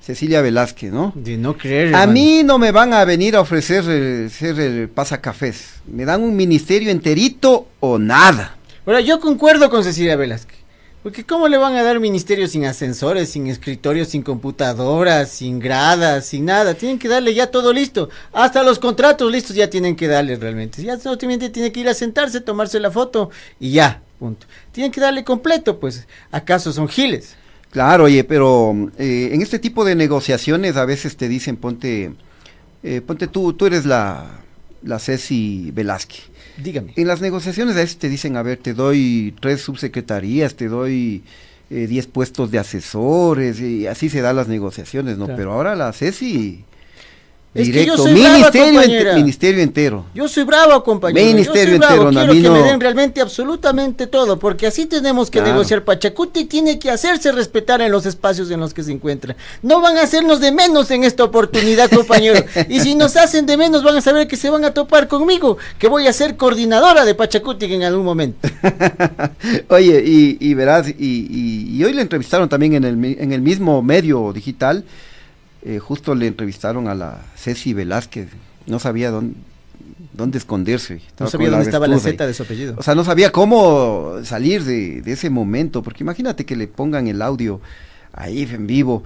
Cecilia 0.00 0.40
Velázquez, 0.40 0.92
¿no? 0.92 1.12
De 1.14 1.36
no 1.36 1.56
creer. 1.56 1.94
A 1.94 2.06
mí 2.06 2.42
no 2.44 2.58
me 2.58 2.70
van 2.72 2.92
a 2.92 3.04
venir 3.04 3.36
a 3.36 3.40
ofrecer 3.40 3.88
el, 3.88 4.30
ser 4.30 4.58
el 4.60 4.88
pasacafés. 4.88 5.80
Me 5.86 6.04
dan 6.04 6.22
un 6.22 6.36
ministerio 6.36 6.90
enterito 6.90 7.68
o 7.80 7.98
nada. 7.98 8.56
Bueno, 8.84 8.98
yo 9.00 9.20
concuerdo 9.20 9.70
con 9.70 9.84
Cecilia 9.84 10.16
Velázquez. 10.16 10.58
Porque 11.02 11.24
¿cómo 11.24 11.48
le 11.48 11.56
van 11.56 11.74
a 11.74 11.82
dar 11.82 11.98
ministerio 11.98 12.46
sin 12.46 12.64
ascensores, 12.64 13.28
sin 13.28 13.48
escritorios, 13.48 14.08
sin 14.08 14.22
computadoras, 14.22 15.30
sin 15.30 15.58
gradas, 15.58 16.26
sin 16.26 16.44
nada? 16.44 16.74
Tienen 16.74 16.98
que 16.98 17.08
darle 17.08 17.34
ya 17.34 17.48
todo 17.48 17.72
listo. 17.72 18.08
Hasta 18.32 18.62
los 18.62 18.78
contratos 18.78 19.30
listos 19.30 19.56
ya 19.56 19.68
tienen 19.68 19.96
que 19.96 20.06
darle 20.06 20.36
realmente. 20.36 20.82
Ya 20.82 20.96
solamente 20.98 21.50
tiene 21.50 21.72
que 21.72 21.80
ir 21.80 21.88
a 21.88 21.94
sentarse, 21.94 22.40
tomarse 22.40 22.78
la 22.78 22.92
foto 22.92 23.30
y 23.58 23.72
ya. 23.72 24.00
Tienen 24.70 24.92
que 24.92 25.00
darle 25.00 25.24
completo, 25.24 25.80
pues. 25.80 26.06
¿Acaso 26.30 26.72
son 26.72 26.88
giles? 26.88 27.34
Claro, 27.70 28.04
oye, 28.04 28.22
pero 28.22 28.72
eh, 28.98 29.30
en 29.32 29.42
este 29.42 29.58
tipo 29.58 29.84
de 29.84 29.96
negociaciones 29.96 30.76
a 30.76 30.84
veces 30.84 31.16
te 31.16 31.28
dicen, 31.28 31.56
ponte, 31.56 32.12
eh, 32.84 33.00
ponte 33.00 33.26
tú, 33.26 33.54
tú 33.54 33.66
eres 33.66 33.86
la, 33.86 34.40
la 34.82 35.00
Ceci 35.00 35.72
Velázquez. 35.72 36.31
Dígame. 36.56 36.92
En 36.96 37.06
las 37.06 37.20
negociaciones 37.20 37.76
a 37.76 37.80
veces 37.80 37.98
te 37.98 38.08
dicen, 38.08 38.36
a 38.36 38.42
ver, 38.42 38.58
te 38.58 38.74
doy 38.74 39.34
tres 39.40 39.62
subsecretarías, 39.62 40.54
te 40.54 40.68
doy 40.68 41.22
eh, 41.70 41.86
diez 41.86 42.06
puestos 42.06 42.50
de 42.50 42.58
asesores, 42.58 43.60
y 43.60 43.86
así 43.86 44.10
se 44.10 44.20
dan 44.20 44.36
las 44.36 44.48
negociaciones, 44.48 45.18
¿no? 45.18 45.26
Pero 45.26 45.52
ahora 45.52 45.74
la 45.74 45.92
Ceci 47.54 47.70
Directo, 47.70 48.06
ministerio, 48.06 49.14
ministerio 49.14 49.62
entero. 49.62 50.06
Yo 50.14 50.26
soy 50.26 50.44
bravo, 50.44 50.82
compañero. 50.82 51.26
Ministerio 51.26 51.76
yo 51.76 51.82
soy 51.86 51.96
bravo. 51.98 52.08
entero, 52.08 52.32
Quiero 52.32 52.54
que 52.54 52.60
me 52.62 52.66
den 52.66 52.80
realmente 52.80 53.20
absolutamente 53.20 54.06
todo, 54.06 54.38
porque 54.38 54.66
así 54.66 54.86
tenemos 54.86 55.30
que 55.30 55.42
negociar. 55.42 55.84
Pachacuti 55.84 56.46
tiene 56.46 56.78
que 56.78 56.90
hacerse 56.90 57.30
respetar 57.30 57.82
en 57.82 57.92
los 57.92 58.06
espacios 58.06 58.50
en 58.50 58.60
los 58.60 58.72
que 58.72 58.82
se 58.82 58.92
encuentra. 58.92 59.36
No 59.60 59.82
van 59.82 59.98
a 59.98 60.02
hacernos 60.02 60.40
de 60.40 60.50
menos 60.50 60.90
en 60.90 61.04
esta 61.04 61.24
oportunidad, 61.24 61.90
compañero. 61.94 62.42
y 62.70 62.80
si 62.80 62.94
nos 62.94 63.16
hacen 63.16 63.44
de 63.44 63.58
menos, 63.58 63.82
van 63.82 63.96
a 63.96 64.00
saber 64.00 64.26
que 64.26 64.36
se 64.36 64.48
van 64.48 64.64
a 64.64 64.72
topar 64.72 65.06
conmigo, 65.06 65.58
que 65.78 65.88
voy 65.88 66.06
a 66.06 66.12
ser 66.14 66.38
coordinadora 66.38 67.04
de 67.04 67.14
Pachacuti 67.14 67.66
en 67.66 67.82
algún 67.82 68.06
momento. 68.06 68.48
Oye, 69.68 70.02
y, 70.02 70.54
verás, 70.54 70.88
y, 70.88 70.94
y, 70.98 71.84
hoy 71.84 71.92
le 71.92 72.00
entrevistaron 72.00 72.48
también 72.48 72.72
en 72.74 72.84
el, 72.84 73.04
en 73.04 73.32
el 73.32 73.42
mismo 73.42 73.82
medio 73.82 74.32
digital 74.32 74.84
eh, 75.64 75.78
justo 75.78 76.14
le 76.14 76.26
entrevistaron 76.26 76.88
a 76.88 76.94
la 76.94 77.20
Ceci 77.36 77.72
Velázquez, 77.72 78.28
no 78.66 78.78
sabía 78.78 79.10
dónde, 79.10 79.34
dónde 80.12 80.38
esconderse. 80.38 81.00
No 81.18 81.28
sabía 81.28 81.50
dónde 81.50 81.66
estaba 81.66 81.86
la 81.86 81.98
Z 81.98 82.26
de 82.26 82.34
su 82.34 82.42
apellido. 82.42 82.74
O 82.78 82.82
sea, 82.82 82.94
no 82.94 83.04
sabía 83.04 83.30
cómo 83.30 84.16
salir 84.24 84.64
de, 84.64 85.02
ese 85.06 85.30
momento, 85.30 85.82
porque 85.82 86.02
imagínate 86.02 86.44
que 86.44 86.56
le 86.56 86.68
pongan 86.68 87.06
el 87.06 87.22
audio 87.22 87.60
ahí 88.12 88.42
en 88.42 88.66
vivo 88.66 89.02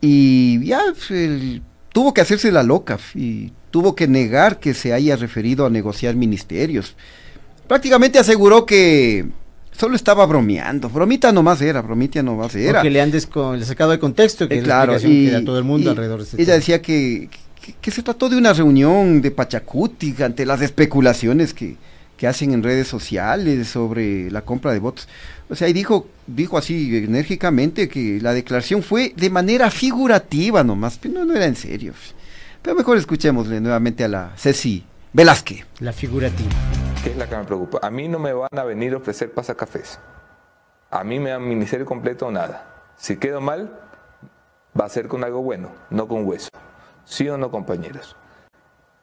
y 0.00 0.64
ya 0.66 0.82
pues, 1.06 1.60
tuvo 1.92 2.12
que 2.12 2.20
hacerse 2.20 2.50
la 2.50 2.62
loca 2.62 2.98
y 3.14 3.52
tuvo 3.70 3.94
que 3.94 4.08
negar 4.08 4.58
que 4.58 4.74
se 4.74 4.92
haya 4.92 5.16
referido 5.16 5.66
a 5.66 5.70
negociar 5.70 6.14
ministerios. 6.16 6.96
Prácticamente 7.68 8.18
aseguró 8.18 8.66
que 8.66 9.26
solo 9.76 9.96
estaba 9.96 10.24
bromeando. 10.26 10.88
Bromita 10.88 11.32
nomás 11.32 11.60
era, 11.60 11.82
bromita 11.82 12.22
nomás 12.22 12.54
era. 12.54 12.80
Porque 12.80 12.90
le 12.90 13.00
han 13.00 13.10
le 13.10 13.64
sacado 13.64 13.90
de 13.90 13.98
contexto 13.98 14.48
que 14.48 14.58
eh, 14.58 14.62
claro, 14.62 14.96
y, 14.96 15.30
que 15.30 15.40
todo 15.40 15.58
el 15.58 15.64
mundo 15.64 15.90
alrededor 15.90 16.18
de 16.18 16.24
ese 16.24 16.40
Ella 16.40 16.54
decía 16.54 16.80
que, 16.80 17.28
que, 17.80 17.90
se 17.90 18.02
trató 18.02 18.28
de 18.28 18.36
una 18.36 18.52
reunión 18.52 19.20
de 19.20 19.30
Pachacuti 19.30 20.14
ante 20.22 20.46
las 20.46 20.60
especulaciones 20.60 21.54
que, 21.54 21.76
que 22.16 22.26
hacen 22.26 22.52
en 22.52 22.62
redes 22.62 22.88
sociales 22.88 23.68
sobre 23.68 24.30
la 24.30 24.42
compra 24.42 24.72
de 24.72 24.78
votos. 24.78 25.08
O 25.48 25.54
sea, 25.54 25.68
y 25.68 25.72
dijo, 25.72 26.08
dijo 26.26 26.56
así 26.56 26.96
enérgicamente 26.96 27.88
que 27.88 28.18
la 28.20 28.32
declaración 28.32 28.82
fue 28.82 29.12
de 29.16 29.30
manera 29.30 29.70
figurativa 29.70 30.64
nomás, 30.64 30.98
pero 31.00 31.14
no, 31.14 31.24
no 31.24 31.36
era 31.36 31.46
en 31.46 31.56
serio. 31.56 31.92
Pero 32.62 32.76
mejor 32.76 32.96
escuchémosle 32.96 33.60
nuevamente 33.60 34.04
a 34.04 34.08
la 34.08 34.32
Ceci 34.36 34.84
Velázquez. 35.12 35.66
La 35.80 35.92
figurativa. 35.92 36.50
¿Qué 37.04 37.10
es 37.10 37.18
la 37.18 37.28
que 37.28 37.36
me 37.36 37.44
preocupa? 37.44 37.80
A 37.82 37.90
mí 37.90 38.08
no 38.08 38.18
me 38.18 38.32
van 38.32 38.48
a 38.56 38.64
venir 38.64 38.94
a 38.94 38.96
ofrecer 38.96 39.30
pasacafés. 39.30 40.00
A 40.90 41.04
mí 41.04 41.20
me 41.20 41.28
dan 41.28 41.46
ministerio 41.46 41.84
completo 41.84 42.28
o 42.28 42.30
nada. 42.30 42.64
Si 42.96 43.18
quedo 43.18 43.42
mal, 43.42 43.78
va 44.80 44.86
a 44.86 44.88
ser 44.88 45.06
con 45.06 45.22
algo 45.22 45.42
bueno, 45.42 45.68
no 45.90 46.08
con 46.08 46.26
hueso. 46.26 46.48
¿Sí 47.04 47.28
o 47.28 47.36
no, 47.36 47.50
compañeros? 47.50 48.16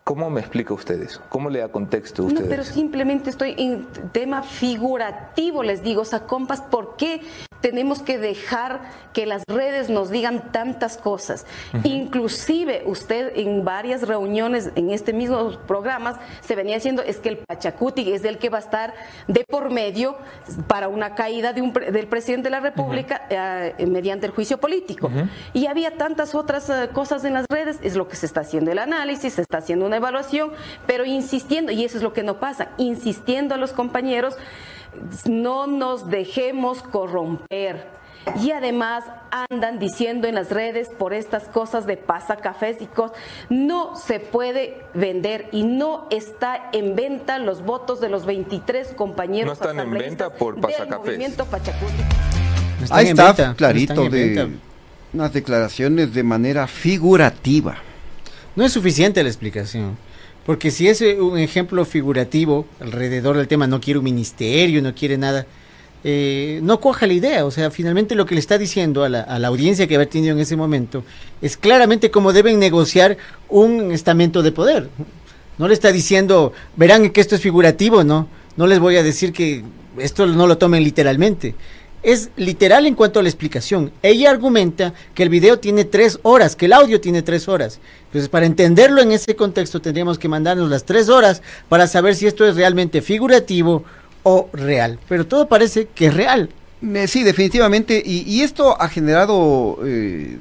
¿Cómo 0.03 0.29
me 0.29 0.41
explica 0.41 0.73
usted 0.73 1.01
eso? 1.01 1.21
¿Cómo 1.29 1.49
le 1.49 1.59
da 1.59 1.69
contexto 1.69 2.23
a 2.23 2.25
usted? 2.25 2.41
No, 2.41 2.49
pero 2.49 2.63
simplemente 2.63 3.29
estoy 3.29 3.55
en 3.57 3.87
tema 4.11 4.41
figurativo, 4.41 5.63
les 5.63 5.83
digo, 5.83 6.01
o 6.01 6.05
sea, 6.05 6.21
compas, 6.21 6.61
¿por 6.61 6.95
qué 6.95 7.21
tenemos 7.61 8.01
que 8.01 8.17
dejar 8.17 8.81
que 9.13 9.25
las 9.25 9.43
redes 9.47 9.89
nos 9.89 10.09
digan 10.09 10.51
tantas 10.51 10.97
cosas. 10.97 11.45
Inclusive 11.83 12.83
usted 12.85 13.31
en 13.35 13.63
varias 13.63 14.07
reuniones 14.07 14.71
en 14.75 14.89
este 14.89 15.13
mismo 15.13 15.57
programas 15.67 16.17
se 16.41 16.55
venía 16.55 16.75
diciendo 16.75 17.03
es 17.05 17.17
que 17.17 17.29
el 17.29 17.37
Pachacuti 17.37 18.11
es 18.11 18.25
el 18.25 18.39
que 18.39 18.49
va 18.49 18.57
a 18.57 18.61
estar 18.61 18.93
de 19.27 19.45
por 19.47 19.69
medio 19.69 20.17
para 20.67 20.87
una 20.87 21.15
caída 21.15 21.53
de 21.53 21.61
un, 21.61 21.71
del 21.71 22.07
presidente 22.07 22.45
de 22.45 22.51
la 22.51 22.59
República 22.59 23.27
eh, 23.29 23.85
mediante 23.85 24.25
el 24.25 24.31
juicio 24.31 24.59
político. 24.59 25.09
Y 25.53 25.67
había 25.67 25.97
tantas 25.97 26.33
otras 26.33 26.69
eh, 26.69 26.89
cosas 26.91 27.23
en 27.23 27.33
las 27.33 27.45
redes, 27.49 27.79
es 27.83 27.95
lo 27.95 28.07
que 28.07 28.15
se 28.15 28.25
está 28.25 28.41
haciendo 28.41 28.71
el 28.71 28.79
análisis, 28.79 29.33
se 29.33 29.41
está 29.41 29.59
haciendo 29.59 29.85
una 29.91 29.97
evaluación, 29.97 30.51
pero 30.87 31.03
insistiendo, 31.03 31.73
y 31.73 31.83
eso 31.83 31.97
es 31.97 32.03
lo 32.03 32.13
que 32.13 32.23
no 32.23 32.39
pasa, 32.39 32.69
insistiendo 32.77 33.55
a 33.55 33.57
los 33.57 33.73
compañeros 33.73 34.37
no 35.25 35.67
nos 35.67 36.09
dejemos 36.09 36.81
corromper. 36.81 38.01
Y 38.39 38.51
además 38.51 39.03
andan 39.49 39.79
diciendo 39.79 40.27
en 40.27 40.35
las 40.35 40.51
redes 40.51 40.89
por 40.97 41.11
estas 41.11 41.45
cosas 41.45 41.87
de 41.87 41.97
pasacafés 41.97 42.79
y 42.81 42.85
cosas, 42.85 43.17
no 43.49 43.95
se 43.95 44.19
puede 44.19 44.83
vender 44.93 45.49
y 45.51 45.63
no 45.63 46.07
está 46.11 46.69
en 46.71 46.95
venta 46.95 47.39
los 47.39 47.63
votos 47.63 47.99
de 47.99 48.09
los 48.09 48.25
23 48.25 48.93
compañeros. 48.93 49.47
No 49.47 49.53
están 49.53 49.79
en 49.79 49.91
venta 49.91 50.29
por 50.29 50.59
pasacafés. 50.61 51.35
Ahí 52.91 53.07
está, 53.07 53.55
clarito, 53.55 54.07
de 54.07 54.51
unas 55.13 55.33
declaraciones 55.33 56.13
de 56.13 56.23
manera 56.23 56.67
figurativa. 56.67 57.77
No 58.55 58.65
es 58.65 58.73
suficiente 58.73 59.23
la 59.23 59.29
explicación. 59.29 59.97
Porque 60.45 60.71
si 60.71 60.87
es 60.87 61.01
un 61.01 61.37
ejemplo 61.37 61.85
figurativo 61.85 62.65
alrededor 62.79 63.37
del 63.37 63.47
tema, 63.47 63.67
no 63.67 63.79
quiere 63.79 63.99
un 63.99 64.05
ministerio, 64.05 64.81
no 64.81 64.95
quiere 64.95 65.17
nada, 65.17 65.45
eh, 66.03 66.59
no 66.63 66.79
coja 66.79 67.05
la 67.05 67.13
idea. 67.13 67.45
O 67.45 67.51
sea, 67.51 67.69
finalmente 67.69 68.15
lo 68.15 68.25
que 68.25 68.33
le 68.33 68.39
está 68.39 68.57
diciendo 68.57 69.03
a 69.03 69.09
la, 69.09 69.21
a 69.21 69.37
la 69.37 69.49
audiencia 69.49 69.87
que 69.87 69.95
haber 69.95 70.07
tenido 70.07 70.33
en 70.33 70.39
ese 70.39 70.55
momento 70.55 71.03
es 71.41 71.57
claramente 71.57 72.09
cómo 72.09 72.33
deben 72.33 72.59
negociar 72.59 73.17
un 73.49 73.91
estamento 73.91 74.41
de 74.41 74.51
poder. 74.51 74.89
No 75.57 75.67
le 75.67 75.73
está 75.75 75.91
diciendo, 75.91 76.53
verán 76.75 77.11
que 77.11 77.21
esto 77.21 77.35
es 77.35 77.41
figurativo, 77.41 78.03
¿no? 78.03 78.27
No 78.57 78.65
les 78.65 78.79
voy 78.79 78.95
a 78.97 79.03
decir 79.03 79.31
que 79.31 79.63
esto 79.99 80.25
no 80.25 80.47
lo 80.47 80.57
tomen 80.57 80.83
literalmente 80.83 81.53
es 82.03 82.29
literal 82.35 82.85
en 82.85 82.95
cuanto 82.95 83.19
a 83.19 83.23
la 83.23 83.29
explicación. 83.29 83.91
Ella 84.01 84.31
argumenta 84.31 84.93
que 85.13 85.23
el 85.23 85.29
video 85.29 85.59
tiene 85.59 85.85
tres 85.85 86.19
horas, 86.23 86.55
que 86.55 86.65
el 86.65 86.73
audio 86.73 86.99
tiene 86.99 87.21
tres 87.21 87.47
horas. 87.47 87.79
Entonces, 88.05 88.29
para 88.29 88.45
entenderlo 88.45 89.01
en 89.01 89.11
ese 89.11 89.35
contexto, 89.35 89.81
tendríamos 89.81 90.17
que 90.17 90.27
mandarnos 90.27 90.69
las 90.69 90.83
tres 90.83 91.09
horas 91.09 91.41
para 91.69 91.87
saber 91.87 92.15
si 92.15 92.27
esto 92.27 92.47
es 92.47 92.55
realmente 92.55 93.01
figurativo 93.01 93.83
o 94.23 94.49
real. 94.53 94.99
Pero 95.07 95.27
todo 95.27 95.47
parece 95.47 95.87
que 95.93 96.07
es 96.07 96.13
real. 96.13 96.49
Eh, 96.81 97.07
sí, 97.07 97.23
definitivamente. 97.23 98.01
Y, 98.03 98.41
esto 98.41 98.79
ha 98.81 98.89
generado, 98.89 99.79
eh, 99.85 100.37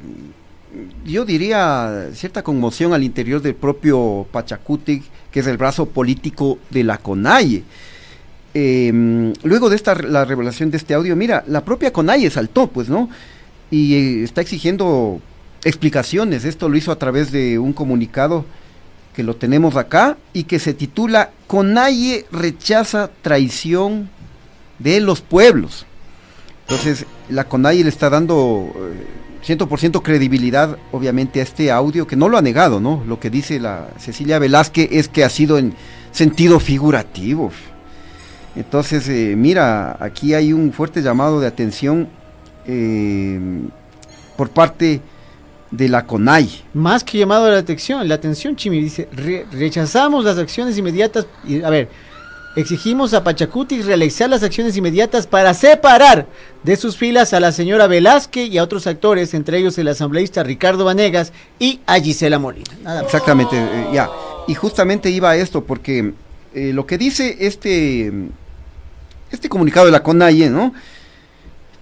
yo 1.04 1.24
diría, 1.24 2.08
cierta 2.14 2.42
conmoción 2.42 2.94
al 2.94 3.04
interior 3.04 3.42
del 3.42 3.54
propio 3.54 4.26
Pachacutic, 4.32 5.02
que 5.30 5.40
es 5.40 5.46
el 5.46 5.58
brazo 5.58 5.86
político 5.86 6.58
de 6.70 6.84
la 6.84 6.98
CONAIE. 6.98 7.64
Em, 8.52 9.32
luego 9.44 9.70
de 9.70 9.76
esta 9.76 9.94
la 9.94 10.24
revelación 10.24 10.70
de 10.70 10.76
este 10.76 10.94
audio, 10.94 11.14
mira, 11.14 11.44
la 11.46 11.64
propia 11.64 11.92
CONAIE 11.92 12.30
saltó, 12.30 12.66
pues, 12.66 12.88
¿no? 12.88 13.08
Y 13.70 13.94
eh, 13.94 14.24
está 14.24 14.40
exigiendo 14.40 15.20
explicaciones. 15.64 16.44
Esto 16.44 16.68
lo 16.68 16.76
hizo 16.76 16.90
a 16.90 16.98
través 16.98 17.30
de 17.30 17.58
un 17.58 17.72
comunicado 17.72 18.44
que 19.14 19.22
lo 19.22 19.36
tenemos 19.36 19.76
acá 19.76 20.16
y 20.32 20.44
que 20.44 20.58
se 20.58 20.74
titula 20.74 21.30
CONAIE 21.46 22.26
rechaza 22.32 23.10
traición 23.22 24.08
de 24.78 25.00
los 25.00 25.20
pueblos. 25.20 25.86
Entonces, 26.62 27.06
la 27.28 27.44
CONAIE 27.44 27.82
le 27.84 27.88
está 27.88 28.10
dando 28.10 28.72
100% 29.46 29.98
eh, 29.98 30.02
credibilidad, 30.02 30.76
obviamente, 30.92 31.40
a 31.40 31.42
este 31.42 31.70
audio, 31.70 32.06
que 32.06 32.16
no 32.16 32.28
lo 32.28 32.38
ha 32.38 32.42
negado, 32.42 32.80
¿no? 32.80 33.02
Lo 33.06 33.20
que 33.20 33.30
dice 33.30 33.60
la 33.60 33.88
Cecilia 33.98 34.38
Velázquez 34.38 34.88
es 34.90 35.08
que 35.08 35.24
ha 35.24 35.30
sido 35.30 35.58
en 35.58 35.74
sentido 36.12 36.60
figurativo. 36.60 37.52
Entonces, 38.56 39.08
eh, 39.08 39.34
mira, 39.36 39.96
aquí 40.00 40.34
hay 40.34 40.52
un 40.52 40.72
fuerte 40.72 41.02
llamado 41.02 41.40
de 41.40 41.46
atención 41.46 42.08
eh, 42.66 43.38
por 44.36 44.50
parte 44.50 45.00
de 45.70 45.88
la 45.88 46.04
CONAI. 46.04 46.64
Más 46.74 47.04
que 47.04 47.18
llamado 47.18 47.46
a 47.46 47.50
la 47.50 47.58
atención, 47.58 48.06
la 48.08 48.16
atención, 48.16 48.56
Chimi, 48.56 48.80
dice, 48.80 49.08
rechazamos 49.52 50.24
las 50.24 50.36
acciones 50.36 50.76
inmediatas, 50.76 51.26
y, 51.46 51.62
a 51.62 51.70
ver, 51.70 51.88
exigimos 52.56 53.14
a 53.14 53.22
Pachacuti 53.22 53.80
realizar 53.82 54.28
las 54.28 54.42
acciones 54.42 54.76
inmediatas 54.76 55.28
para 55.28 55.54
separar 55.54 56.26
de 56.64 56.76
sus 56.76 56.96
filas 56.96 57.32
a 57.32 57.38
la 57.38 57.52
señora 57.52 57.86
Velázquez 57.86 58.48
y 58.48 58.58
a 58.58 58.64
otros 58.64 58.88
actores, 58.88 59.32
entre 59.32 59.58
ellos 59.58 59.78
el 59.78 59.86
asambleísta 59.86 60.42
Ricardo 60.42 60.84
Vanegas 60.84 61.32
y 61.60 61.80
a 61.86 62.00
Gisela 62.00 62.40
Molina. 62.40 63.00
Exactamente, 63.04 63.56
eh, 63.56 63.90
ya. 63.92 64.10
Y 64.48 64.54
justamente 64.54 65.10
iba 65.10 65.30
a 65.30 65.36
esto 65.36 65.62
porque 65.62 66.12
lo 66.54 66.86
que 66.86 66.98
dice 66.98 67.36
este 67.40 68.12
este 69.30 69.48
comunicado 69.48 69.86
de 69.86 69.92
la 69.92 70.02
CONAIE, 70.02 70.50
¿no? 70.50 70.72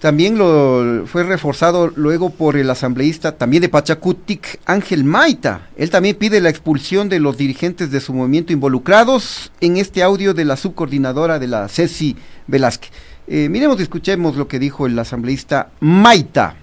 También 0.01 0.39
lo 0.39 1.07
fue 1.07 1.25
reforzado 1.25 1.91
luego 1.97 2.31
por 2.31 2.57
el 2.57 2.71
asambleísta 2.71 3.37
también 3.37 3.63
de 3.63 3.69
Pachacutic, 3.69 4.61
Ángel 4.65 5.03
Maita. 5.03 5.71
Él 5.77 5.91
también 5.91 6.15
pide 6.15 6.41
la 6.41 6.51
expulsión 6.51 7.09
de 7.09 7.19
los 7.19 7.37
dirigentes 7.37 7.91
de 7.91 7.99
su 7.99 8.15
movimiento 8.15 8.53
involucrados 8.53 9.51
en 9.61 9.77
este 9.77 10.05
audio 10.05 10.35
de 10.35 10.45
la 10.45 10.57
subcoordinadora 10.57 11.41
de 11.41 11.49
la 11.49 11.67
Ceci 11.67 12.15
Velázquez. 12.47 12.93
Eh, 13.27 13.49
miremos 13.49 13.81
y 13.81 13.83
escuchemos 13.83 14.37
lo 14.37 14.47
que 14.47 14.61
dijo 14.61 14.87
el 14.87 14.97
asambleísta 14.97 15.71
Maita. 15.81 16.55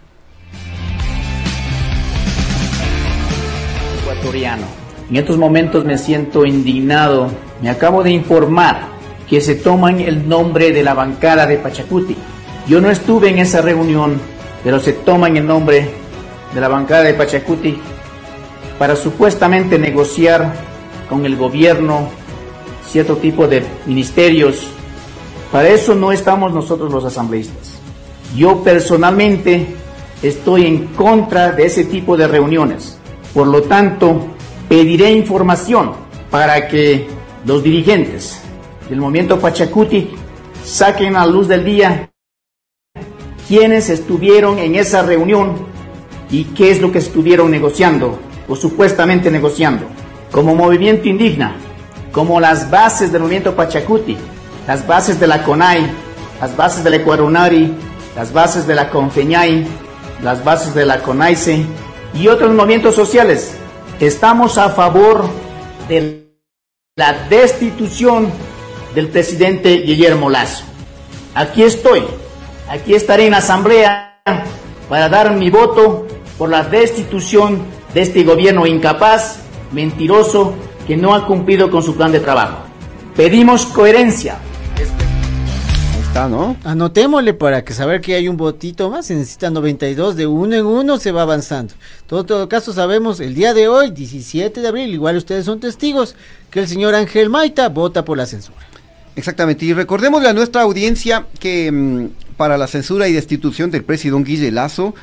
Ecuatoriano. 4.01 4.65
En 5.09 5.17
estos 5.17 5.37
momentos 5.37 5.83
me 5.83 5.97
siento 5.97 6.45
indignado. 6.45 7.29
Me 7.61 7.69
acabo 7.69 8.03
de 8.03 8.11
informar 8.11 8.87
que 9.29 9.41
se 9.41 9.55
toman 9.55 9.99
el 9.99 10.27
nombre 10.27 10.71
de 10.71 10.83
la 10.83 10.93
bancada 10.93 11.45
de 11.45 11.57
Pachacuti. 11.57 12.15
Yo 12.67 12.81
no 12.81 12.89
estuve 12.89 13.29
en 13.29 13.39
esa 13.39 13.61
reunión, 13.61 14.19
pero 14.63 14.79
se 14.79 14.93
toman 14.93 15.37
el 15.37 15.47
nombre 15.47 15.89
de 16.53 16.61
la 16.61 16.67
bancada 16.67 17.03
de 17.03 17.13
Pachacuti 17.13 17.79
para 18.77 18.95
supuestamente 18.95 19.79
negociar 19.79 20.53
con 21.09 21.25
el 21.25 21.35
gobierno 21.37 22.09
cierto 22.89 23.17
tipo 23.17 23.47
de 23.47 23.63
ministerios. 23.85 24.67
Para 25.51 25.69
eso 25.69 25.95
no 25.95 26.11
estamos 26.11 26.53
nosotros 26.53 26.91
los 26.91 27.05
asambleístas. 27.05 27.79
Yo 28.35 28.63
personalmente 28.63 29.75
estoy 30.21 30.65
en 30.65 30.87
contra 30.87 31.51
de 31.51 31.65
ese 31.65 31.85
tipo 31.85 32.17
de 32.17 32.27
reuniones. 32.27 32.97
Por 33.33 33.47
lo 33.47 33.63
tanto, 33.63 34.27
pediré 34.67 35.11
información 35.11 35.93
para 36.29 36.67
que 36.67 37.07
los 37.45 37.63
dirigentes 37.63 38.41
del 38.89 38.99
movimiento 38.99 39.39
Pachacuti 39.39 40.09
saquen 40.63 41.15
a 41.15 41.25
luz 41.25 41.47
del 41.47 41.63
día 41.63 42.11
quienes 43.47 43.89
estuvieron 43.89 44.57
en 44.59 44.75
esa 44.75 45.03
reunión 45.03 45.75
¿Y 46.29 46.45
qué 46.45 46.71
es 46.71 46.81
lo 46.81 46.91
que 46.91 46.99
estuvieron 46.99 47.51
negociando 47.51 48.19
o 48.47 48.55
supuestamente 48.55 49.29
negociando? 49.29 49.85
Como 50.31 50.55
movimiento 50.55 51.07
indígena, 51.07 51.55
como 52.11 52.39
las 52.39 52.69
bases 52.69 53.11
del 53.11 53.21
movimiento 53.21 53.55
Pachacuti, 53.55 54.17
las 54.67 54.85
bases 54.87 55.19
de 55.19 55.27
la 55.27 55.43
CONAI, 55.43 55.87
las 56.41 56.57
bases 56.57 56.83
de 56.83 56.89
la 56.89 56.95
Ecuarunari, 56.97 57.73
las 58.15 58.33
bases 58.33 58.65
de 58.65 58.75
la 58.75 58.89
Confeñay, 58.89 59.67
las 60.23 60.43
bases 60.43 60.73
de 60.73 60.85
la 60.85 60.99
CONAICE 60.99 61.65
y 62.15 62.27
otros 62.27 62.51
movimientos 62.53 62.95
sociales. 62.95 63.55
Estamos 63.99 64.57
a 64.57 64.69
favor 64.69 65.25
de 65.87 66.24
la 66.97 67.27
destitución 67.29 68.31
del 68.93 69.09
presidente 69.09 69.79
Guillermo 69.79 70.29
Lazo. 70.29 70.63
Aquí 71.33 71.61
estoy, 71.61 72.05
aquí 72.69 72.93
estaré 72.93 73.25
en 73.25 73.31
la 73.31 73.39
asamblea 73.39 74.21
para 74.87 75.09
dar 75.09 75.35
mi 75.35 75.49
voto 75.49 76.07
por 76.37 76.49
la 76.49 76.63
destitución 76.63 77.63
de 77.93 78.01
este 78.01 78.23
gobierno 78.23 78.65
incapaz, 78.65 79.39
mentiroso, 79.73 80.53
que 80.87 80.95
no 80.95 81.13
ha 81.13 81.27
cumplido 81.27 81.69
con 81.69 81.83
su 81.83 81.97
plan 81.97 82.13
de 82.13 82.21
trabajo. 82.21 82.59
Pedimos 83.13 83.65
coherencia. 83.65 84.37
Está, 86.15 86.29
¿no? 86.29 86.55
Anotémosle 86.63 87.33
para 87.33 87.65
que 87.65 87.73
saber 87.73 87.99
que 87.99 88.15
hay 88.15 88.29
un 88.29 88.37
votito 88.37 88.89
más, 88.89 89.07
se 89.07 89.15
necesita 89.15 89.49
92, 89.49 90.15
de 90.15 90.25
uno 90.25 90.55
en 90.55 90.65
uno 90.65 90.97
se 90.97 91.11
va 91.11 91.23
avanzando. 91.23 91.73
Todo, 92.07 92.23
todo 92.23 92.47
caso 92.47 92.71
sabemos, 92.71 93.19
el 93.19 93.35
día 93.35 93.53
de 93.53 93.67
hoy, 93.67 93.91
17 93.91 94.61
de 94.61 94.65
abril, 94.65 94.93
igual 94.93 95.17
ustedes 95.17 95.43
son 95.43 95.59
testigos, 95.59 96.15
que 96.51 96.61
el 96.61 96.69
señor 96.69 96.95
Ángel 96.95 97.29
Maita 97.29 97.67
vota 97.67 98.05
por 98.05 98.17
la 98.17 98.25
censura. 98.25 98.59
Exactamente, 99.17 99.65
y 99.65 99.73
recordémosle 99.73 100.29
a 100.29 100.33
nuestra 100.33 100.61
audiencia 100.61 101.25
que 101.37 101.69
mm, 101.69 102.35
para 102.37 102.57
la 102.57 102.67
censura 102.67 103.09
y 103.09 103.11
destitución 103.11 103.69
del 103.69 103.83
presidente 103.83 104.31
Guille 104.31 104.51
Lazo 104.51 104.95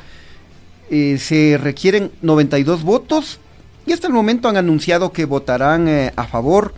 eh, 0.89 1.19
se 1.19 1.59
requieren 1.61 2.09
92 2.23 2.81
votos 2.81 3.39
y 3.85 3.93
hasta 3.93 4.07
el 4.07 4.13
momento 4.13 4.49
han 4.49 4.57
anunciado 4.57 5.11
que 5.11 5.25
votarán 5.25 5.87
eh, 5.87 6.11
a 6.15 6.25
favor 6.25 6.73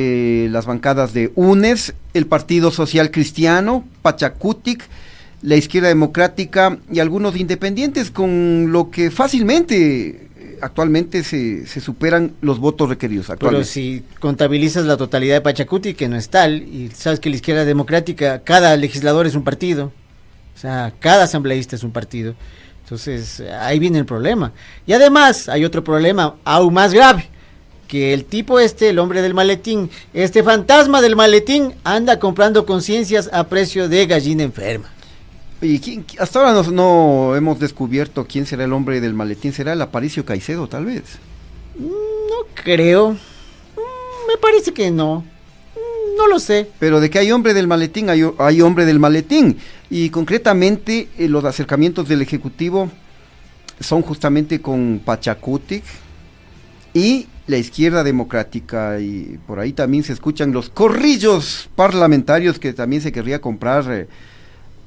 eh, 0.00 0.48
las 0.52 0.64
bancadas 0.64 1.12
de 1.12 1.32
UNES, 1.34 1.92
el 2.14 2.26
Partido 2.28 2.70
Social 2.70 3.10
Cristiano, 3.10 3.84
Pachacutic, 4.00 4.84
la 5.42 5.56
Izquierda 5.56 5.88
Democrática 5.88 6.78
y 6.88 7.00
algunos 7.00 7.34
independientes, 7.34 8.12
con 8.12 8.70
lo 8.70 8.92
que 8.92 9.10
fácilmente 9.10 10.28
eh, 10.36 10.58
actualmente 10.62 11.24
se, 11.24 11.66
se 11.66 11.80
superan 11.80 12.34
los 12.42 12.60
votos 12.60 12.88
requeridos. 12.88 13.32
Pero 13.40 13.64
si 13.64 14.04
contabilizas 14.20 14.84
la 14.84 14.96
totalidad 14.96 15.34
de 15.34 15.40
Pachacuti, 15.40 15.94
que 15.94 16.08
no 16.08 16.14
es 16.14 16.28
tal, 16.28 16.62
y 16.62 16.92
sabes 16.94 17.18
que 17.18 17.28
la 17.28 17.34
izquierda 17.34 17.64
democrática, 17.64 18.44
cada 18.44 18.76
legislador 18.76 19.26
es 19.26 19.34
un 19.34 19.42
partido, 19.42 19.86
o 20.54 20.60
sea, 20.60 20.92
cada 21.00 21.24
asambleísta 21.24 21.74
es 21.74 21.82
un 21.82 21.90
partido. 21.90 22.36
Entonces, 22.84 23.42
ahí 23.60 23.80
viene 23.80 23.98
el 23.98 24.06
problema. 24.06 24.52
Y 24.86 24.92
además, 24.92 25.48
hay 25.48 25.64
otro 25.64 25.82
problema 25.82 26.36
aún 26.44 26.72
más 26.72 26.94
grave, 26.94 27.28
que 27.88 28.12
el 28.14 28.24
tipo 28.26 28.60
este, 28.60 28.90
el 28.90 28.98
hombre 29.00 29.22
del 29.22 29.34
maletín, 29.34 29.90
este 30.14 30.42
fantasma 30.44 31.00
del 31.02 31.16
maletín, 31.16 31.74
anda 31.82 32.18
comprando 32.20 32.64
conciencias 32.66 33.28
a 33.32 33.44
precio 33.48 33.88
de 33.88 34.06
gallina 34.06 34.44
enferma. 34.44 34.88
Y 35.60 35.80
quién- 35.80 36.04
hasta 36.20 36.38
ahora 36.38 36.52
no, 36.52 36.62
no 36.70 37.34
hemos 37.34 37.58
descubierto 37.58 38.26
quién 38.28 38.46
será 38.46 38.62
el 38.64 38.72
hombre 38.72 39.00
del 39.00 39.14
maletín, 39.14 39.52
será 39.52 39.72
el 39.72 39.82
Aparicio 39.82 40.24
Caicedo, 40.24 40.68
tal 40.68 40.84
vez. 40.84 41.02
No 41.78 42.46
creo. 42.54 43.12
Mm, 43.12 44.28
Me 44.28 44.36
parece 44.40 44.72
que 44.72 44.90
no. 44.90 45.24
Mm, 45.74 46.16
No 46.18 46.26
lo 46.28 46.38
sé. 46.38 46.68
Pero 46.78 47.00
de 47.00 47.10
que 47.10 47.18
hay 47.18 47.32
hombre 47.32 47.54
del 47.54 47.66
maletín, 47.66 48.10
hay, 48.10 48.22
hay 48.38 48.60
hombre 48.60 48.84
del 48.84 48.98
maletín. 49.00 49.56
Y 49.90 50.10
concretamente 50.10 51.08
eh, 51.18 51.26
los 51.28 51.44
acercamientos 51.44 52.06
del 52.08 52.20
Ejecutivo 52.22 52.90
son 53.80 54.02
justamente 54.02 54.60
con 54.60 55.00
Pachacutic 55.04 55.82
y 56.92 57.26
la 57.48 57.58
izquierda 57.58 58.04
democrática. 58.04 59.00
Y 59.00 59.38
por 59.46 59.58
ahí 59.58 59.72
también 59.72 60.04
se 60.04 60.12
escuchan 60.12 60.52
los 60.52 60.70
corrillos 60.70 61.68
parlamentarios 61.74 62.58
que 62.60 62.72
también 62.72 63.02
se 63.02 63.10
querría 63.10 63.40
comprar. 63.40 63.90
eh, 63.90 64.06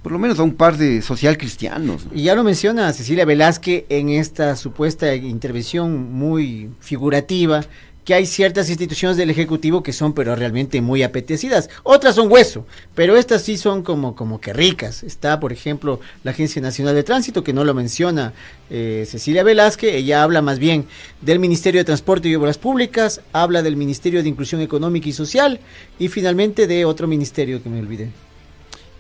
por 0.02 0.12
lo 0.12 0.20
menos 0.20 0.40
a 0.40 0.44
un 0.44 0.54
par 0.54 0.78
de 0.78 1.02
social 1.02 1.38
cristianos. 1.38 2.06
¿no? 2.06 2.12
Y 2.16 2.24
ya 2.24 2.36
lo 2.36 2.44
menciona 2.44 2.92
Cecilia 2.92 3.26
Velázquez 3.26 3.86
en 3.90 4.10
esta 4.10 4.56
supuesta 4.56 5.14
intervención 5.14 6.12
muy 6.12 6.72
figurativa, 6.80 7.62
que 8.06 8.14
hay 8.14 8.26
ciertas 8.26 8.70
instituciones 8.70 9.18
del 9.18 9.30
Ejecutivo 9.30 9.84
que 9.84 9.94
son 9.94 10.14
pero 10.14 10.36
realmente 10.36 10.82
muy 10.82 11.04
apetecidas. 11.04 11.70
Otras 11.84 12.16
son 12.16 12.32
hueso, 12.32 12.66
pero 12.96 13.16
estas 13.16 13.44
sí 13.44 13.58
son 13.58 13.84
como, 13.84 14.16
como 14.16 14.42
que 14.42 14.54
ricas. 14.54 15.04
Está, 15.04 15.40
por 15.40 15.54
ejemplo, 15.54 16.00
la 16.24 16.32
Agencia 16.32 16.62
Nacional 16.62 16.96
de 16.96 17.04
Tránsito, 17.04 17.44
que 17.44 17.54
no 17.54 17.64
lo 17.64 17.74
menciona 17.74 18.34
eh, 18.70 19.06
Cecilia 19.08 19.44
Velázquez, 19.44 19.94
ella 19.94 20.24
habla 20.24 20.42
más 20.42 20.60
bien 20.60 20.86
del 21.22 21.40
Ministerio 21.40 21.82
de 21.82 21.86
Transporte 21.86 22.30
y 22.30 22.36
Obras 22.36 22.58
Públicas, 22.58 23.22
habla 23.34 23.62
del 23.62 23.76
Ministerio 23.76 24.24
de 24.24 24.30
Inclusión 24.30 24.62
Económica 24.62 25.10
y 25.10 25.14
Social 25.14 25.60
y 26.00 26.08
finalmente 26.08 26.68
de 26.68 26.86
otro 26.86 27.08
ministerio 27.08 27.62
que 27.62 27.70
me 27.70 27.80
olvidé. 27.80 28.12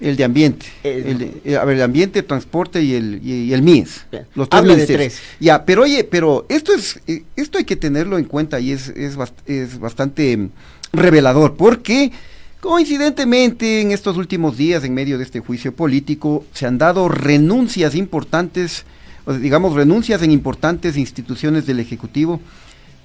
El 0.02 0.16
de 0.16 0.24
ambiente. 0.24 0.66
Eh, 0.84 1.04
el 1.06 1.42
eh, 1.46 1.58
a 1.58 1.64
ver, 1.64 1.76
el 1.78 1.84
ambiente, 1.84 2.24
transporte 2.24 2.82
y 2.82 2.96
el, 2.96 3.22
y, 3.24 3.34
y 3.34 3.54
el 3.54 3.62
MIES. 3.62 4.06
Los 4.34 4.50
tres 4.50 4.66
de 4.76 4.88
tres. 4.88 5.20
Ya, 5.40 5.64
pero 5.64 5.84
oye, 5.84 6.04
pero 6.04 6.48
esto 6.50 6.74
es, 6.74 7.00
eh, 7.06 7.24
esto 7.36 7.60
hay 7.60 7.66
que 7.66 7.76
tenerlo 7.76 8.18
en 8.18 8.26
cuenta 8.26 8.60
y 8.60 8.72
es, 8.72 8.90
es, 8.90 9.16
bast- 9.16 9.46
es 9.46 9.80
bastante 9.80 10.36
mm, 10.36 10.50
revelador, 10.94 11.56
porque 11.56 12.12
coincidentemente 12.60 13.82
en 13.82 13.92
estos 13.92 14.18
últimos 14.18 14.58
días, 14.58 14.84
en 14.84 14.94
medio 14.96 15.18
de 15.20 15.24
este 15.24 15.40
juicio 15.40 15.72
político, 15.76 16.46
se 16.52 16.66
han 16.66 16.78
dado 16.80 17.08
renuncias 17.08 17.94
importantes, 17.94 18.86
o 19.26 19.34
digamos 19.34 19.76
renuncias 19.76 20.24
en 20.24 20.32
importantes 20.32 20.98
instituciones 20.98 21.68
del 21.68 21.80
Ejecutivo 21.80 22.42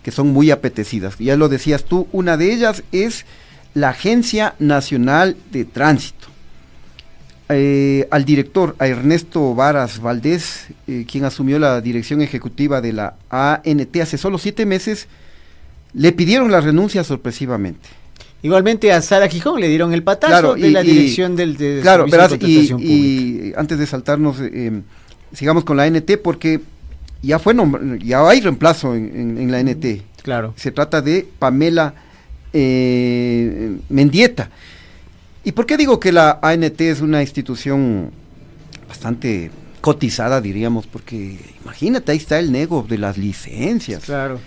que 0.02 0.12
son 0.12 0.28
muy 0.28 0.50
apetecidas. 0.50 1.18
Ya 1.18 1.36
lo 1.36 1.48
decías 1.50 1.84
tú, 1.84 2.06
una 2.12 2.36
de 2.38 2.54
ellas 2.54 2.84
es 2.92 3.26
la 3.74 3.90
Agencia 3.90 4.54
Nacional 4.58 5.36
de 5.52 5.66
Tránsito 5.66 6.15
eh, 7.48 8.08
al 8.10 8.24
director, 8.24 8.74
a 8.78 8.86
Ernesto 8.88 9.54
Varas 9.54 10.00
Valdés, 10.00 10.66
eh, 10.88 11.04
quien 11.10 11.24
asumió 11.24 11.58
la 11.58 11.80
dirección 11.80 12.20
ejecutiva 12.22 12.80
de 12.80 12.92
la 12.92 13.14
ANT 13.30 13.96
hace 14.00 14.18
solo 14.18 14.38
siete 14.38 14.66
meses, 14.66 15.06
le 15.94 16.12
pidieron 16.12 16.50
la 16.50 16.60
renuncia 16.60 17.04
sorpresivamente. 17.04 17.88
Igualmente 18.42 18.92
a 18.92 19.00
Sara 19.00 19.28
Gijón 19.28 19.60
le 19.60 19.68
dieron 19.68 19.92
el 19.92 20.02
patazo 20.02 20.30
Claro, 20.32 20.54
de 20.54 20.68
y- 20.68 20.70
la 20.72 20.82
y- 20.84 20.86
dirección 20.86 21.36
del 21.36 21.56
de 21.56 21.78
claro, 21.82 22.04
verás, 22.10 22.30
de 22.30 22.36
y, 22.36 22.38
Contratación 22.40 22.80
Pública. 22.80 23.46
y 23.46 23.52
antes 23.56 23.78
de 23.78 23.86
saltarnos, 23.86 24.40
eh, 24.40 24.50
eh, 24.52 24.80
sigamos 25.32 25.64
con 25.64 25.76
la 25.76 25.84
ANT 25.84 26.16
porque 26.22 26.60
ya 27.22 27.38
fue 27.38 27.54
ya 28.04 28.28
hay 28.28 28.40
reemplazo 28.40 28.94
en, 28.94 29.10
en- 29.14 29.38
en 29.38 29.50
la 29.52 29.58
ANT. 29.58 29.84
Claro. 30.22 30.52
Se 30.56 30.70
trata 30.70 31.00
de 31.00 31.26
Pamela 31.38 31.94
eh, 32.52 33.76
Mendieta. 33.88 34.50
¿Y 35.46 35.52
por 35.52 35.64
qué 35.64 35.76
digo 35.76 36.00
que 36.00 36.10
la 36.10 36.40
ANT 36.42 36.80
es 36.80 37.00
una 37.00 37.22
institución 37.22 38.10
bastante 38.88 39.50
cotizada, 39.80 40.40
diríamos? 40.40 40.86
Porque 40.88 41.38
imagínate, 41.62 42.10
ahí 42.12 42.18
está 42.18 42.38
el 42.40 42.50
nego 42.50 42.84
de 42.88 42.98
las 42.98 43.16
licencias. 43.16 44.02
Claro. 44.04 44.40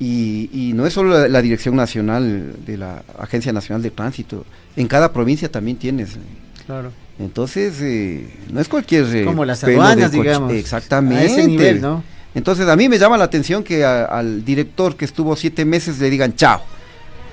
Y, 0.00 0.50
y 0.52 0.72
no 0.72 0.86
es 0.86 0.92
solo 0.94 1.10
la, 1.18 1.28
la 1.28 1.40
Dirección 1.40 1.76
Nacional 1.76 2.54
de 2.66 2.76
la 2.76 3.04
Agencia 3.18 3.52
Nacional 3.52 3.80
de 3.82 3.90
Tránsito, 3.92 4.44
en 4.76 4.88
cada 4.88 5.12
provincia 5.12 5.50
también 5.52 5.76
tienes. 5.76 6.14
eh. 6.16 6.18
Claro. 6.66 6.90
Entonces, 7.20 7.74
eh, 7.80 8.28
no 8.52 8.60
es 8.60 8.68
cualquier... 8.68 9.04
eh, 9.14 9.24
Como 9.24 9.44
las 9.44 9.62
aduanas, 9.62 10.10
digamos. 10.10 10.52
Exactamente. 10.52 11.16
A 11.22 11.24
ese 11.26 11.46
nivel, 11.46 11.80
¿no? 11.80 12.02
Entonces, 12.34 12.66
a 12.66 12.74
mí 12.76 12.88
me 12.88 12.98
llama 12.98 13.16
la 13.18 13.24
atención 13.24 13.62
que 13.62 13.84
a- 13.84 14.04
al 14.06 14.44
director 14.44 14.96
que 14.96 15.04
estuvo 15.04 15.36
siete 15.36 15.64
meses 15.64 15.98
le 16.00 16.10
digan 16.10 16.34
chao, 16.34 16.62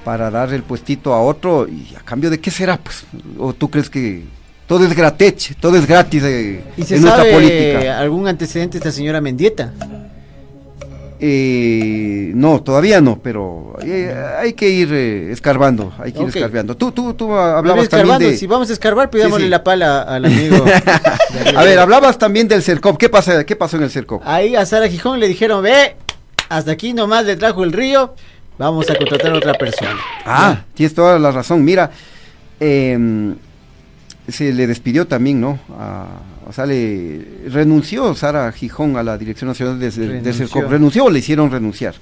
para 0.08 0.32
dar 0.32 0.53
el 0.53 0.64
puestito 0.64 1.14
a 1.14 1.22
otro, 1.22 1.68
y 1.68 1.93
a 1.93 1.99
cambio 1.99 2.30
de 2.30 2.39
qué 2.39 2.49
será, 2.49 2.78
pues. 2.78 3.03
¿O 3.38 3.51
tú 3.51 3.70
crees 3.70 3.89
que 3.89 4.24
todo 4.66 4.86
es 4.86 4.95
gratis, 4.95 5.53
todo 5.60 5.76
es 5.76 5.86
gratis 5.86 6.24
eh, 6.24 6.64
¿Y 6.78 6.84
se 6.84 6.95
en 6.95 7.01
nuestra 7.01 7.24
sabe 7.24 7.34
política? 7.34 7.99
algún 7.99 8.26
antecedente 8.26 8.78
de 8.78 8.88
esta 8.88 8.91
señora 8.93 9.20
Mendieta? 9.20 9.74
Eh, 11.20 12.32
no, 12.36 12.62
todavía 12.62 13.01
no, 13.01 13.20
pero 13.22 13.76
eh, 13.84 14.16
hay 14.39 14.53
que 14.53 14.70
ir 14.70 14.93
eh, 14.93 15.30
escarbando, 15.34 15.91
hay 15.99 16.14
que 16.14 16.22
ir 16.24 16.30
escarbando. 16.30 16.78
Tú, 16.78 16.93
tú, 16.93 17.14
tú 17.14 17.34
hablabas 17.34 17.89
también 17.89 18.18
de... 18.20 18.38
Si 18.38 18.47
vamos 18.47 18.70
a 18.70 18.74
escarbar, 18.74 19.10
pidámosle 19.10 19.39
Sí, 19.39 19.47
sí. 19.47 19.49
la 19.49 19.62
pala 19.62 20.03
al 20.03 20.24
amigo. 20.24 20.64
A 21.53 21.64
ver, 21.66 21.80
hablabas 21.80 22.18
también 22.18 22.47
del 22.47 22.64
CERCOP. 22.64 22.97
¿Qué, 22.97 23.10
pasa, 23.10 23.43
¿Qué 23.43 23.58
pasó 23.58 23.76
en 23.76 23.84
el 23.84 23.89
CERCOP? 23.89 24.22
Ahí 24.26 24.55
a 24.55 24.66
Sara 24.66 24.88
Gijón 24.88 25.20
le 25.20 25.28
dijeron, 25.28 25.62
ve, 25.64 25.97
hasta 26.47 26.72
aquí 26.72 26.93
nomás 26.93 27.26
le 27.26 27.36
trajo 27.36 27.66
el 27.66 27.74
río, 27.74 28.14
vamos 28.58 28.89
a 28.89 28.95
contratar 28.95 29.32
a 29.32 29.36
otra 29.38 29.53
persona. 29.53 29.97
Ah, 30.26 30.62
tienes 30.74 30.93
toda 30.93 31.18
la 31.20 31.32
razón. 31.32 31.64
Mira, 31.64 31.91
em, 32.60 33.36
se 34.28 34.51
le 34.53 34.68
despidió 34.68 35.08
también, 35.08 35.39
¿no? 35.39 35.60
A- 35.78 36.08
o 36.49 36.53
sea, 36.53 36.66
le 36.66 37.26
renunció 37.49 38.16
Sara 38.16 38.49
Gijón 38.53 38.95
a 38.95 39.03
la 39.03 39.18
Dirección 39.18 39.49
Nacional 39.49 39.80
de, 39.80 39.91
de 39.91 40.08
Renunció. 40.08 40.34
CERCOP. 40.34 40.72
Renunció 40.72 41.05
o 41.05 41.10
le 41.10 41.20
hicieron 41.20 41.51
renunciar. 41.51 41.95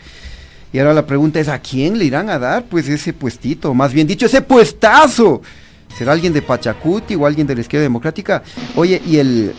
Y 0.71 0.79
ahora 0.79 0.93
la 0.93 1.05
pregunta 1.05 1.39
es, 1.39 1.47
¿a 1.47 1.57
quién 1.59 1.97
le 1.97 2.05
irán 2.05 2.29
a 2.29 2.37
dar 2.37 2.65
pues 2.65 2.87
ese 2.89 3.13
puestito? 3.13 3.73
Más 3.73 3.93
bien 3.93 4.05
dicho, 4.07 4.25
ese 4.27 4.41
puestazo. 4.41 5.41
¿Será 5.97 6.11
alguien 6.11 6.33
de 6.33 6.41
Pachacuti 6.41 7.15
o 7.15 7.25
alguien 7.25 7.47
de 7.47 7.55
la 7.55 7.61
izquierda 7.61 7.83
democrática? 7.83 8.43
Oye, 8.75 9.01
y 9.07 9.17
el, 9.17 9.53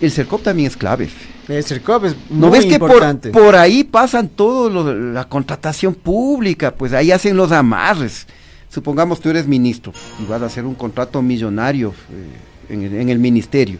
el 0.00 0.10
CERCOP 0.12 0.42
también 0.42 0.68
es 0.68 0.76
clave. 0.76 1.08
El 1.48 1.62
CERCOP 1.64 2.04
es 2.06 2.16
¿No 2.30 2.48
muy 2.48 2.58
ves 2.58 2.66
que 2.66 2.78
por, 2.78 2.90
importante. 2.90 3.30
por 3.30 3.54
ahí 3.56 3.84
pasan 3.84 4.28
todo 4.28 4.70
lo, 4.70 4.94
la 5.12 5.28
contratación 5.28 5.94
pública? 5.94 6.74
Pues 6.74 6.92
ahí 6.92 7.10
hacen 7.12 7.36
los 7.36 7.52
amarres. 7.52 8.26
Supongamos 8.70 9.20
tú 9.20 9.30
eres 9.30 9.46
ministro 9.46 9.92
y 10.22 10.26
vas 10.26 10.42
a 10.42 10.46
hacer 10.46 10.64
un 10.64 10.74
contrato 10.74 11.20
millonario 11.22 11.94
eh, 12.10 12.72
en, 12.72 12.82
el, 12.82 12.94
en 12.94 13.08
el 13.10 13.18
ministerio. 13.18 13.78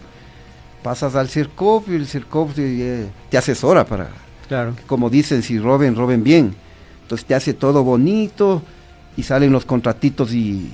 Pasas 0.82 1.14
al 1.16 1.28
CERCOP 1.28 1.88
y 1.88 1.94
el 1.94 2.06
CERCOP 2.06 2.52
te, 2.54 3.02
eh, 3.02 3.06
te 3.30 3.38
asesora 3.38 3.84
para, 3.86 4.10
Claro. 4.46 4.74
como 4.86 5.08
dicen, 5.08 5.42
si 5.42 5.58
roben, 5.58 5.96
roben 5.96 6.22
bien. 6.22 6.54
Entonces 7.02 7.26
te 7.26 7.34
hace 7.34 7.54
todo 7.54 7.82
bonito 7.82 8.62
y 9.16 9.22
salen 9.22 9.50
los 9.52 9.64
contratitos 9.64 10.32
y, 10.34 10.70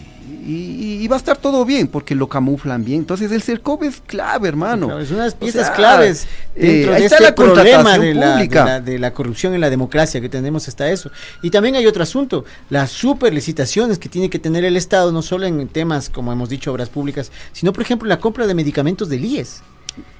y- 0.50 1.02
y 1.04 1.08
va 1.08 1.16
a 1.16 1.18
estar 1.18 1.36
todo 1.36 1.64
bien 1.64 1.88
porque 1.88 2.14
lo 2.14 2.28
camuflan 2.28 2.84
bien. 2.84 3.00
Entonces 3.00 3.30
el 3.32 3.42
CERCOP 3.42 3.82
es 3.84 4.00
clave, 4.06 4.48
hermano. 4.48 4.86
Claro, 4.86 5.00
es 5.02 5.10
una 5.10 5.20
de 5.20 5.24
las 5.26 5.34
O 5.34 5.38
piezas 5.38 5.66
sea, 5.66 5.74
claves 5.74 6.26
eh, 6.56 6.66
dentro 6.66 6.92
ahí 6.94 7.00
de 7.00 7.06
está 7.06 7.16
este 7.16 7.24
la 7.28 7.34
problema 7.34 7.98
de 7.98 8.14
la, 8.14 8.36
de, 8.36 8.48
la, 8.48 8.80
de 8.80 8.98
la 8.98 9.12
corrupción 9.12 9.54
en 9.54 9.60
la 9.60 9.70
democracia 9.70 10.20
que 10.20 10.28
tenemos 10.28 10.66
hasta 10.68 10.90
eso. 10.90 11.10
Y 11.42 11.50
también 11.50 11.76
hay 11.76 11.86
otro 11.86 12.02
asunto, 12.02 12.44
las 12.68 12.90
superlicitaciones 12.90 13.98
que 13.98 14.08
tiene 14.08 14.30
que 14.30 14.38
tener 14.38 14.64
el 14.64 14.76
Estado, 14.76 15.12
no 15.12 15.22
solo 15.22 15.46
en 15.46 15.68
temas, 15.68 16.08
como 16.10 16.32
hemos 16.32 16.48
dicho, 16.48 16.72
obras 16.72 16.88
públicas, 16.88 17.30
sino, 17.52 17.72
por 17.72 17.82
ejemplo, 17.82 18.08
la 18.08 18.18
compra 18.18 18.46
de 18.46 18.54
medicamentos 18.54 19.08
del 19.08 19.24
IES. 19.24 19.62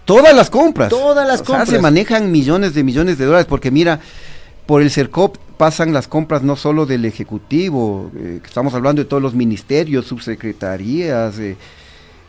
Todas 0.04 0.34
las 0.34 0.50
compras. 0.50 0.88
Todas 0.88 1.26
las 1.26 1.40
O 1.40 1.44
sea, 1.44 1.56
compras. 1.56 1.68
se 1.68 1.78
manejan 1.78 2.32
millones 2.32 2.74
de 2.74 2.82
millones 2.82 3.18
de 3.18 3.24
dólares 3.26 3.46
porque 3.48 3.70
mira, 3.70 4.00
por 4.70 4.82
el 4.82 4.90
CERCOP 4.92 5.36
pasan 5.56 5.92
las 5.92 6.06
compras 6.06 6.44
no 6.44 6.54
solo 6.54 6.86
del 6.86 7.04
Ejecutivo, 7.04 8.08
eh, 8.16 8.38
estamos 8.44 8.72
hablando 8.72 9.02
de 9.02 9.08
todos 9.08 9.20
los 9.20 9.34
ministerios, 9.34 10.06
subsecretarías, 10.06 11.40
eh, 11.40 11.56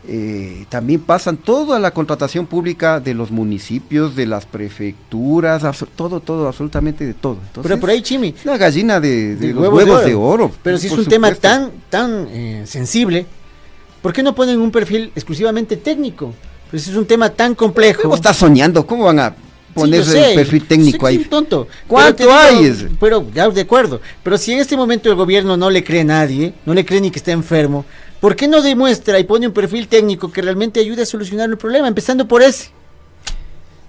eh, 0.08 0.66
también 0.68 1.02
pasan 1.02 1.38
toda 1.38 1.78
la 1.78 1.92
contratación 1.92 2.48
pública 2.48 3.00
de 3.00 3.14
los 3.14 3.30
municipios, 3.30 4.16
de 4.16 4.26
las 4.26 4.48
prefecturas, 4.48 5.62
todo, 5.96 6.20
todo, 6.20 6.48
absolutamente 6.48 7.06
de 7.06 7.14
todo. 7.14 7.34
Entonces, 7.34 7.62
Pero 7.62 7.80
por 7.80 7.92
ahí, 7.92 8.02
Chimi, 8.02 8.34
una 8.44 8.58
gallina 8.58 9.00
de, 9.00 9.36
de 9.36 9.48
de 9.50 9.54
los 9.54 9.72
huevos, 9.72 10.04
de 10.04 10.16
oro. 10.16 10.52
Pero 10.64 10.80
si 10.80 10.88
es 10.88 10.94
un 10.94 11.06
tema 11.06 11.32
tan, 11.36 11.70
tan 11.92 12.28
eh, 12.32 12.64
sensible, 12.66 13.28
¿por 14.02 14.14
qué 14.14 14.24
no 14.24 14.34
ponen 14.34 14.60
un 14.60 14.72
perfil 14.72 15.12
exclusivamente 15.14 15.78
técnico? 15.78 16.34
Pues 16.72 16.88
es 16.88 16.96
un 16.96 17.06
tema 17.06 17.30
tan 17.30 17.54
complejo. 17.54 18.02
¿Cómo 18.02 18.16
estás 18.16 18.38
soñando? 18.38 18.88
¿Cómo 18.88 19.04
van 19.04 19.20
a 19.20 19.36
poner 19.74 20.04
Sí, 20.04 20.08
yo 20.08 20.14
sé. 20.14 20.30
el 20.32 20.36
perfil 20.36 20.66
técnico 20.68 21.06
ahí? 21.08 21.18
tonto. 21.20 21.68
¿Cuánto 21.88 22.18
Pero 22.18 22.34
hay? 22.34 22.70
digo? 22.70 22.90
Pero 23.00 23.26
ya 23.34 23.50
de 23.50 23.62
acuerdo. 23.62 24.02
Pero 24.24 24.38
si 24.38 24.54
en 24.54 24.60
este 24.60 24.76
momento 24.78 25.10
el 25.10 25.16
gobierno 25.16 25.58
no 25.58 25.70
le 25.70 25.84
cree 25.84 26.02
a 26.02 26.06
nadie, 26.06 26.54
no 26.66 26.74
le 26.74 26.86
cree 26.86 27.02
ni 27.02 27.12
que 27.12 27.20
está 27.20 27.32
enfermo, 27.32 27.86
¿por 28.20 28.36
qué 28.36 28.48
no 28.48 28.62
demuestra 28.62 29.20
y 29.20 29.24
pone 29.24 29.48
un 29.48 29.54
perfil 29.54 29.88
técnico 29.88 30.32
que 30.32 30.42
realmente 30.42 30.80
ayude 30.80 31.02
a 31.04 31.06
solucionar 31.06 31.50
el 31.50 31.58
problema, 31.58 31.88
empezando 31.88 32.28
por 32.28 32.42
ese? 32.42 32.70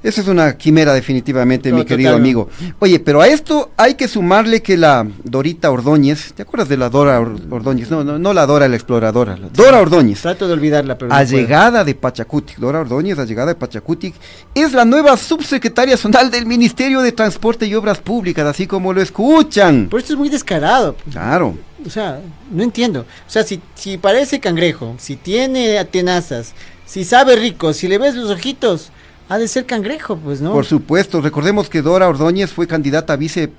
Eso 0.03 0.21
es 0.21 0.27
una 0.27 0.57
quimera 0.57 0.93
definitivamente, 0.95 1.71
No, 1.71 1.77
mi 1.77 1.85
querido 1.85 2.15
amigo. 2.17 2.49
Oye, 2.81 2.99
pero 2.99 3.21
a 3.21 3.29
esto 3.29 3.71
hay 3.77 3.95
que 3.95 4.09
sumarle 4.09 4.61
que 4.61 4.77
la 4.77 5.07
Dorita 5.23 5.71
Ordóñez, 5.71 6.33
¿te 6.35 6.43
acuerdas 6.43 6.69
de 6.69 6.77
la 6.77 6.89
Dora 6.89 7.21
Or- 7.21 7.37
Ordóñez? 7.51 7.89
No, 7.91 8.03
no, 8.03 8.19
no 8.19 8.33
la 8.33 8.45
Dora 8.47 8.67
la 8.67 8.75
exploradora, 8.75 9.37
la 9.37 9.49
Dora 9.49 9.81
Ordóñez. 9.81 10.21
Trato 10.23 10.49
de 10.49 10.55
olvidarla, 10.55 10.99
pero 10.99 11.09
no. 11.11 11.15
Allegada 11.15 11.85
de 11.85 11.95
Pachacutic, 11.95 12.59
Dora 12.59 12.81
Ordóñez, 12.81 13.19
allegada 13.19 13.49
de 13.49 13.55
Pachacutic, 13.55 14.15
es 14.55 14.73
la 14.73 14.85
nueva 14.85 15.17
subsecretaria 15.17 15.97
zonal 15.97 16.31
del 16.31 16.47
Ministerio 16.47 17.01
de 17.01 17.13
Transporte 17.13 17.67
y 17.67 17.75
Obras 17.77 17.99
Públicas, 17.99 18.45
así 18.45 18.67
como 18.67 18.93
lo 18.93 19.01
escuchan. 19.01 19.89
Por 19.89 20.01
esto 20.01 20.15
es 20.15 20.19
muy 20.19 20.29
descarado. 20.29 20.97
Claro. 21.13 21.57
O 21.87 21.91
sea, 21.91 22.21
no 22.51 22.63
entiendo. 22.63 23.01
O 23.27 23.31
sea, 23.31 23.43
si, 23.45 23.61
si 23.75 23.99
parece 23.99 24.41
cangrejo, 24.41 24.95
si 24.99 25.17
tiene 25.17 25.85
tenazas, 25.85 26.55
si 26.87 27.05
sabe 27.05 27.37
rico, 27.37 27.73
si 27.73 27.89
le 27.89 27.99
ves 27.99 28.15
los 28.15 28.31
ojitos, 28.31 28.91
ha 29.29 29.39
de 29.39 29.49
ser 29.49 29.67
cangrejo, 29.67 30.17
pues, 30.17 30.41
¿no? 30.41 30.53
Por 30.53 30.65
supuesto, 30.67 31.21
recordemos 31.21 31.69
que 31.69 31.83
Dora 31.83 32.09
Ordóñez 32.09 32.53
fue 32.53 32.67
candidata 32.67 33.15
a 33.15 33.17
vice 33.17 33.51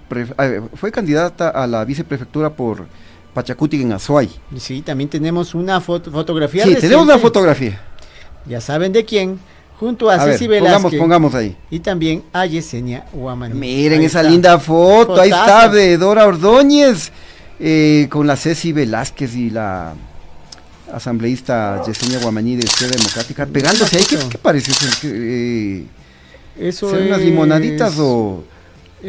fue 0.75 0.91
candidata 0.91 1.49
a 1.49 1.65
la 1.67 1.83
viceprefectura 1.85 2.51
por 2.51 2.85
Pachacutic 3.33 3.81
en 3.81 3.93
Azuay. 3.93 4.29
Sí, 4.57 4.81
también 4.81 5.09
tenemos 5.09 5.55
una 5.55 5.81
foto, 5.81 6.11
fotografía. 6.11 6.63
Sí, 6.65 6.75
tenemos 6.75 7.05
una 7.05 7.17
fotografía. 7.17 7.81
Ya 8.45 8.61
saben 8.61 8.91
de 8.91 9.05
quién. 9.05 9.39
Junto 9.79 10.09
a, 10.09 10.13
A 10.13 10.25
ver, 10.25 10.33
Ceci 10.37 10.45
pongamos, 10.47 10.69
Velázquez. 10.69 10.99
pongamos 10.99 11.35
ahí. 11.35 11.57
Y 11.71 11.79
también 11.79 12.23
a 12.31 12.45
Yesenia 12.45 13.05
Huamaní. 13.11 13.55
Miren 13.55 13.99
Ahí 13.99 14.05
esa 14.05 14.19
está. 14.19 14.29
linda 14.31 14.59
foto, 14.59 15.19
ahí 15.19 15.31
está 15.31 15.67
de 15.67 15.97
Dora 15.97 16.25
Ordóñez 16.27 17.11
eh, 17.59 18.07
con 18.09 18.27
la 18.27 18.35
Ceci 18.37 18.71
Velázquez 18.71 19.35
y 19.35 19.49
la 19.49 19.93
asambleísta 20.93 21.81
Yesenia 21.85 22.19
Guamaní 22.19 22.55
de 22.55 22.65
Izquierda 22.65 22.95
Democrática 22.97 23.45
pegándose 23.45 23.97
ahí. 23.97 24.03
¿Qué, 24.07 24.17
qué 24.29 24.37
parece? 24.37 24.71
eh, 25.03 25.85
Eso 26.57 26.89
¿Serán 26.89 27.07
unas 27.07 27.21
limonaditas 27.21 27.95
o, 27.99 28.43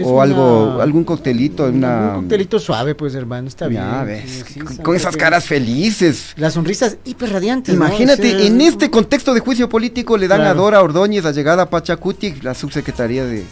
o 0.02 0.20
algo, 0.22 0.80
algún 0.80 1.04
coctelito? 1.04 1.66
Una, 1.66 2.14
Un 2.14 2.22
coctelito 2.22 2.58
suave, 2.58 2.94
pues, 2.94 3.14
hermano, 3.14 3.48
está 3.48 3.68
bien. 3.68 3.82
Ya 3.82 4.02
ves, 4.02 4.44
Sí, 4.48 4.54
sí, 4.54 4.60
con, 4.60 4.96
esas 4.96 5.16
caras 5.16 5.44
felices. 5.46 6.32
Las 6.36 6.54
sonrisas 6.54 6.96
hiper 7.04 7.30
radiantes. 7.32 7.74
¿no? 7.74 7.84
Imagínate, 7.86 8.34
O 8.34 8.38
sea, 8.38 8.46
en 8.46 8.60
este 8.60 8.90
contexto 8.90 9.34
de 9.34 9.40
juicio 9.40 9.68
político 9.68 10.16
le 10.16 10.26
dan 10.26 10.40
a 10.40 10.44
Claro. 10.44 10.62
Dora 10.62 10.82
Ordóñez, 10.82 11.24
llegada 11.34 11.64
a 11.64 11.70
Pachacuti, 11.70 12.34
la 12.42 12.54
subsecretaría 12.54 13.24
de, 13.24 13.44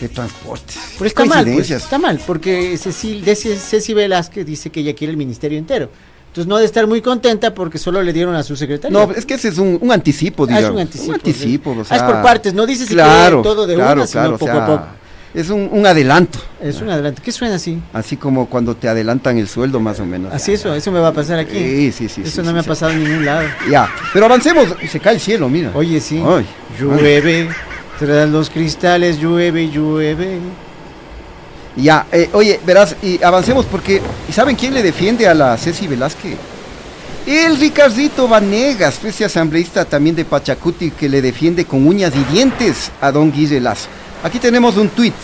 de 0.00 0.08
Transportes. 0.08 0.76
Pero 0.98 1.06
está 1.08 1.24
mal, 1.24 1.44
pues, 1.52 1.70
está 1.70 1.98
mal, 1.98 2.20
porque 2.26 2.76
Cecil, 2.78 3.24
de 3.24 3.34
Ceci 3.36 3.94
Velázquez 3.94 4.46
dice 4.46 4.70
que 4.70 4.80
ella 4.80 4.94
quiere 4.94 5.10
el 5.12 5.16
ministerio 5.16 5.58
entero. 5.58 5.90
Entonces 6.30 6.46
no 6.46 6.56
ha 6.56 6.60
de 6.60 6.64
estar 6.66 6.86
muy 6.86 7.00
contenta 7.02 7.52
porque 7.52 7.76
solo 7.76 8.00
le 8.02 8.12
dieron 8.12 8.36
a 8.36 8.44
su 8.44 8.54
secretaria. 8.54 8.96
No, 8.96 9.12
es 9.12 9.26
que 9.26 9.34
ese 9.34 9.48
es 9.48 9.58
un, 9.58 9.78
un 9.80 9.90
anticipo, 9.90 10.44
Ah, 10.44 10.46
digamos. 10.46 10.64
es 10.68 10.74
un 10.74 10.80
anticipo, 10.80 11.12
anticipo, 11.14 11.72
sí. 11.72 11.78
o 11.78 11.80
Ah, 11.80 11.82
es 11.82 11.88
sea, 11.88 12.06
por 12.06 12.22
partes, 12.22 12.54
no 12.54 12.66
dice 12.66 12.86
si 12.86 12.94
claro, 12.94 13.42
todo 13.42 13.66
de 13.66 13.74
claro, 13.74 14.02
una, 14.02 14.06
sino 14.06 14.20
claro, 14.22 14.34
o 14.36 14.38
poco 14.38 14.52
sea, 14.52 14.62
a 14.64 14.66
poco. 14.66 14.86
Es 15.34 15.50
un, 15.50 15.68
un 15.72 15.86
adelanto. 15.86 16.38
Es 16.60 16.80
un 16.80 16.90
adelante. 16.90 17.20
¿Qué 17.24 17.30
suena 17.32 17.56
así? 17.56 17.80
Así 17.92 18.16
como 18.16 18.46
cuando 18.48 18.76
te 18.76 18.88
adelantan 18.88 19.38
el 19.38 19.48
sueldo, 19.48 19.78
más 19.80 19.98
o 20.00 20.06
menos. 20.06 20.32
Así 20.32 20.52
eso, 20.52 20.72
eso 20.74 20.90
me 20.92 20.98
va 21.00 21.08
a 21.08 21.12
pasar 21.12 21.38
aquí. 21.40 21.56
Sí, 21.58 21.92
sí, 21.92 22.08
sí. 22.08 22.22
Eso 22.22 22.30
sí, 22.30 22.38
no 22.42 22.48
sí, 22.48 22.52
me 22.54 22.60
ha 22.60 22.62
pasado 22.64 22.92
en 22.92 23.02
ningún 23.04 23.24
lado. 23.24 23.46
Ya, 23.70 23.88
pero 24.12 24.26
avancemos. 24.26 24.68
Se 24.88 24.98
cae 25.00 25.14
el 25.14 25.20
cielo, 25.20 25.48
mira. 25.48 25.70
Oye, 25.74 26.00
sí. 26.00 26.20
Ay, 26.24 26.46
Llueve, 26.80 27.48
tras 27.98 28.28
los 28.28 28.50
cristales, 28.50 29.18
llueve, 29.20 29.68
llueve. 29.68 30.38
Ya, 31.76 32.06
eh, 32.12 32.28
oye, 32.32 32.60
verás, 32.66 32.96
y 33.02 33.22
avancemos 33.22 33.64
porque, 33.64 34.02
¿y 34.28 34.32
saben 34.32 34.56
quién 34.56 34.74
le 34.74 34.82
defiende 34.82 35.28
a 35.28 35.34
la 35.34 35.56
Ceci 35.56 35.86
Velázquez? 35.86 36.36
El 37.26 37.58
Ricardito 37.58 38.26
Vanegas, 38.26 39.04
ese 39.04 39.24
asambleísta 39.24 39.84
también 39.84 40.16
de 40.16 40.24
Pachacuti 40.24 40.90
que 40.90 41.08
le 41.08 41.22
defiende 41.22 41.64
con 41.64 41.86
uñas 41.86 42.12
y 42.16 42.24
dientes 42.32 42.90
a 43.00 43.12
don 43.12 43.30
Guille 43.30 43.60
Lazo. 43.60 43.88
Aquí 44.22 44.38
tenemos 44.38 44.76
un 44.76 44.88
tuit 44.88 45.14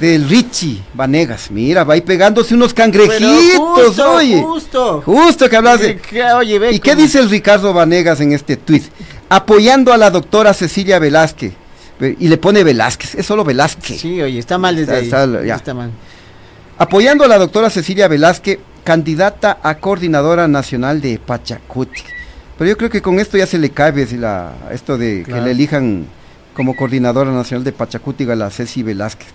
del 0.00 0.28
Richie 0.28 0.82
Vanegas. 0.94 1.50
Mira, 1.50 1.84
va 1.84 1.94
ahí 1.94 2.00
pegándose 2.00 2.54
unos 2.54 2.72
cangrejitos, 2.72 3.86
justo, 3.86 4.12
oye. 4.12 4.42
justo. 4.42 5.02
Justo 5.04 5.48
que 5.48 5.56
hablas 5.56 5.80
de... 5.80 6.00
Eh, 6.12 6.32
Oye, 6.36 6.58
ve 6.58 6.72
¿Y 6.72 6.78
qué 6.80 6.96
dice 6.96 7.18
el 7.18 7.28
Ricardo 7.28 7.72
Vanegas 7.72 8.20
en 8.20 8.32
este 8.32 8.56
tuit? 8.56 8.84
Apoyando 9.28 9.92
a 9.92 9.96
la 9.96 10.10
doctora 10.10 10.54
Cecilia 10.54 10.98
Velázquez. 10.98 11.52
Y 12.00 12.28
le 12.28 12.36
pone 12.38 12.64
Velázquez, 12.64 13.14
es 13.14 13.24
solo 13.26 13.44
Velázquez. 13.44 14.00
Sí, 14.00 14.20
oye, 14.20 14.38
está 14.38 14.58
mal 14.58 14.74
desde 14.76 15.00
Está- 15.00 15.22
ahí. 15.22 15.28
está- 15.30 15.44
ya. 15.44 15.54
Está 15.54 15.74
mal. 15.74 15.90
Apoyando 16.76 17.24
a 17.24 17.28
la 17.28 17.38
doctora 17.38 17.70
Cecilia 17.70 18.08
Velázquez, 18.08 18.58
candidata 18.82 19.58
a 19.62 19.76
coordinadora 19.78 20.48
nacional 20.48 21.00
de 21.00 21.18
Pachacuti. 21.24 22.02
Pero 22.58 22.70
yo 22.70 22.76
creo 22.76 22.90
que 22.90 23.00
con 23.00 23.18
esto 23.20 23.36
ya 23.36 23.46
se 23.46 23.58
le 23.58 23.70
cabe 23.70 24.06
si 24.06 24.16
la, 24.16 24.52
esto 24.72 24.98
de 24.98 25.22
que 25.24 25.40
le 25.40 25.52
elijan 25.52 26.06
como 26.54 26.76
coordinadora 26.76 27.30
nacional 27.32 27.64
de 27.64 27.72
Pachacuti 27.72 28.28
a 28.30 28.34
la 28.34 28.50
Ceci 28.50 28.82
Velázquez. 28.82 29.28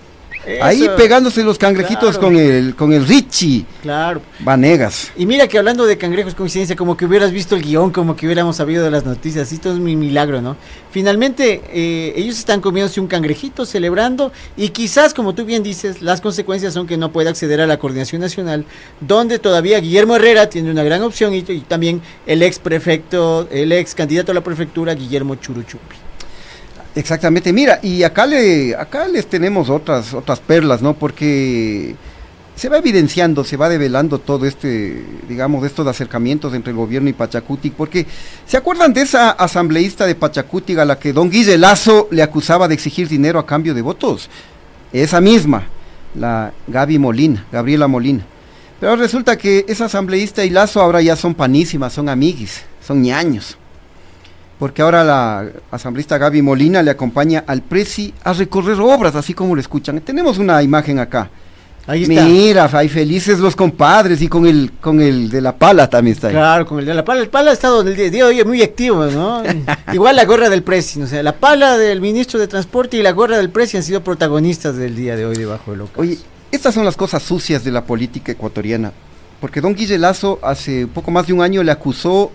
Ahí 0.61 0.89
pegándose 0.97 1.43
los 1.43 1.57
cangrejitos 1.57 2.17
claro. 2.17 2.33
con 2.33 2.35
el 2.37 2.75
con 2.75 2.93
el 2.93 3.05
Richie 3.05 3.65
Claro. 3.81 4.21
Vanegas. 4.39 5.11
Y 5.17 5.25
mira 5.25 5.47
que 5.47 5.57
hablando 5.57 5.85
de 5.85 5.97
cangrejos, 5.97 6.33
coincidencia, 6.33 6.75
como 6.75 6.95
que 6.97 7.05
hubieras 7.05 7.31
visto 7.31 7.55
el 7.55 7.61
guion, 7.61 7.91
como 7.91 8.15
que 8.15 8.25
hubiéramos 8.25 8.55
sabido 8.55 8.83
de 8.83 8.89
las 8.89 9.05
noticias, 9.05 9.51
esto 9.51 9.71
es 9.71 9.79
mi 9.79 9.95
milagro, 9.95 10.41
¿no? 10.41 10.55
Finalmente, 10.91 11.61
eh, 11.71 12.13
ellos 12.15 12.39
están 12.39 12.61
comiéndose 12.61 12.99
un 12.99 13.07
cangrejito, 13.07 13.65
celebrando, 13.65 14.31
y 14.57 14.69
quizás, 14.69 15.13
como 15.13 15.35
tú 15.35 15.45
bien 15.45 15.61
dices, 15.61 16.01
las 16.01 16.21
consecuencias 16.21 16.73
son 16.73 16.87
que 16.87 16.97
no 16.97 17.11
puede 17.11 17.29
acceder 17.29 17.61
a 17.61 17.67
la 17.67 17.77
coordinación 17.77 18.21
nacional, 18.21 18.65
donde 19.01 19.39
todavía 19.39 19.79
Guillermo 19.79 20.15
Herrera 20.15 20.49
tiene 20.49 20.71
una 20.71 20.83
gran 20.83 21.03
opción, 21.03 21.33
y, 21.33 21.39
y 21.47 21.59
también 21.67 22.01
el 22.25 22.41
ex 22.41 22.59
prefecto, 22.59 23.47
el 23.51 23.71
ex 23.71 23.93
candidato 23.93 24.31
a 24.31 24.35
la 24.35 24.41
prefectura, 24.41 24.95
Guillermo 24.95 25.35
Churuchupi. 25.35 26.08
Exactamente, 26.95 27.53
mira, 27.53 27.79
y 27.83 28.03
acá 28.03 28.25
le 28.25 28.75
acá 28.75 29.07
les 29.07 29.27
tenemos 29.27 29.69
otras 29.69 30.13
otras 30.13 30.39
perlas, 30.39 30.81
¿no? 30.81 30.95
Porque 30.95 31.95
se 32.55 32.67
va 32.67 32.77
evidenciando, 32.77 33.45
se 33.45 33.55
va 33.55 33.69
develando 33.69 34.19
todo 34.19 34.45
este, 34.45 35.05
digamos, 35.29 35.63
estos 35.65 35.87
acercamientos 35.87 36.53
entre 36.53 36.71
el 36.71 36.77
gobierno 36.77 37.07
y 37.07 37.13
Pachacutic, 37.13 37.73
porque 37.73 38.05
¿se 38.45 38.57
acuerdan 38.57 38.91
de 38.91 39.01
esa 39.01 39.29
asambleísta 39.29 40.05
de 40.05 40.15
Pachacutic 40.15 40.79
a 40.79 40.83
la 40.83 40.99
que 40.99 41.13
don 41.13 41.29
Guille 41.29 41.57
Lazo 41.57 42.07
le 42.11 42.23
acusaba 42.23 42.67
de 42.67 42.73
exigir 42.73 43.07
dinero 43.07 43.39
a 43.39 43.45
cambio 43.45 43.73
de 43.73 43.81
votos? 43.83 44.29
Esa 44.91 45.21
misma, 45.21 45.67
la 46.15 46.51
Gaby 46.67 46.97
Molina, 46.97 47.45
Gabriela 47.51 47.87
Molina. 47.87 48.25
Pero 48.79 48.95
resulta 48.95 49.37
que 49.37 49.65
esa 49.67 49.85
asambleísta 49.85 50.43
y 50.43 50.49
Lazo 50.49 50.81
ahora 50.81 51.01
ya 51.01 51.15
son 51.15 51.35
panísimas, 51.35 51.93
son 51.93 52.09
amiguis, 52.09 52.63
son 52.85 53.01
ñaños. 53.01 53.58
Porque 54.59 54.81
ahora 54.81 55.05
la 55.05 55.47
asambleísta 55.71 56.17
Gaby 56.17 56.41
Molina 56.41 56.83
le 56.83 56.91
acompaña 56.91 57.45
al 57.47 57.61
Presi 57.61 58.13
a 58.23 58.33
recorrer 58.33 58.79
obras, 58.81 59.15
así 59.15 59.33
como 59.33 59.55
lo 59.55 59.61
escuchan. 59.61 60.01
Tenemos 60.01 60.37
una 60.37 60.61
imagen 60.61 60.99
acá. 60.99 61.29
Ahí 61.87 62.03
está. 62.03 62.25
Mira, 62.25 62.69
hay 62.73 62.89
felices 62.89 63.39
los 63.39 63.55
compadres 63.55 64.21
y 64.21 64.27
con 64.27 64.45
el 64.45 64.73
con 64.81 65.01
el 65.01 65.29
de 65.29 65.41
la 65.41 65.55
pala 65.55 65.89
también 65.89 66.13
está 66.13 66.27
ahí. 66.27 66.33
Claro, 66.33 66.65
con 66.65 66.77
el 66.79 66.85
de 66.85 66.93
la 66.93 67.05
pala. 67.05 67.21
El 67.21 67.29
pala 67.29 67.51
ha 67.51 67.53
estado 67.53 67.81
el 67.81 67.95
día 67.95 68.11
de 68.11 68.23
hoy 68.23 68.43
muy 68.43 68.61
activo, 68.61 69.05
¿no? 69.05 69.41
Igual 69.93 70.17
la 70.17 70.25
gorra 70.25 70.49
del 70.49 70.61
Presi, 70.61 71.01
o 71.01 71.07
sea, 71.07 71.23
la 71.23 71.37
pala 71.37 71.77
del 71.77 72.01
ministro 72.01 72.37
de 72.37 72.47
Transporte 72.47 72.97
y 72.97 73.01
la 73.01 73.13
gorra 73.13 73.37
del 73.37 73.49
Presi 73.49 73.77
han 73.77 73.83
sido 73.83 74.03
protagonistas 74.03 74.75
del 74.75 74.95
día 74.95 75.15
de 75.15 75.25
hoy 75.25 75.37
debajo 75.37 75.71
del 75.71 75.81
ocaso. 75.81 76.01
Oye, 76.01 76.17
estas 76.51 76.75
son 76.75 76.83
las 76.83 76.97
cosas 76.97 77.23
sucias 77.23 77.63
de 77.63 77.71
la 77.71 77.85
política 77.85 78.33
ecuatoriana, 78.33 78.91
porque 79.39 79.61
don 79.61 79.73
Guille 79.73 79.97
Lazo 79.97 80.37
hace 80.43 80.85
poco 80.85 81.11
más 81.11 81.27
de 81.27 81.33
un 81.33 81.41
año 81.41 81.63
le 81.63 81.71
acusó 81.71 82.31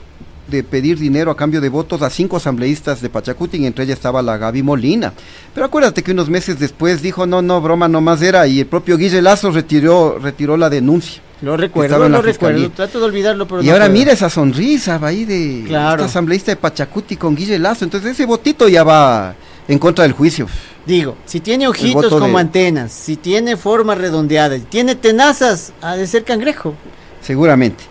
de 0.49 0.63
pedir 0.63 0.99
dinero 0.99 1.31
a 1.31 1.37
cambio 1.37 1.61
de 1.61 1.69
votos 1.69 2.03
a 2.03 2.11
cinco 2.11 2.37
asambleístas 2.37 3.01
de 3.01 3.09
Pachacuti, 3.09 3.57
y 3.57 3.67
entre 3.67 3.85
ellas 3.85 3.97
estaba 3.97 4.21
la 4.23 4.37
Gaby 4.37 4.63
Molina. 4.63 5.13
Pero 5.55 5.67
acuérdate 5.67 6.03
que 6.03 6.13
unos 6.13 6.29
meses 6.29 6.59
después 6.59 7.01
dijo, 7.03 7.27
no, 7.27 7.41
no, 7.43 7.61
broma 7.61 7.89
nomás 7.89 8.21
era, 8.23 8.47
y 8.47 8.61
el 8.61 8.67
propio 8.67 8.97
Guille 8.99 9.23
Lazo 9.23 9.51
retiró, 9.51 10.19
retiró 10.19 10.57
la 10.57 10.69
denuncia. 10.69 11.23
Lo 11.41 11.57
recuerdo, 11.57 12.09
lo 12.09 12.23
recuerdo, 12.23 12.71
trato 12.71 12.99
de 13.01 13.05
olvidarlo. 13.07 13.47
Pero 13.47 13.63
y 13.63 13.67
no 13.67 13.73
ahora 13.73 13.87
puedo. 13.87 13.99
mira 13.99 14.13
esa 14.13 14.31
sonrisa 14.31 14.97
va 14.99 15.09
ahí 15.09 15.25
de 15.25 15.65
Claro. 15.67 15.97
esta 16.03 16.07
asambleísta 16.07 16.53
de 16.53 16.57
Pachacuti 16.57 17.17
con 17.17 17.35
Guille 17.35 17.59
Lazo, 17.59 17.85
entonces 17.85 18.13
ese 18.13 18.25
votito 18.25 18.69
ya 18.69 18.83
va 18.85 19.35
en 19.69 19.79
contra 19.79 20.05
del 20.05 20.13
juicio. 20.13 20.47
Digo, 20.87 21.17
si 21.27 21.41
tiene 21.41 21.67
ojitos 21.67 22.09
como 22.13 22.37
de- 22.37 22.41
antenas, 22.43 22.93
si 22.93 23.17
tiene 23.17 23.57
forma 23.57 23.95
redondeada, 23.95 24.57
si 24.57 24.63
tiene 24.63 24.95
tenazas, 24.95 25.73
ha 25.83 25.97
de 25.97 26.07
ser 26.07 26.25
cangrejo. 26.25 26.75
Seguramente. 27.23 27.85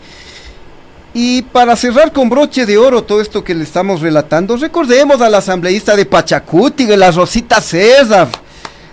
Y 1.14 1.44
para 1.44 1.76
cerrar 1.76 2.12
con 2.12 2.28
broche 2.28 2.66
de 2.66 2.78
oro 2.78 3.04
todo 3.04 3.22
esto 3.22 3.44
que 3.44 3.54
le 3.54 3.64
estamos 3.64 4.02
relatando, 4.02 4.58
recordemos 4.58 5.22
a 5.22 5.30
la 5.30 5.38
asambleísta 5.38 5.96
de 5.96 6.06
Pachacuti, 6.06 6.88
la 6.88 7.12
Rosita 7.12 7.62
César, 7.62 8.30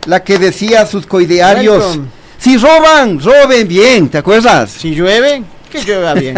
la 0.06 0.22
que 0.22 0.38
decía 0.38 0.82
a 0.82 0.86
sus 0.86 1.06
coidearios, 1.06 1.82
Welcome. 1.82 2.08
si 2.38 2.58
roban, 2.58 3.20
roben 3.20 3.66
bien, 3.66 4.08
¿te 4.10 4.18
acuerdas? 4.18 4.70
Si 4.70 4.94
llueve, 4.94 5.42
que 5.70 5.82
llueva 5.82 6.12
bien. 6.12 6.36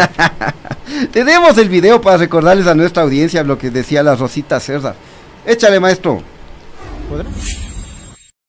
Tenemos 1.11 1.57
el 1.57 1.67
video 1.67 1.99
para 1.99 2.15
recordarles 2.15 2.67
a 2.67 2.75
nuestra 2.75 3.03
audiencia 3.03 3.43
lo 3.43 3.57
que 3.57 3.69
decía 3.69 4.03
la 4.03 4.15
Rosita 4.15 4.61
César. 4.61 4.95
Échale, 5.45 5.81
maestro. 5.81 6.23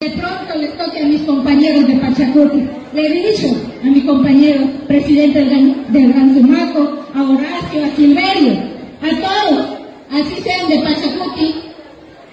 De 0.05 0.11
pronto 0.11 0.55
les 0.59 0.77
toque 0.77 1.01
a 1.01 1.07
mis 1.07 1.23
compañeros 1.23 1.89
de 1.89 1.95
Pachacuti. 1.95 2.69
Le 2.93 3.07
he 3.07 3.33
dicho 3.33 3.47
a 3.83 3.87
mi 3.87 4.03
compañero 4.03 4.67
presidente 4.87 5.43
del, 5.43 5.83
del 5.89 6.13
Ganzumaco, 6.13 7.07
a 7.15 7.23
Horacio, 7.23 7.87
a 7.87 7.97
Silverio, 7.97 8.53
a 9.01 9.09
todos, 9.09 9.67
así 10.11 10.43
sean 10.43 10.69
de 10.69 10.79
Pachacuti, 10.81 11.55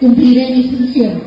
cumpliré 0.02 0.50
mis 0.54 0.66
instrucciones. 0.66 1.24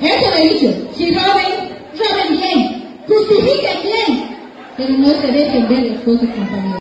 Eso 0.00 0.30
le 0.34 0.42
he 0.44 0.54
dicho. 0.54 0.74
Si 0.96 1.10
roben, 1.10 1.52
roben 1.92 2.40
bien, 2.40 2.84
justifiquen 3.06 3.82
bien, 3.82 4.24
pero 4.78 4.96
no 4.96 5.08
se 5.08 5.26
dejen 5.26 5.68
ver 5.68 5.92
las 5.92 6.00
cosas, 6.04 6.28
compañeros. 6.30 6.78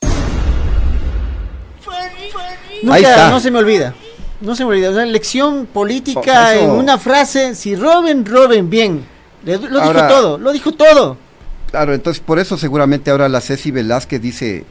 Nunca, 2.81 2.95
Ahí 2.95 3.03
está. 3.03 3.29
no 3.29 3.39
se 3.41 3.51
me 3.51 3.59
olvida. 3.59 3.93
No 4.41 4.55
se 4.55 4.63
me 4.65 4.71
olvida. 4.71 4.89
Una 4.91 5.05
lección 5.05 5.67
política 5.71 6.47
Oh, 6.49 6.51
eso- 6.51 6.63
en 6.63 6.69
una 6.71 6.97
frase, 6.97 7.55
si 7.55 7.75
roben, 7.75 8.25
roben 8.25 8.69
bien. 8.69 9.03
Le- 9.45 9.57
lo 9.57 9.81
Ahora- 9.81 10.07
dijo 10.07 10.19
todo, 10.21 10.37
lo 10.37 10.51
dijo 10.51 10.71
todo. 10.73 11.17
Claro, 11.69 11.93
entonces 11.93 12.21
por 12.25 12.37
eso 12.39 12.57
seguramente 12.57 13.11
ahora 13.11 13.29
la 13.29 13.39
Ceci 13.39 13.71
Velázquez 13.71 14.21
dice, 14.21 14.65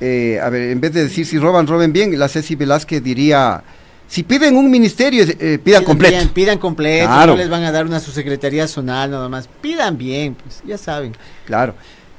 eh, 0.00 0.38
a 0.42 0.48
ver, 0.50 0.70
en 0.70 0.80
vez 0.80 0.92
de 0.92 1.04
decir 1.04 1.24
si 1.26 1.38
roban, 1.38 1.66
roben 1.66 1.92
bien, 1.92 2.18
la 2.18 2.28
Ceci 2.28 2.54
Velázquez 2.54 3.02
diría, 3.02 3.62
si 4.08 4.22
piden 4.24 4.56
un 4.56 4.70
ministerio, 4.70 5.24
eh, 5.26 5.58
pidan 5.62 5.84
completo. 5.84 6.16
Pidan 6.34 6.58
completo, 6.58 7.06
Claro. 7.06 7.32
no 7.32 7.38
les 7.38 7.48
van 7.48 7.64
a 7.64 7.72
dar 7.72 7.86
una 7.86 7.98
subsecretaría 8.00 8.68
zonal 8.68 9.10
nada 9.10 9.28
más. 9.28 9.48
Pidan 9.60 9.96
bien, 9.96 10.34
pues 10.34 10.60
ya 10.66 10.76
saben. 10.76 11.16
Claro. 11.46 11.74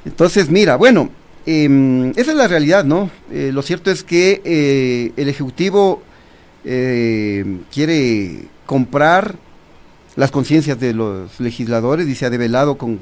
Entonces, 0.06 0.50
mira, 0.50 0.76
bueno, 0.76 1.10
em, 1.46 2.10
esa 2.12 2.32
es 2.32 2.38
la 2.38 2.48
realidad, 2.48 2.84
¿no? 2.84 3.10
Eh, 3.32 3.52
lo 3.54 3.62
cierto 3.62 3.92
es 3.92 4.04
que 4.04 5.12
el 5.16 5.30
Ejecutivo 5.30 6.02
eh, 6.66 7.46
quiere 7.72 8.46
comprar 8.66 9.36
las 10.16 10.32
conciencias 10.32 10.80
de 10.80 10.94
los 10.94 11.40
legisladores 11.40 12.08
y 12.08 12.16
se 12.16 12.26
ha 12.26 12.30
develado 12.30 12.78
con, 12.78 13.00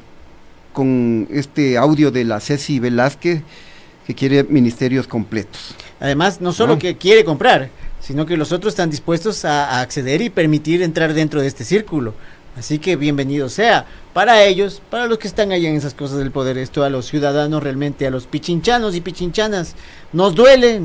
con 0.73 1.27
este 1.31 1.77
audio 1.77 2.11
de 2.11 2.23
la 2.23 2.39
Ceci 2.39 2.79
Velázquez 2.79 3.43
que 4.07 4.15
quiere 4.15 4.43
ministerios 4.43 5.07
completos. 5.07 5.75
Además, 5.99 6.41
no 6.41 6.53
solo 6.53 6.79
que 6.79 6.97
quiere 6.97 7.23
comprar, 7.23 7.69
sino 7.99 8.25
que 8.25 8.37
los 8.37 8.51
otros 8.51 8.73
están 8.73 8.89
dispuestos 8.89 9.45
a, 9.45 9.77
a 9.77 9.81
acceder 9.81 10.21
y 10.21 10.29
permitir 10.29 10.81
entrar 10.81 11.13
dentro 11.13 11.41
de 11.41 11.47
este 11.47 11.63
círculo. 11.63 12.13
Así 12.57 12.79
que 12.79 12.95
bienvenido 12.95 13.47
sea 13.47 13.85
para 14.13 14.43
ellos, 14.43 14.81
para 14.89 15.07
los 15.07 15.17
que 15.19 15.27
están 15.27 15.51
allá 15.51 15.69
en 15.69 15.75
esas 15.75 15.93
cosas 15.93 16.17
del 16.17 16.31
poder, 16.31 16.57
esto 16.57 16.83
a 16.83 16.89
los 16.89 17.05
ciudadanos 17.05 17.63
realmente, 17.63 18.05
a 18.05 18.09
los 18.09 18.27
pichinchanos 18.27 18.93
y 18.95 19.01
pichinchanas, 19.01 19.75
nos 20.11 20.35
duele, 20.35 20.81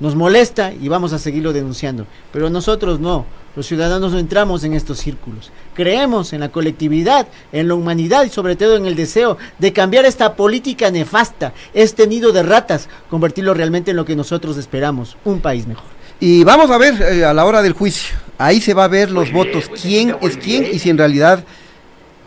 nos 0.00 0.16
molesta 0.16 0.72
y 0.72 0.88
vamos 0.88 1.12
a 1.12 1.18
seguirlo 1.18 1.52
denunciando. 1.52 2.06
Pero 2.32 2.50
nosotros 2.50 2.98
no, 2.98 3.26
los 3.54 3.66
ciudadanos 3.66 4.12
no 4.12 4.18
entramos 4.18 4.64
en 4.64 4.72
estos 4.72 4.98
círculos. 4.98 5.52
Creemos 5.74 6.32
en 6.32 6.40
la 6.40 6.50
colectividad, 6.50 7.28
en 7.52 7.68
la 7.68 7.74
humanidad 7.74 8.24
y 8.24 8.30
sobre 8.30 8.56
todo 8.56 8.76
en 8.76 8.86
el 8.86 8.96
deseo 8.96 9.38
de 9.58 9.72
cambiar 9.72 10.04
esta 10.04 10.34
política 10.34 10.90
nefasta, 10.90 11.52
este 11.74 12.06
nido 12.06 12.32
de 12.32 12.42
ratas, 12.42 12.88
convertirlo 13.08 13.54
realmente 13.54 13.90
en 13.90 13.96
lo 13.96 14.04
que 14.04 14.16
nosotros 14.16 14.56
esperamos, 14.56 15.16
un 15.24 15.40
país 15.40 15.66
mejor. 15.66 15.84
Y 16.18 16.44
vamos 16.44 16.70
a 16.70 16.78
ver 16.78 17.00
eh, 17.00 17.24
a 17.24 17.32
la 17.32 17.44
hora 17.44 17.62
del 17.62 17.72
juicio, 17.72 18.16
ahí 18.36 18.60
se 18.60 18.74
va 18.74 18.84
a 18.84 18.88
ver 18.88 19.10
los 19.10 19.32
votos, 19.32 19.70
quién 19.80 20.16
es 20.20 20.36
quién 20.36 20.66
y 20.70 20.78
si 20.78 20.90
en 20.90 20.98
realidad 20.98 21.44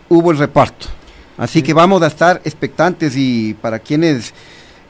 hubo 0.08 0.30
el 0.30 0.38
reparto. 0.38 0.86
Así 1.36 1.62
que 1.62 1.72
vamos 1.72 2.02
a 2.02 2.08
estar 2.08 2.40
expectantes 2.44 3.14
y 3.16 3.54
para 3.54 3.78
quienes... 3.78 4.32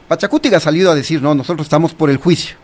Pachacuti 0.07 0.53
ha 0.53 0.59
salido 0.59 0.91
a 0.91 0.95
decir, 0.95 1.21
no, 1.21 1.33
nosotros 1.33 1.65
estamos 1.65 1.93
por 1.93 2.11
el 2.11 2.17
juicio, 2.17 2.55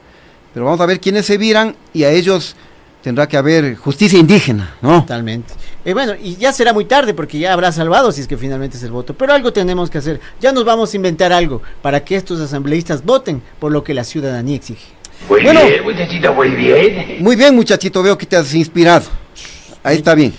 pero 0.53 0.65
vamos 0.65 0.79
a 0.81 0.85
ver 0.85 0.99
quiénes 0.99 1.25
se 1.25 1.37
viran 1.37 1.75
y 1.93 2.03
a 2.03 2.11
ellos 2.11 2.55
tendrá 3.01 3.27
que 3.27 3.35
haber 3.37 3.75
justicia 3.75 4.19
indígena, 4.19 4.75
¿no? 4.81 5.01
Totalmente. 5.01 5.53
Eh, 5.83 5.93
bueno, 5.93 6.13
y 6.21 6.35
ya 6.35 6.53
será 6.53 6.71
muy 6.73 6.85
tarde 6.85 7.13
porque 7.13 7.39
ya 7.39 7.51
habrá 7.53 7.71
salvado 7.71 8.11
si 8.11 8.21
es 8.21 8.27
que 8.27 8.37
finalmente 8.37 8.77
es 8.77 8.83
el 8.83 8.91
voto. 8.91 9.13
Pero 9.15 9.33
algo 9.33 9.51
tenemos 9.51 9.89
que 9.89 9.97
hacer. 9.97 10.19
Ya 10.39 10.51
nos 10.51 10.63
vamos 10.65 10.93
a 10.93 10.95
inventar 10.97 11.33
algo 11.33 11.61
para 11.81 12.03
que 12.05 12.15
estos 12.15 12.39
asambleístas 12.39 13.03
voten 13.03 13.41
por 13.59 13.71
lo 13.71 13.83
que 13.83 13.93
la 13.95 14.03
ciudadanía 14.03 14.57
exige. 14.57 14.85
Muy 15.29 15.41
Bueno. 15.43 15.61
bien, 15.65 15.83
muchachito, 15.83 16.33
muy 16.33 16.49
bien. 16.49 17.17
Muy 17.23 17.35
bien, 17.35 17.55
muchachito, 17.55 18.03
veo 18.03 18.17
que 18.17 18.25
te 18.25 18.35
has 18.35 18.53
inspirado. 18.53 19.05
Ahí 19.83 19.97
está 19.97 20.13
bien. 20.13 20.33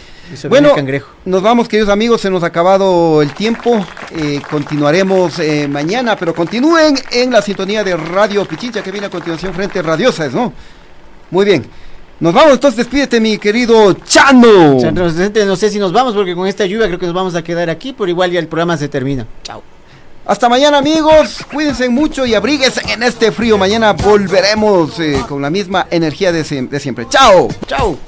Bueno, 0.48 0.74
cangrejo. 0.74 1.10
nos 1.24 1.42
vamos, 1.42 1.68
queridos 1.68 1.90
amigos, 1.90 2.20
se 2.20 2.30
nos 2.30 2.42
ha 2.42 2.46
acabado 2.46 3.22
el 3.22 3.32
tiempo. 3.34 3.84
Eh, 4.16 4.40
continuaremos 4.50 5.38
eh, 5.38 5.68
mañana, 5.68 6.16
pero 6.16 6.34
continúen 6.34 6.94
en 7.10 7.30
la 7.30 7.42
sintonía 7.42 7.84
de 7.84 7.96
Radio 7.96 8.44
Pichincha 8.44 8.82
que 8.82 8.90
viene 8.90 9.06
a 9.06 9.10
continuación 9.10 9.52
frente 9.52 9.78
a 9.78 9.82
Radiosas, 9.82 10.32
¿no? 10.32 10.52
Muy 11.30 11.44
bien. 11.44 11.66
Nos 12.20 12.32
vamos, 12.32 12.52
entonces 12.52 12.76
despídete, 12.76 13.20
mi 13.20 13.36
querido 13.38 13.94
Chano. 14.04 14.76
O 14.76 14.80
sea, 14.80 14.92
no, 14.92 15.56
sé 15.56 15.70
si 15.70 15.78
nos 15.78 15.92
vamos 15.92 16.14
porque 16.14 16.36
con 16.36 16.46
esta 16.46 16.64
lluvia 16.64 16.86
creo 16.86 16.98
que 16.98 17.06
nos 17.06 17.14
vamos 17.14 17.34
a 17.34 17.42
quedar 17.42 17.68
aquí, 17.68 17.92
pero 17.92 18.08
igual 18.08 18.30
ya 18.30 18.38
el 18.38 18.46
programa 18.46 18.76
se 18.76 18.88
termina. 18.88 19.26
Chao. 19.42 19.62
Hasta 20.24 20.48
mañana, 20.48 20.78
amigos. 20.78 21.38
Cuídense 21.52 21.88
mucho 21.88 22.24
y 22.24 22.34
abríguense 22.34 22.80
en 22.92 23.02
este 23.02 23.32
frío. 23.32 23.58
Mañana 23.58 23.92
volveremos 23.92 25.00
eh, 25.00 25.20
con 25.28 25.42
la 25.42 25.50
misma 25.50 25.88
energía 25.90 26.30
de, 26.30 26.44
de 26.44 26.80
siempre. 26.80 27.08
Chao. 27.08 27.48
Chao. 27.66 27.98